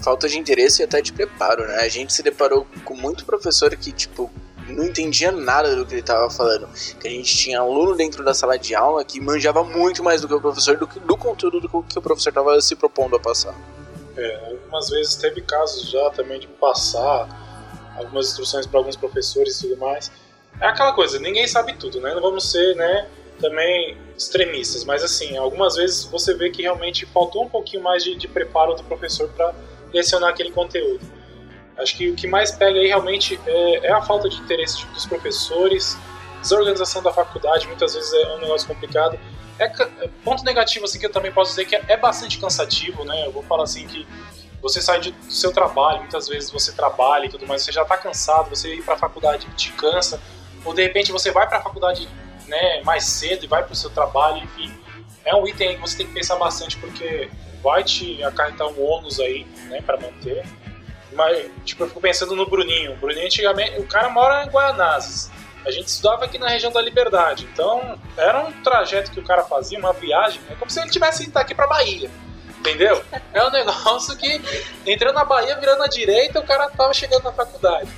Falta 0.00 0.26
de 0.28 0.38
interesse 0.38 0.80
e 0.80 0.84
até 0.84 1.02
de 1.02 1.12
preparo, 1.12 1.66
né? 1.66 1.76
A 1.76 1.88
gente 1.88 2.12
se 2.12 2.22
deparou 2.22 2.66
com 2.84 2.94
muito 2.94 3.24
professor 3.26 3.74
que, 3.76 3.92
tipo, 3.92 4.30
não 4.70 4.84
entendia 4.84 5.32
nada 5.32 5.74
do 5.74 5.84
que 5.84 5.94
ele 5.94 6.00
estava 6.00 6.30
falando. 6.30 6.68
Que 6.98 7.08
a 7.08 7.10
gente 7.10 7.36
tinha 7.36 7.60
aluno 7.60 7.94
dentro 7.94 8.24
da 8.24 8.34
sala 8.34 8.58
de 8.58 8.74
aula 8.74 9.04
que 9.04 9.20
manjava 9.20 9.62
muito 9.64 10.02
mais 10.02 10.20
do 10.20 10.28
que 10.28 10.34
o 10.34 10.40
professor, 10.40 10.76
do, 10.76 10.86
que, 10.86 10.98
do 11.00 11.16
conteúdo 11.16 11.60
do 11.60 11.68
que 11.82 11.98
o 11.98 12.02
professor 12.02 12.30
estava 12.30 12.60
se 12.60 12.74
propondo 12.76 13.16
a 13.16 13.20
passar. 13.20 13.54
É, 14.16 14.50
algumas 14.50 14.90
vezes 14.90 15.16
teve 15.16 15.40
casos 15.40 15.90
já 15.90 16.10
também 16.10 16.40
de 16.40 16.46
passar 16.46 17.28
algumas 17.96 18.28
instruções 18.28 18.66
para 18.66 18.78
alguns 18.78 18.96
professores 18.96 19.60
e 19.60 19.68
tudo 19.68 19.80
mais. 19.80 20.10
É 20.60 20.66
aquela 20.66 20.92
coisa, 20.92 21.18
ninguém 21.18 21.46
sabe 21.46 21.74
tudo, 21.74 22.00
né? 22.00 22.14
Não 22.14 22.20
vamos 22.20 22.50
ser, 22.50 22.74
né, 22.74 23.08
também 23.40 23.96
extremistas, 24.16 24.84
mas 24.84 25.02
assim, 25.02 25.36
algumas 25.36 25.76
vezes 25.76 26.04
você 26.04 26.34
vê 26.34 26.50
que 26.50 26.62
realmente 26.62 27.06
faltou 27.06 27.44
um 27.44 27.48
pouquinho 27.48 27.82
mais 27.82 28.04
de, 28.04 28.14
de 28.14 28.28
preparo 28.28 28.74
do 28.74 28.84
professor 28.84 29.28
para 29.30 29.54
lecionar 29.92 30.30
aquele 30.30 30.50
conteúdo. 30.50 31.00
Acho 31.80 31.96
que 31.96 32.10
o 32.10 32.14
que 32.14 32.26
mais 32.26 32.50
pega 32.50 32.78
aí 32.78 32.88
realmente 32.88 33.40
é, 33.46 33.86
é 33.86 33.92
a 33.92 34.02
falta 34.02 34.28
de 34.28 34.36
interesse 34.36 34.84
dos 34.86 35.06
professores, 35.06 35.96
desorganização 36.40 37.02
da 37.02 37.12
faculdade, 37.12 37.66
muitas 37.66 37.94
vezes 37.94 38.12
é 38.12 38.34
um 38.34 38.38
negócio 38.38 38.66
complicado. 38.68 39.18
É, 39.58 39.64
é, 39.64 40.08
ponto 40.24 40.42
negativo 40.42 40.84
assim 40.84 40.98
que 40.98 41.06
eu 41.06 41.12
também 41.12 41.32
posso 41.32 41.50
dizer 41.50 41.66
que 41.66 41.76
é, 41.76 41.84
é, 41.88 41.96
bastante 41.96 42.38
cansativo, 42.38 43.04
né? 43.04 43.26
Eu 43.26 43.32
vou 43.32 43.42
falar 43.42 43.64
assim 43.64 43.86
que 43.86 44.06
você 44.62 44.80
sai 44.80 45.00
de, 45.00 45.10
do 45.12 45.32
seu 45.32 45.52
trabalho, 45.52 46.00
muitas 46.00 46.28
vezes 46.28 46.50
você 46.50 46.72
trabalha 46.72 47.26
e 47.26 47.28
tudo 47.28 47.46
mais, 47.46 47.62
você 47.62 47.72
já 47.72 47.82
está 47.82 47.96
cansado, 47.96 48.50
você 48.50 48.74
ir 48.74 48.82
para 48.82 48.94
a 48.94 48.98
faculdade 48.98 49.46
te 49.56 49.72
cansa, 49.72 50.20
ou 50.64 50.74
de 50.74 50.82
repente 50.82 51.12
você 51.12 51.30
vai 51.30 51.46
para 51.46 51.58
a 51.58 51.62
faculdade 51.62 52.08
né, 52.46 52.82
mais 52.82 53.04
cedo 53.04 53.44
e 53.44 53.46
vai 53.46 53.62
para 53.62 53.72
o 53.72 53.76
seu 53.76 53.90
trabalho, 53.90 54.38
enfim. 54.38 54.72
É 55.24 55.34
um 55.34 55.46
item 55.46 55.76
que 55.76 55.80
você 55.80 55.98
tem 55.98 56.06
que 56.06 56.12
pensar 56.12 56.36
bastante 56.36 56.76
porque 56.78 57.30
vai 57.62 57.84
te 57.84 58.22
acarretar 58.22 58.66
um 58.68 58.82
ônus 58.82 59.20
aí, 59.20 59.46
né, 59.68 59.80
para 59.82 59.98
manter. 59.98 60.44
Mas, 61.12 61.50
tipo, 61.64 61.82
eu 61.82 61.88
fico 61.88 62.00
pensando 62.00 62.36
no 62.36 62.46
Bruninho. 62.46 62.92
O 62.92 62.96
Bruninho, 62.96 63.26
antigamente, 63.26 63.78
o 63.80 63.86
cara 63.86 64.08
mora 64.08 64.44
em 64.44 64.48
Guaianazes. 64.48 65.30
A 65.64 65.70
gente 65.70 65.88
estudava 65.88 66.24
aqui 66.24 66.38
na 66.38 66.48
região 66.48 66.72
da 66.72 66.80
Liberdade. 66.80 67.48
Então, 67.52 67.98
era 68.16 68.40
um 68.40 68.52
trajeto 68.62 69.10
que 69.10 69.20
o 69.20 69.24
cara 69.24 69.42
fazia, 69.44 69.78
uma 69.78 69.92
viagem. 69.92 70.40
É 70.48 70.54
como 70.54 70.70
se 70.70 70.80
ele 70.80 70.90
tivesse 70.90 71.24
ido 71.24 71.36
aqui 71.36 71.54
pra 71.54 71.66
Bahia. 71.66 72.10
Entendeu? 72.58 73.02
É 73.32 73.44
um 73.44 73.50
negócio 73.52 74.16
que, 74.16 74.40
entrando 74.86 75.14
na 75.14 75.24
Bahia, 75.24 75.58
virando 75.58 75.82
à 75.82 75.86
direita, 75.86 76.40
o 76.40 76.46
cara 76.46 76.68
tava 76.70 76.94
chegando 76.94 77.24
na 77.24 77.32
faculdade. 77.32 77.90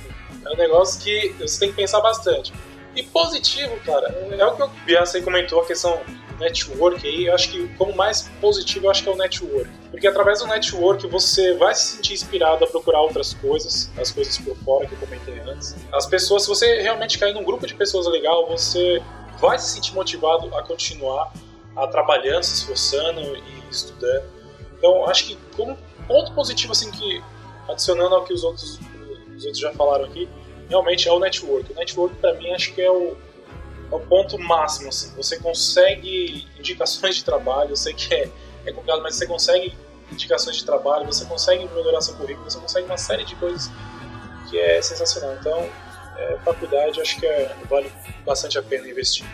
É 0.45 0.49
um 0.49 0.57
negócio 0.57 1.01
que 1.01 1.29
você 1.39 1.59
tem 1.59 1.69
que 1.69 1.75
pensar 1.75 2.01
bastante. 2.01 2.51
E 2.95 3.03
positivo, 3.03 3.75
cara, 3.85 4.07
é 4.07 4.45
o 4.45 4.55
que 4.55 4.63
o 4.63 4.67
Bias 4.85 5.15
aí 5.15 5.21
comentou, 5.21 5.61
a 5.61 5.65
questão 5.65 5.99
network 6.39 7.07
aí, 7.07 7.27
eu 7.27 7.35
acho 7.35 7.49
que 7.49 7.67
como 7.75 7.95
mais 7.95 8.29
positivo 8.41 8.87
eu 8.87 8.91
acho 8.91 9.03
que 9.03 9.09
é 9.09 9.11
o 9.11 9.15
network. 9.15 9.69
Porque 9.89 10.07
através 10.07 10.39
do 10.39 10.47
network 10.47 11.07
você 11.07 11.53
vai 11.55 11.73
se 11.73 11.95
sentir 11.95 12.13
inspirado 12.13 12.63
a 12.63 12.67
procurar 12.67 13.01
outras 13.01 13.33
coisas, 13.33 13.91
as 13.97 14.11
coisas 14.11 14.37
por 14.37 14.55
fora 14.57 14.87
que 14.87 14.93
eu 14.93 14.99
comentei 14.99 15.39
antes. 15.39 15.75
As 15.91 16.05
pessoas, 16.05 16.43
se 16.43 16.49
você 16.49 16.81
realmente 16.81 17.17
cair 17.17 17.33
num 17.33 17.43
grupo 17.43 17.65
de 17.65 17.73
pessoas 17.73 18.07
legal, 18.07 18.47
você 18.47 19.01
vai 19.39 19.57
se 19.57 19.71
sentir 19.71 19.93
motivado 19.93 20.55
a 20.55 20.63
continuar 20.63 21.33
a 21.75 21.87
trabalhando, 21.87 22.43
se 22.43 22.55
esforçando 22.55 23.21
e 23.21 23.69
estudando. 23.71 24.25
Então, 24.77 25.07
acho 25.07 25.27
que 25.27 25.37
como 25.55 25.77
ponto 26.07 26.33
positivo 26.33 26.73
assim 26.73 26.91
que 26.91 27.23
adicionando 27.67 28.15
ao 28.15 28.23
que 28.23 28.33
os 28.33 28.43
outros 28.43 28.79
os 29.35 29.45
outros 29.45 29.59
já 29.59 29.73
falaram 29.73 30.05
aqui, 30.05 30.29
realmente 30.73 31.07
é 31.07 31.11
o 31.11 31.19
network. 31.19 31.71
O 31.71 31.75
network 31.75 32.15
para 32.15 32.33
mim 32.33 32.51
acho 32.51 32.73
que 32.73 32.81
é 32.81 32.91
o 32.91 33.15
é 33.91 33.95
o 33.95 33.99
ponto 33.99 34.39
máximo. 34.39 34.89
Assim. 34.89 35.15
Você 35.15 35.37
consegue 35.37 36.47
indicações 36.57 37.15
de 37.15 37.23
trabalho, 37.23 37.71
eu 37.71 37.75
sei 37.75 37.93
que 37.93 38.13
é, 38.13 38.29
é 38.65 38.71
complicado, 38.71 39.03
mas 39.03 39.15
você 39.15 39.27
consegue 39.27 39.77
indicações 40.11 40.57
de 40.57 40.65
trabalho, 40.65 41.05
você 41.05 41.25
consegue 41.25 41.67
melhorar 41.73 42.01
seu 42.01 42.15
currículo, 42.15 42.49
você 42.49 42.59
consegue 42.59 42.85
uma 42.87 42.97
série 42.97 43.23
de 43.23 43.35
coisas 43.35 43.69
que 44.49 44.57
é 44.57 44.81
sensacional. 44.81 45.35
Então, 45.39 45.69
é, 46.17 46.37
faculdade 46.43 46.99
acho 47.01 47.19
que 47.19 47.25
é, 47.25 47.55
vale 47.69 47.91
bastante 48.25 48.57
a 48.57 48.63
pena 48.63 48.87
investir. 48.87 49.25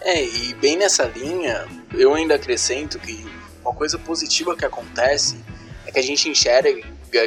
É, 0.00 0.24
e 0.24 0.54
bem 0.54 0.76
nessa 0.76 1.04
linha, 1.04 1.66
eu 1.94 2.14
ainda 2.14 2.34
acrescento 2.34 2.98
que 2.98 3.24
uma 3.62 3.74
coisa 3.74 3.98
positiva 3.98 4.56
que 4.56 4.64
acontece 4.64 5.44
é 5.86 5.92
que 5.92 5.98
a 5.98 6.02
gente 6.02 6.28
enxerga 6.28 6.70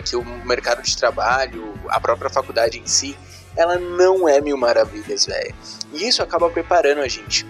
que 0.06 0.16
o 0.16 0.24
mercado 0.46 0.82
de 0.82 0.96
trabalho, 0.96 1.74
a 1.90 2.00
própria 2.00 2.30
faculdade 2.30 2.78
em 2.78 2.86
si, 2.86 3.18
ela 3.56 3.78
não 3.78 4.28
é 4.28 4.40
mil 4.40 4.58
maravilhas, 4.58 5.26
velho. 5.26 5.54
E 5.94 6.08
isso 6.08 6.24
acaba 6.24 6.50
preparando 6.50 7.02
a 7.02 7.08
gente. 7.08 7.46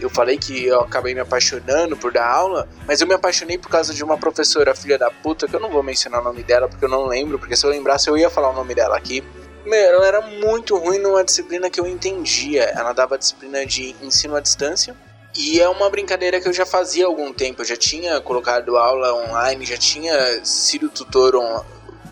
Eu 0.00 0.08
falei 0.08 0.38
que 0.38 0.64
eu 0.64 0.80
acabei 0.80 1.14
me 1.14 1.20
apaixonando 1.20 1.96
por 1.96 2.10
dar 2.12 2.26
aula, 2.26 2.66
mas 2.86 3.00
eu 3.00 3.06
me 3.06 3.12
apaixonei 3.12 3.58
por 3.58 3.68
causa 3.68 3.92
de 3.92 4.02
uma 4.02 4.16
professora 4.16 4.74
filha 4.74 4.96
da 4.96 5.10
puta, 5.10 5.46
que 5.46 5.54
eu 5.54 5.60
não 5.60 5.70
vou 5.70 5.82
mencionar 5.82 6.22
o 6.22 6.24
nome 6.24 6.42
dela 6.42 6.68
porque 6.68 6.84
eu 6.84 6.88
não 6.88 7.04
lembro, 7.04 7.38
porque 7.38 7.54
se 7.54 7.66
eu 7.66 7.70
lembrasse 7.70 8.08
eu 8.08 8.16
ia 8.16 8.30
falar 8.30 8.50
o 8.50 8.54
nome 8.54 8.74
dela 8.74 8.96
aqui. 8.96 9.22
Meu, 9.66 9.78
ela 9.78 10.06
era 10.06 10.20
muito 10.22 10.76
ruim 10.78 10.98
numa 10.98 11.22
disciplina 11.22 11.68
que 11.68 11.78
eu 11.78 11.86
entendia. 11.86 12.64
Ela 12.74 12.94
dava 12.94 13.18
disciplina 13.18 13.66
de 13.66 13.94
ensino 14.00 14.34
à 14.34 14.40
distância. 14.40 14.96
E 15.36 15.60
é 15.60 15.68
uma 15.68 15.88
brincadeira 15.90 16.40
que 16.40 16.48
eu 16.48 16.52
já 16.52 16.64
fazia 16.64 17.04
há 17.04 17.08
algum 17.08 17.30
tempo. 17.30 17.60
Eu 17.60 17.66
já 17.66 17.76
tinha 17.76 18.20
colocado 18.22 18.78
aula 18.78 19.12
online, 19.12 19.66
já 19.66 19.76
tinha 19.76 20.42
sido 20.44 20.88
tutor, 20.88 21.36
on, 21.36 21.62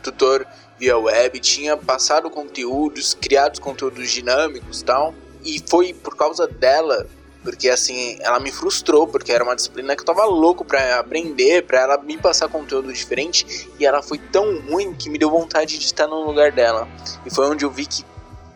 tutor 0.03 0.47
via 0.79 0.97
web, 0.97 1.39
tinha 1.41 1.77
passado 1.77 2.31
conteúdos, 2.31 3.15
criado 3.15 3.61
conteúdos 3.61 4.11
dinâmicos 4.11 4.83
tal. 4.83 5.15
E 5.45 5.63
foi 5.67 5.93
por 5.93 6.17
causa 6.17 6.47
dela, 6.47 7.07
porque 7.43 7.69
assim, 7.69 8.19
ela 8.21 8.39
me 8.39 8.53
frustrou, 8.53 9.07
porque 9.07 9.33
era 9.33 9.43
uma 9.43 9.57
disciplina 9.57 9.95
que 9.95 10.03
eu 10.03 10.07
tava 10.07 10.25
louco 10.25 10.65
pra 10.65 10.99
aprender, 10.99 11.65
pra 11.65 11.81
ela 11.81 11.99
me 11.99 12.17
passar 12.17 12.49
conteúdo 12.49 12.93
diferente, 12.93 13.69
e 13.79 13.87
ela 13.87 14.03
foi 14.03 14.19
tão 14.19 14.61
ruim 14.61 14.95
que 14.95 15.09
me 15.11 15.19
deu 15.19 15.31
vontade 15.31 15.79
de 15.79 15.85
estar 15.85 16.07
no 16.07 16.25
lugar 16.25 16.53
dela. 16.53 16.89
E 17.25 17.31
foi 17.31 17.49
onde 17.49 17.65
eu 17.65 17.71
vi 17.71 17.87
que 17.87 18.05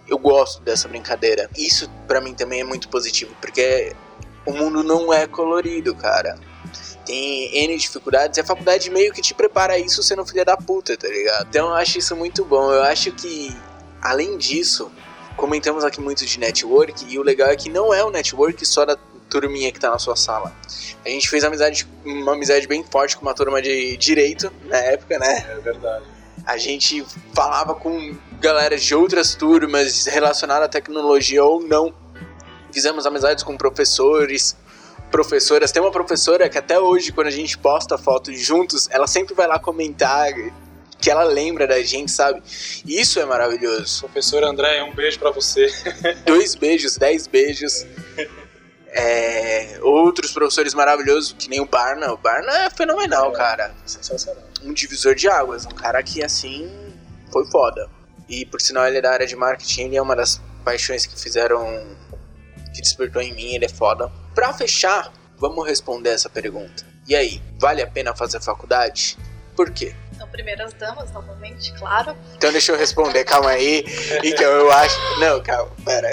eu 0.08 0.18
gosto 0.18 0.62
dessa 0.62 0.88
brincadeira. 0.88 1.48
Isso 1.56 1.88
para 2.06 2.20
mim 2.20 2.34
também 2.34 2.60
é 2.60 2.64
muito 2.64 2.88
positivo, 2.88 3.34
porque 3.40 3.94
o 4.44 4.52
mundo 4.52 4.82
não 4.82 5.12
é 5.12 5.26
colorido, 5.26 5.94
cara 5.94 6.38
tem 7.04 7.64
N 7.64 7.76
dificuldades, 7.76 8.38
e 8.38 8.40
a 8.40 8.44
faculdade 8.44 8.90
meio 8.90 9.12
que 9.12 9.20
te 9.20 9.34
prepara 9.34 9.78
isso 9.78 10.02
sendo 10.02 10.24
filha 10.24 10.44
da 10.44 10.56
puta, 10.56 10.96
tá 10.96 11.08
ligado? 11.08 11.46
Então 11.48 11.68
eu 11.68 11.74
acho 11.74 11.98
isso 11.98 12.16
muito 12.16 12.44
bom. 12.44 12.72
Eu 12.72 12.82
acho 12.82 13.12
que, 13.12 13.54
além 14.00 14.36
disso, 14.38 14.90
comentamos 15.36 15.84
aqui 15.84 16.00
muito 16.00 16.24
de 16.24 16.38
network, 16.38 17.04
e 17.08 17.18
o 17.18 17.22
legal 17.22 17.48
é 17.48 17.56
que 17.56 17.68
não 17.68 17.92
é 17.92 18.04
o 18.04 18.10
network 18.10 18.64
só 18.64 18.84
da 18.84 18.96
turminha 19.28 19.72
que 19.72 19.80
tá 19.80 19.90
na 19.90 19.98
sua 19.98 20.14
sala. 20.14 20.54
A 21.04 21.08
gente 21.08 21.28
fez 21.28 21.42
amizade, 21.42 21.88
uma 22.04 22.34
amizade 22.34 22.66
bem 22.66 22.84
forte 22.84 23.16
com 23.16 23.22
uma 23.22 23.34
turma 23.34 23.62
de 23.62 23.96
direito 23.96 24.52
na 24.66 24.76
época, 24.76 25.18
né? 25.18 25.46
É 25.50 25.58
verdade. 25.58 26.04
A 26.44 26.58
gente 26.58 27.04
falava 27.34 27.74
com 27.74 28.16
galera 28.40 28.76
de 28.76 28.94
outras 28.94 29.34
turmas 29.34 30.06
relacionadas 30.06 30.66
à 30.66 30.68
tecnologia 30.68 31.42
ou 31.42 31.62
não. 31.62 31.94
Fizemos 32.72 33.06
amizades 33.06 33.42
com 33.42 33.56
professores, 33.56 34.56
professoras. 35.12 35.70
Tem 35.70 35.80
uma 35.80 35.92
professora 35.92 36.48
que 36.48 36.58
até 36.58 36.80
hoje, 36.80 37.12
quando 37.12 37.28
a 37.28 37.30
gente 37.30 37.56
posta 37.56 37.96
fotos 37.96 38.40
juntos, 38.40 38.88
ela 38.90 39.06
sempre 39.06 39.34
vai 39.34 39.46
lá 39.46 39.58
comentar 39.60 40.32
que 40.98 41.10
ela 41.10 41.24
lembra 41.24 41.66
da 41.66 41.82
gente, 41.82 42.10
sabe? 42.10 42.42
Isso 42.86 43.20
é 43.20 43.24
maravilhoso. 43.24 44.02
Professor 44.04 44.42
André, 44.44 44.82
um 44.84 44.94
beijo 44.94 45.18
para 45.18 45.30
você. 45.30 45.68
Dois 46.24 46.54
beijos, 46.54 46.96
dez 46.96 47.26
beijos. 47.26 47.84
É, 48.86 49.80
outros 49.82 50.32
professores 50.32 50.74
maravilhosos, 50.74 51.34
que 51.36 51.48
nem 51.48 51.60
o 51.60 51.66
Barna. 51.66 52.12
O 52.12 52.16
Barna 52.16 52.52
é 52.66 52.70
fenomenal, 52.70 53.30
é, 53.30 53.34
cara. 53.34 53.74
Sensacional. 53.84 54.42
Um 54.62 54.72
divisor 54.72 55.14
de 55.14 55.28
águas. 55.28 55.66
Um 55.66 55.70
cara 55.70 56.00
que, 56.02 56.22
assim, 56.22 56.70
foi 57.32 57.44
foda. 57.46 57.90
E, 58.28 58.46
por 58.46 58.60
sinal, 58.60 58.86
ele 58.86 58.98
é 58.98 59.00
da 59.00 59.10
área 59.10 59.26
de 59.26 59.34
marketing. 59.34 59.86
Ele 59.86 59.96
é 59.96 60.02
uma 60.02 60.14
das 60.14 60.40
paixões 60.64 61.04
que 61.04 61.20
fizeram... 61.20 61.84
Que 62.72 62.80
despertou 62.80 63.20
em 63.20 63.34
mim. 63.34 63.54
Ele 63.56 63.64
é 63.64 63.68
foda. 63.68 64.10
Para 64.34 64.52
fechar, 64.52 65.12
vamos 65.38 65.66
responder 65.66 66.10
essa 66.10 66.28
pergunta. 66.28 66.84
E 67.06 67.14
aí, 67.14 67.42
vale 67.58 67.82
a 67.82 67.86
pena 67.86 68.14
fazer 68.14 68.40
faculdade? 68.40 69.18
Por 69.56 69.70
quê? 69.70 69.94
São 70.16 70.28
primeiras 70.28 70.72
damas, 70.74 71.10
novamente, 71.12 71.72
claro. 71.72 72.16
Então 72.36 72.50
deixa 72.52 72.72
eu 72.72 72.78
responder, 72.78 73.24
calma 73.24 73.50
aí. 73.50 73.84
Então 74.22 74.50
eu 74.50 74.70
acho. 74.70 74.96
Não, 75.18 75.42
calma, 75.42 75.70
pera. 75.84 76.10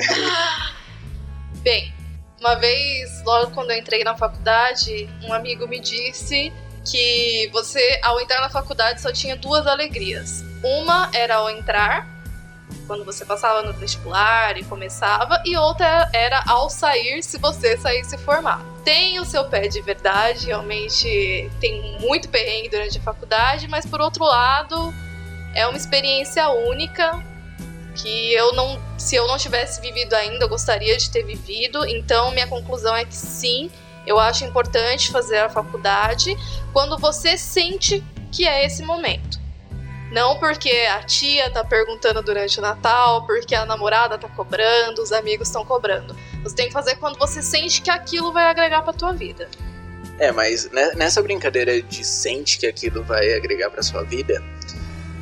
Bem, 1.61 1.93
uma 2.39 2.55
vez, 2.55 3.23
logo 3.23 3.51
quando 3.51 3.71
eu 3.71 3.77
entrei 3.77 4.03
na 4.03 4.17
faculdade, 4.17 5.09
um 5.23 5.33
amigo 5.33 5.67
me 5.67 5.79
disse 5.79 6.51
que 6.89 7.49
você, 7.51 7.99
ao 8.01 8.19
entrar 8.19 8.41
na 8.41 8.49
faculdade, 8.49 9.01
só 9.01 9.11
tinha 9.11 9.35
duas 9.35 9.67
alegrias. 9.67 10.43
Uma 10.63 11.09
era 11.13 11.35
ao 11.35 11.49
entrar, 11.49 12.07
quando 12.89 13.05
você 13.05 13.23
passava 13.23 13.61
no 13.61 13.71
vestibular 13.71 14.57
e 14.57 14.63
começava, 14.63 15.39
e 15.45 15.55
outra 15.55 16.09
era 16.11 16.43
ao 16.47 16.71
sair, 16.71 17.21
se 17.21 17.37
você 17.37 17.77
saísse 17.77 18.17
formar. 18.17 18.65
Tem 18.83 19.19
o 19.19 19.25
seu 19.25 19.45
pé 19.45 19.67
de 19.67 19.79
verdade, 19.79 20.47
realmente 20.47 21.51
tem 21.61 21.99
muito 22.01 22.27
perrengue 22.29 22.67
durante 22.67 22.97
a 22.97 23.01
faculdade, 23.01 23.67
mas 23.67 23.85
por 23.85 24.01
outro 24.01 24.25
lado, 24.25 24.91
é 25.53 25.67
uma 25.67 25.77
experiência 25.77 26.49
única 26.49 27.23
que 27.93 28.33
eu 28.33 28.53
não, 28.53 28.81
se 28.97 29.15
eu 29.15 29.27
não 29.27 29.37
tivesse 29.37 29.79
vivido 29.81 30.15
ainda, 30.15 30.45
eu 30.45 30.49
gostaria 30.49 30.97
de 30.97 31.11
ter 31.11 31.21
vivido. 31.21 31.85
Então, 31.85 32.31
minha 32.31 32.47
conclusão 32.47 32.95
é 32.95 33.05
que 33.05 33.15
sim, 33.15 33.69
eu 34.07 34.17
acho 34.19 34.43
importante 34.45 35.11
fazer 35.11 35.37
a 35.37 35.49
faculdade 35.49 36.35
quando 36.73 36.97
você 36.97 37.37
sente 37.37 38.03
que 38.31 38.47
é 38.47 38.65
esse 38.65 38.81
momento. 38.81 39.38
Não 40.11 40.39
porque 40.39 40.71
a 40.91 41.03
tia 41.03 41.49
tá 41.51 41.63
perguntando 41.63 42.21
durante 42.23 42.57
o 42.57 42.61
Natal, 42.61 43.25
porque 43.25 43.53
a 43.53 43.65
namorada 43.65 44.17
tá 44.17 44.27
cobrando, 44.27 45.01
os 45.03 45.11
amigos 45.11 45.47
estão 45.47 45.63
cobrando. 45.63 46.15
Você 46.43 46.55
tem 46.55 46.67
que 46.67 46.73
fazer 46.73 46.95
quando 46.95 47.17
você 47.19 47.41
sente 47.43 47.81
que 47.81 47.91
aquilo 47.91 48.33
vai 48.33 48.45
agregar 48.45 48.81
pra 48.81 48.91
tua 48.93 49.13
vida. 49.13 49.47
É, 50.17 50.31
mas 50.31 50.69
ne- 50.71 50.93
nessa 50.95 51.21
brincadeira 51.21 51.81
de 51.81 52.03
sente 52.03 52.57
que 52.57 52.65
aquilo 52.67 53.03
vai 53.03 53.33
agregar 53.33 53.69
pra 53.69 53.83
sua 53.83 54.03
vida, 54.03 54.43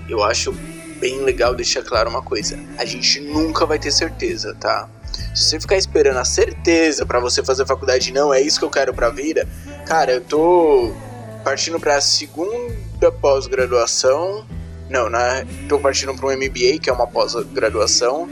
eu 0.10 0.24
acho 0.24 0.52
bem 1.00 1.20
legal 1.22 1.54
deixar 1.54 1.84
claro 1.84 2.10
uma 2.10 2.24
coisa. 2.24 2.58
A 2.78 2.86
gente 2.86 3.20
nunca 3.20 3.66
vai 3.66 3.78
ter 3.78 3.92
certeza, 3.92 4.56
tá? 4.60 4.90
Se 5.36 5.50
você 5.50 5.60
ficar 5.60 5.78
esperando 5.78 6.18
a 6.18 6.26
certeza 6.26 7.06
pra 7.06 7.20
você 7.20 7.44
fazer 7.44 7.66
faculdade, 7.66 8.12
não, 8.12 8.34
é 8.34 8.42
isso 8.42 8.58
que 8.58 8.66
eu 8.66 8.70
quero 8.70 8.94
pra 8.94 9.10
vida, 9.10 9.48
cara, 9.86 10.14
eu 10.14 10.22
tô 10.22 10.94
partindo 11.44 11.80
pra 11.80 12.00
segunda 12.02 13.12
pós-graduação. 13.22 14.46
Não, 14.90 15.10
né? 15.10 15.46
Tô 15.68 15.80
partindo 15.80 16.14
pra 16.16 16.28
um 16.28 16.32
MBA, 16.32 16.80
que 16.82 16.90
é 16.90 16.94
uma 16.94 17.08
pós-graduação. 17.08 18.28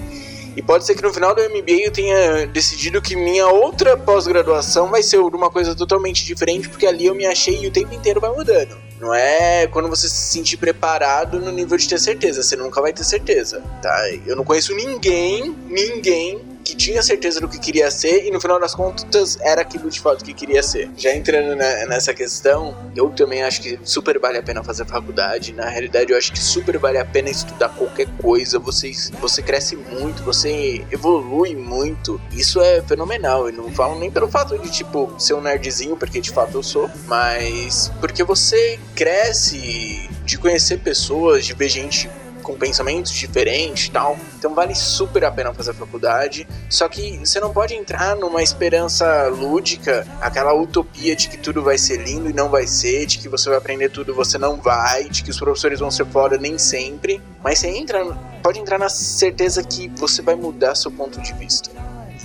E 0.55 0.61
pode 0.61 0.85
ser 0.85 0.95
que 0.95 1.03
no 1.03 1.13
final 1.13 1.35
do 1.35 1.41
MBA 1.41 1.85
eu 1.85 1.91
tenha 1.91 2.47
decidido 2.47 3.01
que 3.01 3.13
minha 3.13 3.47
outra 3.47 3.97
pós-graduação 3.97 4.89
vai 4.89 5.03
ser 5.03 5.17
uma 5.17 5.51
coisa 5.51 5.75
totalmente 5.75 6.25
diferente, 6.25 6.69
porque 6.69 6.87
ali 6.87 7.07
eu 7.07 7.13
me 7.13 7.25
achei 7.25 7.59
e 7.61 7.67
o 7.67 7.71
tempo 7.71 7.93
inteiro 7.93 8.21
vai 8.21 8.31
mudando. 8.31 8.77
Não 9.01 9.13
é 9.13 9.67
quando 9.67 9.89
você 9.89 10.07
se 10.07 10.31
sentir 10.31 10.55
preparado 10.55 11.41
no 11.41 11.51
nível 11.51 11.77
de 11.77 11.89
ter 11.89 11.99
certeza, 11.99 12.41
você 12.41 12.55
nunca 12.55 12.81
vai 12.81 12.93
ter 12.93 13.03
certeza, 13.03 13.61
tá? 13.81 13.93
Eu 14.25 14.37
não 14.37 14.45
conheço 14.45 14.73
ninguém, 14.73 15.53
ninguém 15.67 16.54
que 16.65 16.75
tinha 16.75 17.01
certeza 17.03 17.39
do 17.39 17.47
que 17.47 17.59
queria 17.59 17.91
ser 17.91 18.25
e 18.25 18.31
no 18.31 18.41
final 18.41 18.59
das 18.59 18.73
contas 18.73 19.37
era 19.39 19.61
aquilo 19.61 19.87
de 19.89 19.99
fato 19.99 20.25
que 20.25 20.33
queria 20.33 20.63
ser. 20.63 20.89
Já 20.97 21.13
entrando 21.15 21.55
na- 21.55 21.85
nessa 21.85 22.11
questão, 22.13 22.75
eu 22.95 23.09
também 23.11 23.43
acho 23.43 23.61
que 23.61 23.79
super 23.83 24.19
vale 24.19 24.39
a 24.39 24.43
pena 24.43 24.63
fazer 24.63 24.83
faculdade. 24.85 25.53
Na 25.53 25.69
realidade, 25.69 26.11
eu 26.11 26.17
acho 26.17 26.31
que 26.31 26.39
super 26.39 26.77
vale 26.79 26.97
a 26.97 27.05
pena 27.05 27.29
estudar 27.29 27.69
qualquer 27.69 28.07
coisa. 28.17 28.57
Você, 28.57 28.91
você 29.21 29.43
cresce 29.43 29.75
muito, 29.75 30.23
você 30.23 30.83
evolui 30.91 31.55
muito. 31.55 32.19
Isso 32.31 32.59
é 32.59 32.81
fenomenal. 32.81 33.47
Eu 33.47 33.53
não 33.53 33.71
falo 33.71 33.99
nem 33.99 34.09
pelo 34.09 34.27
fato 34.27 34.57
de, 34.57 34.71
tipo, 34.71 35.13
ser 35.19 35.35
um 35.35 35.41
nerdzinho, 35.41 35.95
porque 35.95 36.19
de 36.19 36.31
fato 36.31 36.57
eu 36.57 36.63
sou, 36.63 36.89
mas 37.05 37.91
porque 38.01 38.23
você 38.23 38.79
cresce 38.95 40.09
de 40.25 40.37
conhecer 40.37 40.79
pessoas, 40.79 41.45
de 41.45 41.53
ver 41.53 41.69
gente 41.69 42.09
com 42.45 42.55
pensamentos 42.55 43.11
diferentes 43.11 43.87
e 43.87 43.91
tal. 43.91 44.17
Então 44.37 44.53
vale 44.53 44.75
super 44.75 45.25
a 45.25 45.31
pena 45.31 45.53
fazer 45.53 45.73
faculdade. 45.73 46.47
Só 46.69 46.87
que 46.87 47.17
você 47.17 47.39
não 47.39 47.51
pode 47.51 47.73
entrar 47.73 48.15
numa 48.15 48.43
esperança 48.43 49.27
lúdica, 49.27 50.07
aquela 50.21 50.53
utopia 50.53 51.15
de 51.15 51.27
que 51.27 51.37
tudo 51.37 51.63
vai 51.63 51.77
ser 51.77 51.97
lindo 51.97 52.29
e 52.29 52.33
não 52.33 52.47
vai 52.49 52.67
ser, 52.67 53.07
de 53.07 53.17
que 53.17 53.27
você 53.27 53.49
vai 53.49 53.57
aprender 53.57 53.89
tudo 53.89 54.11
e 54.11 54.15
você 54.15 54.37
não 54.37 54.57
vai, 54.57 55.09
de 55.09 55.23
que 55.23 55.31
os 55.31 55.39
professores 55.39 55.79
vão 55.79 55.89
ser 55.89 56.05
fora 56.05 56.37
nem 56.37 56.57
sempre. 56.57 57.19
Mas 57.43 57.59
você 57.59 57.67
entra, 57.67 58.05
pode 58.43 58.59
entrar 58.59 58.77
na 58.77 58.89
certeza 58.89 59.63
que 59.63 59.89
você 59.95 60.21
vai 60.21 60.35
mudar 60.35 60.75
seu 60.75 60.91
ponto 60.91 61.19
de 61.21 61.33
vista. 61.33 61.71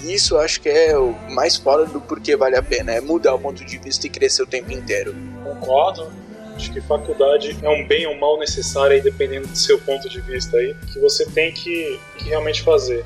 Isso 0.04 0.38
acho 0.38 0.60
que 0.60 0.68
é 0.68 0.96
o 0.96 1.14
mais 1.30 1.56
fora 1.56 1.84
do 1.84 2.00
porquê 2.00 2.36
vale 2.36 2.56
a 2.56 2.62
pena, 2.62 2.92
é 2.92 3.00
mudar 3.00 3.34
o 3.34 3.38
ponto 3.38 3.64
de 3.64 3.78
vista 3.78 4.06
e 4.06 4.10
crescer 4.10 4.42
o 4.42 4.46
tempo 4.46 4.72
inteiro. 4.72 5.14
Concordo. 5.42 6.29
Acho 6.60 6.72
que 6.74 6.80
faculdade 6.82 7.56
é 7.62 7.68
um 7.70 7.86
bem 7.86 8.06
ou 8.06 8.14
mal 8.16 8.38
necessário 8.38 8.94
aí, 8.94 9.00
dependendo 9.00 9.48
do 9.48 9.56
seu 9.56 9.78
ponto 9.78 10.10
de 10.10 10.20
vista 10.20 10.58
aí, 10.58 10.76
que 10.92 10.98
você 10.98 11.24
tem 11.24 11.50
que, 11.52 11.98
que 12.18 12.28
realmente 12.28 12.60
fazer. 12.60 13.02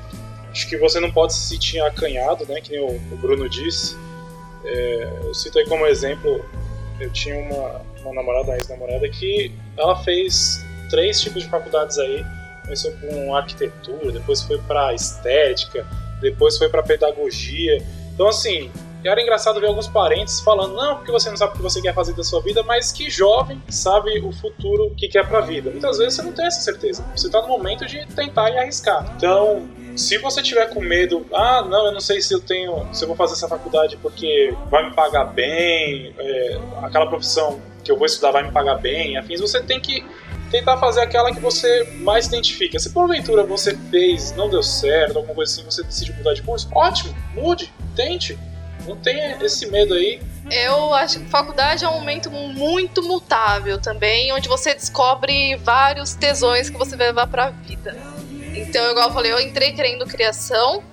Acho 0.51 0.67
que 0.67 0.77
você 0.77 0.99
não 0.99 1.09
pode 1.09 1.33
se 1.33 1.47
sentir 1.47 1.79
acanhado, 1.79 2.45
né, 2.47 2.59
que 2.59 2.71
nem 2.71 2.81
o, 2.81 2.87
o 2.89 3.15
Bruno 3.15 3.47
disse. 3.47 3.95
É, 4.65 5.09
eu 5.23 5.33
cito 5.33 5.57
aí 5.57 5.65
como 5.67 5.85
exemplo, 5.85 6.43
eu 6.99 7.09
tinha 7.11 7.37
uma, 7.37 7.81
uma 8.01 8.13
namorada, 8.13 8.47
uma 8.47 8.57
ex-namorada, 8.57 9.07
que 9.07 9.53
ela 9.77 9.95
fez 10.03 10.61
três 10.89 11.21
tipos 11.21 11.43
de 11.43 11.49
faculdades 11.49 11.97
aí. 11.97 12.25
Começou 12.63 12.91
com 12.91 13.33
arquitetura, 13.33 14.11
depois 14.11 14.41
foi 14.41 14.57
para 14.63 14.93
estética, 14.93 15.87
depois 16.19 16.57
foi 16.57 16.67
para 16.67 16.83
pedagogia. 16.83 17.81
Então, 18.13 18.27
assim, 18.27 18.69
e 19.05 19.07
era 19.07 19.21
engraçado 19.21 19.61
ver 19.61 19.67
alguns 19.67 19.87
parentes 19.87 20.39
falando, 20.39 20.73
não, 20.73 20.95
porque 20.95 21.11
você 21.11 21.29
não 21.29 21.37
sabe 21.37 21.53
o 21.53 21.55
que 21.55 21.61
você 21.61 21.79
quer 21.79 21.93
fazer 21.93 22.13
da 22.13 22.23
sua 22.23 22.41
vida, 22.41 22.63
mas 22.63 22.91
que 22.91 23.07
jovem 23.07 23.61
sabe 23.69 24.19
o 24.19 24.31
futuro 24.31 24.95
que 24.97 25.07
quer 25.07 25.27
pra 25.27 25.41
vida. 25.41 25.69
Muitas 25.69 25.99
vezes 25.99 26.15
você 26.15 26.23
não 26.23 26.31
tem 26.31 26.47
essa 26.47 26.61
certeza. 26.61 27.05
Você 27.15 27.29
tá 27.29 27.39
no 27.39 27.47
momento 27.47 27.85
de 27.85 28.03
tentar 28.07 28.49
e 28.49 28.57
arriscar. 28.57 29.13
Então, 29.15 29.69
se 29.95 30.17
você 30.17 30.41
tiver 30.41 30.73
com 30.73 30.81
medo, 30.81 31.23
ah, 31.31 31.61
não, 31.61 31.85
eu 31.85 31.91
não 31.91 31.99
sei 31.99 32.19
se 32.19 32.33
eu 32.33 32.41
tenho, 32.41 32.83
se 32.91 33.03
eu 33.03 33.07
vou 33.07 33.15
fazer 33.15 33.33
essa 33.33 33.47
faculdade 33.47 33.95
porque 33.97 34.55
vai 34.71 34.89
me 34.89 34.95
pagar 34.95 35.25
bem, 35.25 36.11
é, 36.17 36.59
aquela 36.81 37.05
profissão 37.05 37.61
que 37.83 37.91
eu 37.91 37.97
vou 37.97 38.07
estudar 38.07 38.31
vai 38.31 38.41
me 38.41 38.51
pagar 38.51 38.79
bem, 38.79 39.17
afins, 39.17 39.39
você 39.39 39.61
tem 39.61 39.79
que 39.79 40.03
tentar 40.49 40.77
fazer 40.77 41.01
aquela 41.01 41.31
que 41.31 41.39
você 41.39 41.83
mais 41.99 42.25
identifica. 42.25 42.79
Se 42.79 42.89
porventura 42.89 43.43
você 43.43 43.77
fez, 43.91 44.35
não 44.35 44.49
deu 44.49 44.63
certo, 44.63 45.17
alguma 45.17 45.35
coisa 45.35 45.51
assim, 45.51 45.63
você 45.63 45.83
decide 45.83 46.11
mudar 46.13 46.33
de 46.33 46.41
curso, 46.41 46.67
ótimo, 46.73 47.15
mude, 47.35 47.71
tente. 47.95 48.35
Não 48.87 48.95
tenha 48.95 49.37
esse 49.43 49.65
medo 49.69 49.93
aí. 49.93 50.21
Eu 50.51 50.93
acho 50.93 51.19
que 51.19 51.25
faculdade 51.25 51.83
é 51.83 51.89
um 51.89 51.93
momento 51.99 52.29
muito 52.29 53.01
mutável 53.01 53.79
também, 53.81 54.31
onde 54.31 54.47
você 54.47 54.73
descobre 54.73 55.55
vários 55.57 56.13
tesões 56.13 56.69
que 56.69 56.77
você 56.77 56.95
vai 56.95 57.07
levar 57.07 57.27
pra 57.27 57.49
vida. 57.49 57.97
Então, 58.55 58.91
igual 58.91 59.07
eu 59.09 59.13
falei, 59.13 59.31
eu 59.31 59.39
entrei 59.39 59.73
querendo 59.73 60.05
criação, 60.05 60.83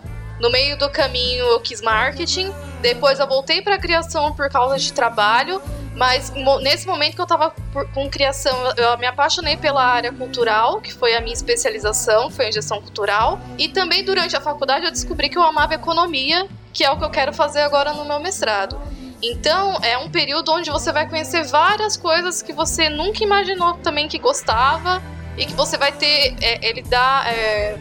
no 0.41 0.51
meio 0.51 0.77
do 0.79 0.89
caminho 0.91 1.45
eu 1.45 1.61
quis 1.61 1.81
marketing, 1.83 2.51
depois 2.81 3.21
eu 3.21 3.27
voltei 3.29 3.61
pra 3.63 3.79
criação 3.79 4.33
por 4.35 4.49
causa 4.51 4.79
de 4.79 4.93
trabalho, 4.93 5.61
mas 5.95 6.33
nesse 6.63 6.87
momento 6.87 7.15
que 7.15 7.21
eu 7.21 7.27
tava 7.27 7.51
por- 7.73 7.87
com 7.93 8.09
criação, 8.11 8.57
eu 8.77 8.97
me 8.99 9.07
apaixonei 9.07 9.57
pela 9.57 9.85
área 9.85 10.11
cultural, 10.11 10.81
que 10.81 10.93
foi 10.93 11.15
a 11.15 11.21
minha 11.21 11.35
especialização, 11.35 12.31
foi 12.31 12.49
em 12.49 12.53
gestão 12.53 12.81
cultural, 12.81 13.39
e 13.59 13.69
também 13.69 14.03
durante 14.03 14.35
a 14.35 14.41
faculdade 14.41 14.87
eu 14.87 14.91
descobri 14.91 15.29
que 15.29 15.37
eu 15.39 15.43
amava 15.43 15.75
economia, 15.75 16.49
que 16.73 16.85
é 16.85 16.91
o 16.91 16.99
que 16.99 17.05
eu 17.05 17.11
quero 17.11 17.33
fazer 17.33 17.61
agora 17.61 17.93
no 17.93 18.05
meu 18.05 18.21
mestrado. 18.21 18.81
Então, 19.23 19.79
é 19.83 19.97
um 19.99 20.11
período 20.11 20.51
onde 20.53 20.71
você 20.71 20.93
vai 20.93 21.09
conhecer 21.09 21.45
várias 21.45 21.97
coisas 21.97 22.43
que 22.43 22.53
você 22.53 22.89
nunca 22.89 23.23
imaginou 23.23 23.75
também 23.75 24.09
que 24.09 24.19
gostava 24.19 25.01
e 25.37 25.47
que 25.47 25.55
você 25.55 25.77
vai 25.77 25.93
ter. 25.93 26.35
é, 26.41 26.69
ele 26.69 26.83
dá 26.83 27.25
é, 27.29 27.79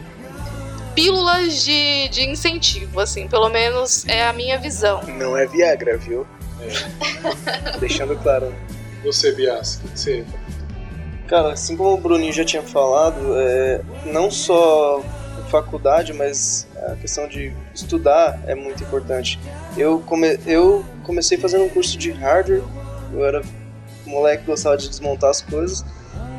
pílulas 0.94 1.64
de, 1.64 2.08
de 2.08 2.28
incentivo, 2.28 3.00
assim, 3.00 3.26
pelo 3.26 3.48
menos 3.48 4.06
é 4.06 4.24
a 4.24 4.32
minha 4.32 4.58
visão. 4.58 5.02
Não 5.02 5.36
é 5.36 5.46
Viagra, 5.46 5.96
viu? 5.96 6.26
Deixando 7.80 8.16
claro. 8.16 8.54
Você, 9.04 9.32
Bias, 9.32 9.80
o 9.84 9.88
que 9.88 9.98
você 9.98 10.24
Cara, 11.26 11.52
assim 11.52 11.76
como 11.76 11.94
o 11.94 11.96
Bruninho 11.96 12.32
já 12.32 12.44
tinha 12.44 12.62
falado, 12.62 13.34
é, 13.38 13.80
não 14.04 14.30
só 14.30 15.02
faculdade, 15.52 16.14
mas 16.14 16.66
a 16.88 16.96
questão 16.96 17.28
de 17.28 17.52
estudar 17.74 18.40
é 18.46 18.54
muito 18.54 18.82
importante. 18.82 19.38
Eu, 19.76 20.00
come, 20.00 20.38
eu 20.46 20.84
comecei 21.04 21.36
fazendo 21.36 21.64
um 21.64 21.68
curso 21.68 21.98
de 21.98 22.10
hardware, 22.10 22.62
eu 23.12 23.24
era 23.24 23.42
moleque 24.06 24.44
que 24.44 24.50
gostava 24.50 24.76
de 24.78 24.88
desmontar 24.88 25.30
as 25.30 25.42
coisas, 25.42 25.84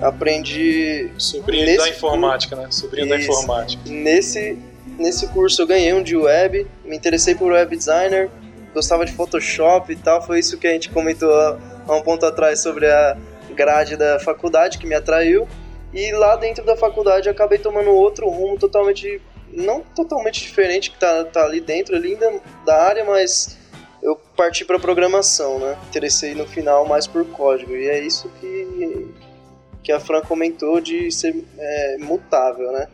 aprendi 0.02 1.10
Sobrinho 1.18 1.66
Nesse 1.66 1.78
da 1.78 1.90
informática, 1.90 2.56
né? 2.56 2.68
Sobrinho 2.72 3.08
da 3.08 3.18
Isso. 3.18 3.32
informática. 3.32 3.84
Nesse, 3.86 4.58
nesse 4.98 5.28
curso 5.28 5.62
eu 5.62 5.68
ganhei 5.68 5.94
um 5.94 6.02
de 6.02 6.18
web, 6.18 6.68
me 6.84 6.96
interessei 6.96 7.36
por 7.36 7.52
web 7.52 7.78
designer, 7.78 8.30
gostava 8.74 9.06
de 9.06 9.12
Photoshop 9.14 9.94
e 9.94 9.96
tal. 9.96 10.26
Foi 10.26 10.40
isso 10.40 10.58
que 10.58 10.66
a 10.66 10.72
gente 10.72 10.90
comentou 10.90 11.32
há 11.32 11.96
um 11.96 12.02
ponto 12.02 12.26
atrás 12.26 12.60
sobre 12.60 12.90
a 12.90 13.16
grade 13.56 13.96
da 13.96 14.20
faculdade 14.20 14.80
que 14.80 14.88
me 14.88 14.96
atraiu. 14.96 15.48
E 15.94 16.12
lá 16.12 16.36
dentro 16.36 16.64
da 16.66 16.76
faculdade 16.76 17.28
eu 17.28 17.34
acabei 17.34 17.60
tomando 17.60 17.92
outro 17.92 18.28
rumo 18.30 18.58
totalmente, 18.58 19.22
não 19.52 19.82
totalmente 19.82 20.42
diferente 20.42 20.92
que 20.92 21.00
tá, 21.00 21.24
tá 21.26 21.44
ali 21.46 21.62
dentro, 21.62 21.96
ali 21.96 22.14
ainda 22.14 22.42
da 22.66 22.82
área, 22.84 23.04
mas 23.04 23.58
eu 24.02 24.16
parti 24.36 24.66
para 24.66 24.80
programação, 24.80 25.60
né? 25.60 25.78
Interessei 25.90 26.34
no 26.34 26.48
final 26.48 26.86
mais 26.86 27.06
por 27.06 27.26
código. 27.26 27.76
E 27.76 27.88
é 27.88 28.00
isso 28.00 28.30
que, 28.40 29.08
que 29.84 29.92
a 29.92 30.00
Fran 30.00 30.22
comentou 30.22 30.82
de 30.82 31.12
ser 31.12 31.36
é, 31.58 31.98
mutável, 32.00 32.72
né? 32.72 32.88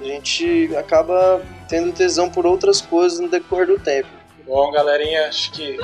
a 0.00 0.04
gente 0.04 0.70
acaba 0.76 1.42
tendo 1.68 1.92
tesão 1.92 2.30
por 2.30 2.46
outras 2.46 2.80
coisas 2.80 3.18
no 3.18 3.28
decorrer 3.28 3.66
do 3.66 3.78
tempo. 3.78 4.08
Bom, 4.44 4.70
galerinha, 4.70 5.26
acho 5.28 5.50
que 5.52 5.78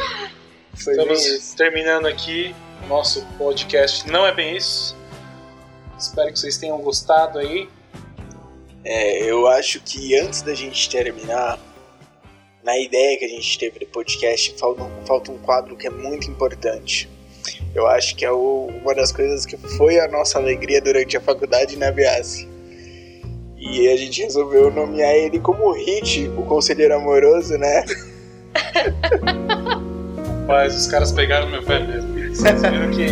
Foi 0.77 0.93
estamos 0.93 1.55
terminando 1.55 2.07
aqui 2.07 2.55
o 2.85 2.89
nosso 2.89 3.25
podcast. 3.39 4.09
Não 4.11 4.27
é 4.27 4.33
bem 4.33 4.57
isso. 4.57 4.97
Espero 6.03 6.32
que 6.32 6.38
vocês 6.38 6.57
tenham 6.59 6.78
gostado 6.78 7.38
aí. 7.38 7.68
É, 8.84 9.22
eu 9.30 9.46
acho 9.46 9.80
que 9.80 10.18
antes 10.18 10.42
da 10.42 10.53
gente 10.55 10.90
terminar, 10.90 11.59
na 12.64 12.76
ideia 12.78 13.16
que 13.18 13.24
a 13.24 13.28
gente 13.28 13.57
teve 13.59 13.78
do 13.78 13.86
podcast, 13.86 14.55
falta, 14.59 14.82
um- 14.82 15.07
falta 15.07 15.30
um 15.30 15.38
quadro 15.38 15.76
que 15.76 15.86
é 15.86 15.90
muito 15.90 16.28
importante. 16.28 17.09
Eu 17.74 17.86
acho 17.86 18.16
que 18.16 18.24
é 18.24 18.30
o- 18.32 18.68
uma 18.82 18.94
das 18.94 19.12
coisas 19.12 19.46
que 19.46 19.57
foi 19.57 19.98
a 20.00 20.09
nossa 20.09 20.38
alegria 20.38 20.80
durante 20.80 21.16
a 21.16 21.20
faculdade 21.20 21.76
na 21.76 21.90
Biase. 21.92 22.48
E 23.57 23.88
a 23.88 23.96
gente 23.96 24.20
resolveu 24.24 24.72
nomear 24.72 25.14
ele 25.14 25.38
como 25.38 25.70
Hit, 25.72 26.28
o 26.36 26.42
conselheiro 26.42 26.96
amoroso, 26.96 27.57
né? 27.57 27.84
Mas 30.48 30.74
os 30.74 30.86
caras 30.88 31.12
pegaram 31.12 31.48
meu 31.48 31.62
pé 31.62 31.78
mesmo. 31.78 32.12
Vocês 32.34 32.61
viram 32.61 32.90
que 32.90 33.07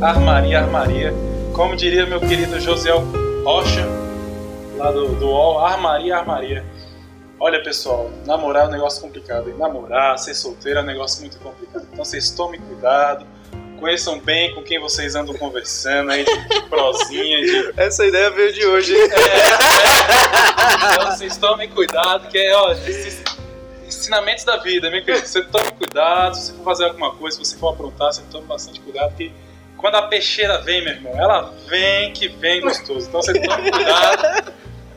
armaria, 0.00 0.60
armaria. 0.60 1.12
Como 1.58 1.74
diria 1.74 2.06
meu 2.06 2.20
querido 2.20 2.60
Josiel 2.60 3.02
Rocha, 3.42 3.84
lá 4.76 4.92
do, 4.92 5.08
do 5.16 5.26
UOL, 5.26 5.58
armaria, 5.58 6.16
armaria. 6.16 6.64
Olha 7.40 7.60
pessoal, 7.60 8.12
namorar 8.24 8.66
é 8.66 8.68
um 8.68 8.70
negócio 8.70 9.02
complicado. 9.02 9.50
hein? 9.50 9.56
Namorar, 9.58 10.16
ser 10.18 10.34
solteiro 10.34 10.78
é 10.78 10.82
um 10.82 10.86
negócio 10.86 11.20
muito 11.20 11.36
complicado. 11.40 11.84
Então 11.92 12.04
vocês 12.04 12.30
tomem 12.30 12.60
cuidado, 12.60 13.26
conheçam 13.80 14.20
bem 14.20 14.54
com 14.54 14.62
quem 14.62 14.78
vocês 14.78 15.16
andam 15.16 15.34
conversando 15.34 16.12
aí, 16.12 16.24
de, 16.24 16.62
prosinha, 16.70 17.40
de 17.40 17.72
Essa 17.76 18.06
ideia 18.06 18.30
veio 18.30 18.52
de 18.52 18.64
hoje, 18.64 18.94
hein? 18.94 19.08
Então 20.92 21.10
vocês 21.10 21.36
tomem 21.38 21.68
cuidado, 21.68 22.28
que 22.28 22.38
é, 22.38 22.54
ó, 22.54 22.70
esses 22.70 23.20
ensinamentos 23.84 24.44
da 24.44 24.58
vida, 24.58 24.88
meu 24.92 25.04
querido. 25.04 25.26
Você 25.26 25.42
tome 25.42 25.72
cuidado, 25.72 26.36
se 26.36 26.52
você 26.52 26.52
for 26.52 26.62
fazer 26.62 26.84
alguma 26.84 27.16
coisa, 27.16 27.36
se 27.36 27.44
você 27.44 27.58
for 27.58 27.70
aprontar, 27.70 28.12
você 28.12 28.22
tome 28.30 28.46
bastante 28.46 28.78
cuidado, 28.80 29.08
porque 29.08 29.32
quando 29.78 29.94
a 29.94 30.02
peixeira 30.02 30.60
vem, 30.60 30.82
meu 30.84 30.92
irmão, 30.92 31.12
ela 31.16 31.52
vem 31.68 32.12
que 32.12 32.28
vem 32.28 32.60
gostoso. 32.60 33.06
Então 33.08 33.22
você 33.22 33.32
tome 33.40 33.70
cuidado 33.70 34.52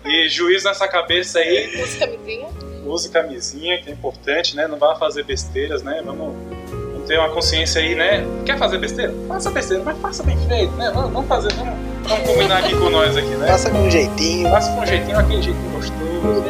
e 0.05 0.27
juízo 0.27 0.67
nessa 0.67 0.87
cabeça 0.87 1.39
aí, 1.39 1.81
Use 1.81 1.97
camisinha. 1.99 2.47
use 2.85 3.09
camisinha, 3.09 3.81
que 3.81 3.89
é 3.89 3.93
importante, 3.93 4.55
né? 4.55 4.67
Não 4.67 4.77
vá 4.77 4.95
fazer 4.95 5.23
besteiras, 5.23 5.83
né? 5.83 6.01
Vamos, 6.03 6.33
vamos 6.71 7.07
ter 7.07 7.17
uma 7.19 7.29
consciência 7.29 7.79
aí, 7.81 7.93
né? 7.95 8.25
Quer 8.45 8.57
fazer 8.57 8.79
besteira? 8.79 9.13
Faça 9.27 9.51
besteira, 9.51 9.83
mas 9.83 9.97
faça 9.99 10.23
bem 10.23 10.37
feito, 10.47 10.73
né? 10.73 10.91
Vamos, 10.93 11.11
vamos 11.13 11.27
fazer, 11.29 11.53
vamos, 11.53 11.73
vamos 12.07 12.27
combinar 12.27 12.57
aqui 12.57 12.75
com 12.75 12.89
nós 12.89 13.15
aqui, 13.15 13.29
né? 13.35 13.47
Faça 13.47 13.69
com 13.69 13.77
um 13.77 13.91
jeitinho. 13.91 14.49
Faça 14.49 14.71
com 14.73 14.81
um 14.81 14.85
jeitinho, 14.85 15.19
aquele 15.19 15.41
jeitinho 15.43 15.71
gostoso. 15.71 16.01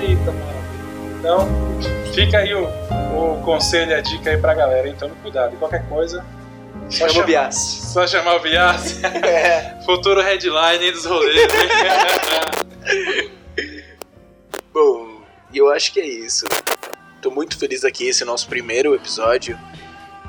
Eita, 0.02 0.32
maravilha. 0.32 0.62
Então, 1.20 1.48
fica 2.14 2.38
aí 2.40 2.54
o, 2.56 2.64
o 2.66 3.42
conselho 3.44 3.92
e 3.92 3.94
a 3.94 4.02
dica 4.02 4.30
aí 4.32 4.38
pra 4.38 4.54
galera. 4.54 4.88
Então, 4.88 5.10
cuidado. 5.22 5.54
E 5.54 5.58
qualquer 5.58 5.86
coisa, 5.88 6.26
só 6.92 6.98
Chama 6.98 7.10
o 7.10 7.14
chamar, 7.14 7.26
Bias. 7.26 7.56
só 7.56 8.08
chamar 8.08 8.36
o 8.36 8.40
Bias. 8.40 9.00
É. 9.24 9.80
Futuro 9.86 10.22
headline 10.22 10.92
dos 10.92 11.06
rolês. 11.06 11.48
Bom, 14.74 15.22
eu 15.54 15.70
acho 15.72 15.92
que 15.94 16.00
é 16.00 16.06
isso. 16.06 16.46
Tô 17.22 17.30
muito 17.32 17.58
feliz 17.58 17.84
aqui, 17.84 18.08
esse 18.08 18.24
é 18.24 18.26
o 18.26 18.28
nosso 18.28 18.48
primeiro 18.48 18.96
episódio. 18.96 19.58